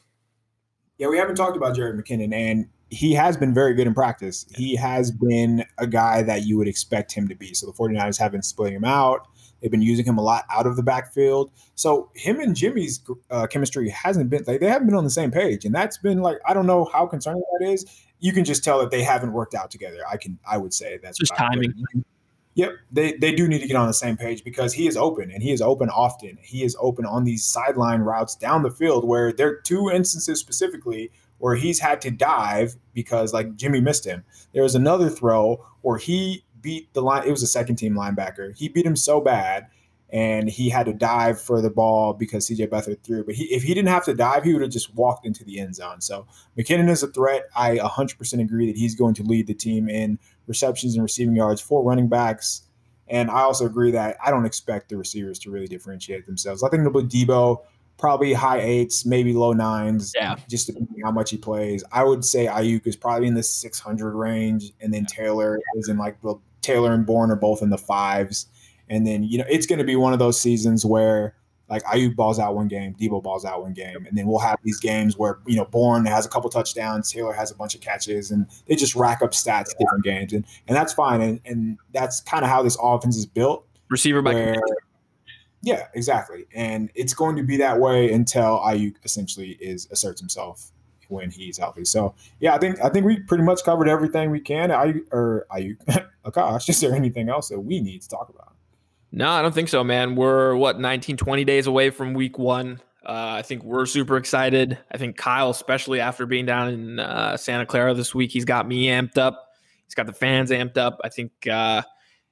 Yeah, 0.98 1.08
we 1.08 1.18
haven't 1.18 1.36
talked 1.36 1.56
about 1.56 1.76
Jerick 1.76 2.02
McKinnon, 2.02 2.34
and 2.34 2.68
he 2.90 3.14
has 3.14 3.38
been 3.38 3.54
very 3.54 3.74
good 3.74 3.86
in 3.86 3.94
practice. 3.94 4.46
He 4.56 4.76
has 4.78 5.12
been 5.12 5.64
a 5.78 5.86
guy 5.86 6.24
that 6.24 6.46
you 6.46 6.58
would 6.58 6.68
expect 6.68 7.12
him 7.12 7.28
to 7.28 7.36
be. 7.36 7.54
So 7.54 7.68
the 7.68 7.74
49ers 7.74 8.18
have 8.18 8.32
been 8.32 8.42
splitting 8.42 8.78
him 8.78 8.86
out. 8.86 9.28
They've 9.62 9.72
been 9.72 9.82
using 9.82 10.06
him 10.06 10.18
a 10.18 10.22
lot 10.22 10.46
out 10.52 10.68
of 10.68 10.76
the 10.76 10.84
backfield. 10.84 11.52
So 11.76 12.12
him 12.16 12.40
and 12.40 12.56
Jimmy's 12.56 13.02
uh, 13.32 13.48
chemistry 13.48 13.90
hasn't 13.90 14.30
been 14.30 14.44
like 14.48 14.60
they 14.60 14.68
haven't 14.68 14.88
been 14.88 14.96
on 14.96 15.04
the 15.04 15.10
same 15.10 15.32
page, 15.32 15.66
and 15.66 15.74
that's 15.74 15.98
been 15.98 16.22
like 16.22 16.38
I 16.46 16.54
don't 16.54 16.68
know 16.68 16.86
how 16.86 17.06
concerning 17.08 17.44
that 17.60 17.68
is. 17.68 17.86
You 18.20 18.34
can 18.34 18.46
just 18.46 18.64
tell 18.64 18.80
that 18.80 18.92
they 18.92 19.04
haven't 19.04 19.34
worked 19.34 19.56
out 19.56 19.72
together. 19.72 20.00
I 20.10 20.18
can 20.18 20.38
I 20.48 20.58
would 20.58 20.74
say 20.74 21.00
that's 21.02 21.18
just 21.18 21.36
timing. 21.36 21.74
Yep, 22.58 22.72
they 22.92 23.14
they 23.14 23.36
do 23.36 23.48
need 23.48 23.62
to 23.62 23.68
get 23.68 23.76
on 23.76 23.86
the 23.86 23.94
same 23.94 24.18
page 24.18 24.44
because 24.44 24.74
he 24.74 24.88
is 24.88 24.98
open 24.98 25.30
and 25.30 25.44
he 25.44 25.52
is 25.52 25.62
open 25.62 25.90
often. 25.90 26.40
He 26.42 26.64
is 26.64 26.76
open 26.80 27.06
on 27.06 27.24
these 27.24 27.46
sideline 27.46 28.02
routes 28.02 28.36
down 28.36 28.64
the 28.64 28.72
field 28.72 29.06
where 29.06 29.32
there 29.32 29.50
are 29.50 29.62
two 29.62 29.92
instances 29.92 30.40
specifically 30.40 31.12
where 31.38 31.56
he's 31.56 31.80
had 31.80 32.02
to 32.02 32.10
dive 32.10 32.76
because 32.96 33.32
like 33.32 33.56
Jimmy 33.56 33.80
missed 33.80 34.06
him. 34.06 34.24
There 34.54 34.64
was 34.64 34.74
another 34.74 35.08
throw 35.08 35.64
where 35.82 36.00
he 36.00 36.44
beat 36.68 36.94
the 36.94 37.02
line. 37.02 37.26
It 37.26 37.32
was 37.32 37.42
a 37.44 37.48
second 37.48 37.78
team 37.78 37.96
linebacker. 37.96 38.54
He 38.58 38.68
beat 38.68 38.86
him 38.86 38.98
so 38.98 39.22
bad, 39.22 39.68
and 40.10 40.50
he 40.50 40.68
had 40.68 40.86
to 40.88 40.94
dive 40.94 41.40
for 41.40 41.62
the 41.62 41.70
ball 41.70 42.12
because 42.12 42.46
CJ 42.46 42.68
Beathard 42.68 43.02
threw. 43.04 43.24
But 43.24 43.36
he, 43.36 43.46
if 43.46 43.64
he 43.64 43.74
didn't 43.74 43.88
have 43.88 44.04
to 44.04 44.14
dive, 44.14 44.44
he 44.44 44.52
would 44.52 44.62
have 44.62 44.72
just 44.72 44.94
walked 44.94 45.26
into 45.26 45.46
the 45.46 45.62
end 45.62 45.76
zone. 45.76 46.02
So 46.02 46.28
McKinnon 46.58 46.90
is 46.90 47.04
a 47.04 47.08
threat. 47.08 47.46
I 47.56 47.78
100% 47.78 48.42
agree 48.42 48.68
that 48.68 48.78
he's 48.78 48.96
going 48.96 49.14
to 49.14 49.24
lead 49.24 49.48
the 49.48 49.54
team 49.54 49.88
in 49.88 50.20
receptions 50.46 50.96
and 50.96 51.04
receiving 51.04 51.38
yards 51.38 51.62
for 51.62 51.82
running 51.86 52.10
backs. 52.10 52.64
And 53.08 53.32
I 53.32 53.44
also 53.44 53.66
agree 53.66 53.92
that 53.92 54.18
I 54.22 54.30
don't 54.30 54.46
expect 54.46 54.90
the 54.90 54.98
receivers 54.98 55.40
to 55.40 55.50
really 55.50 55.68
differentiate 55.68 56.26
themselves. 56.26 56.64
I 56.64 56.70
think 56.70 56.82
it'll 56.82 57.02
be 57.02 57.08
Deebo 57.08 57.62
probably 57.98 58.34
high 58.34 58.60
eights, 58.60 59.06
maybe 59.06 59.34
low 59.34 59.54
nines. 59.54 60.14
Yeah. 60.16 60.36
Just 60.48 60.68
depending 60.68 60.96
on 60.98 61.04
how 61.04 61.12
much 61.12 61.32
he 61.32 61.38
plays. 61.38 61.84
I 61.92 62.04
would 62.04 62.24
say 62.24 62.46
Aiyuk 62.46 62.86
is 62.86 62.96
probably 62.96 63.28
in 63.28 63.34
the 63.34 63.44
600 63.44 64.16
range, 64.16 64.72
and 64.82 64.94
then 64.94 65.06
Taylor 65.06 65.60
is 65.76 65.90
in 65.90 65.98
like 65.98 66.22
the 66.22 66.36
Taylor 66.62 66.94
and 66.94 67.06
Bourne 67.06 67.32
are 67.32 67.36
both 67.36 67.62
in 67.62 67.70
the 67.70 67.78
fives. 67.78 68.48
And 68.90 69.06
then, 69.06 69.24
you 69.24 69.38
know, 69.38 69.46
it's 69.50 69.66
going 69.66 69.80
to 69.80 69.86
be 69.86 69.96
one 69.96 70.14
of 70.14 70.20
those 70.20 70.40
seasons 70.40 70.86
where 70.86 71.36
like 71.70 71.84
Aiyuk 71.84 72.16
balls 72.16 72.40
out 72.40 72.56
one 72.56 72.68
game, 72.68 72.96
Deebo 72.96 73.22
balls 73.22 73.44
out 73.44 73.62
one 73.62 73.74
game. 73.74 74.06
And 74.06 74.18
then 74.18 74.28
we'll 74.28 74.40
have 74.40 74.58
these 74.64 74.80
games 74.80 75.18
where, 75.18 75.40
you 75.46 75.58
know, 75.58 75.66
Bourne 75.66 76.06
has 76.06 76.26
a 76.26 76.30
couple 76.30 76.50
touchdowns, 76.50 77.12
Taylor 77.12 77.34
has 77.34 77.52
a 77.52 77.56
bunch 77.56 77.76
of 77.76 77.82
catches, 77.82 78.32
and 78.32 78.48
they 78.68 78.76
just 78.76 78.96
rack 78.96 79.22
up 79.22 79.32
stats 79.32 79.78
different 79.78 80.04
games. 80.04 80.32
And 80.34 80.46
and 80.68 80.78
that's 80.78 80.94
fine. 80.94 81.22
And 81.22 81.42
and 81.46 81.78
that's 81.94 82.22
kind 82.22 82.44
of 82.44 82.50
how 82.50 82.64
this 82.64 82.78
offense 82.82 83.18
is 83.18 83.26
built. 83.26 83.66
Receiver 83.90 84.22
by 84.22 84.34
where, 84.34 84.62
yeah, 85.62 85.88
exactly. 85.94 86.46
And 86.54 86.90
it's 86.96 87.14
going 87.14 87.36
to 87.36 87.44
be 87.44 87.58
that 87.58 87.80
way 87.80 88.12
until 88.12 88.60
Aiyuk 88.60 88.96
essentially 89.04 89.58
is 89.60 89.88
asserts 89.92 90.22
himself 90.22 90.72
when 91.10 91.32
he's 91.32 91.58
healthy. 91.58 91.86
So 91.86 92.16
yeah, 92.40 92.56
I 92.56 92.58
think 92.58 92.80
I 92.84 92.90
think 92.90 93.06
we 93.06 93.20
pretty 93.20 93.44
much 93.44 93.64
covered 93.64 93.88
everything 93.88 94.32
we 94.32 94.40
can. 94.40 94.72
I 94.72 94.96
or 95.12 95.46
Aiyuk, 95.52 96.08
Akash, 96.26 96.70
is 96.70 96.80
there 96.80 96.94
anything 96.94 97.30
else 97.30 97.50
that 97.50 97.60
we 97.60 97.82
need 97.82 98.02
to 98.02 98.10
talk 98.10 98.30
about? 98.30 98.54
No, 99.12 99.30
I 99.30 99.42
don't 99.42 99.54
think 99.54 99.70
so, 99.70 99.84
man. 99.84 100.16
We're 100.16 100.56
what 100.56 100.80
19, 100.80 101.18
20 101.18 101.46
days 101.46 101.68
away 101.68 101.90
from 101.90 102.14
week 102.14 102.38
one. 102.38 102.82
Uh, 103.06 103.36
I 103.38 103.42
think 103.42 103.64
we're 103.64 103.86
super 103.86 104.18
excited. 104.18 104.78
I 104.92 104.98
think 104.98 105.16
Kyle, 105.16 105.50
especially 105.50 106.02
after 106.02 106.26
being 106.26 106.46
down 106.46 106.68
in 106.70 107.00
uh, 107.00 107.38
Santa 107.38 107.66
Clara 107.66 107.94
this 107.94 108.14
week, 108.14 108.32
he's 108.32 108.44
got 108.44 108.68
me 108.68 108.88
amped 108.88 109.18
up. 109.18 109.48
He's 109.86 109.96
got 109.96 110.08
the 110.08 110.14
fans 110.14 110.52
amped 110.52 110.78
up. 110.78 111.00
I 111.06 111.10
think, 111.10 111.32
uh, 111.48 111.84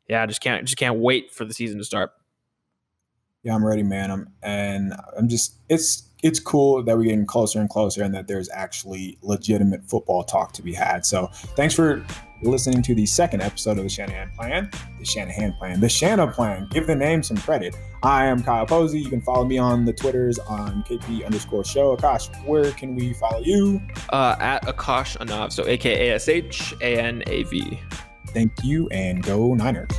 yeah, 0.10 0.22
I 0.22 0.26
just 0.26 0.42
can't 0.42 0.66
just 0.66 0.78
can't 0.78 0.98
wait 0.98 1.34
for 1.34 1.46
the 1.46 1.54
season 1.54 1.78
to 1.78 1.86
start 1.86 2.12
yeah, 3.46 3.54
I'm 3.54 3.64
ready, 3.64 3.84
man. 3.84 4.10
I'm 4.10 4.28
and 4.42 4.96
I'm 5.16 5.30
just 5.30 5.60
it's 5.70 6.10
it's 6.26 6.40
cool 6.40 6.82
that 6.82 6.98
we're 6.98 7.04
getting 7.04 7.24
closer 7.24 7.60
and 7.60 7.70
closer 7.70 8.02
and 8.02 8.12
that 8.12 8.28
there's 8.28 8.50
actually 8.50 9.16
legitimate 9.22 9.88
football 9.88 10.24
talk 10.24 10.52
to 10.54 10.64
be 10.64 10.74
had. 10.74 11.06
So 11.06 11.28
thanks 11.56 11.76
for 11.76 12.04
listening 12.42 12.82
to 12.82 12.96
the 12.96 13.06
second 13.06 13.44
episode 13.44 13.78
of 13.78 13.84
the 13.84 13.90
Shanahan 13.90 14.32
Plan, 14.32 14.72
the 14.98 15.06
Shanahan 15.06 15.54
Plan, 15.54 15.80
the 15.80 15.86
Shanaplan. 15.86 16.72
Give 16.72 16.88
the 16.88 16.96
name 16.96 17.22
some 17.22 17.38
credit. 17.38 17.78
I 18.02 18.26
am 18.26 18.42
Kyle 18.42 18.66
Posey. 18.66 19.00
You 19.00 19.10
can 19.10 19.22
follow 19.22 19.46
me 19.46 19.60
on 19.60 19.86
the 19.86 19.94
Twitters 19.94 20.40
on 20.40 20.84
KP 20.90 21.24
underscore 21.24 21.64
show. 21.64 21.96
Akash, 21.96 22.36
where 22.44 22.72
can 22.72 22.96
we 22.96 23.14
follow 23.14 23.42
you? 23.42 23.80
Uh, 24.10 24.36
at 24.40 24.64
Akash 24.64 25.16
Anav, 25.18 25.52
so 25.52 25.64
A 25.68 25.78
K 25.78 26.10
A 26.10 26.16
S 26.16 26.28
H 26.28 26.74
A 26.82 26.98
N 27.00 27.22
A 27.28 27.44
V. 27.44 27.80
Thank 28.30 28.52
you 28.64 28.88
and 28.90 29.22
go 29.22 29.54
Niners. 29.54 29.92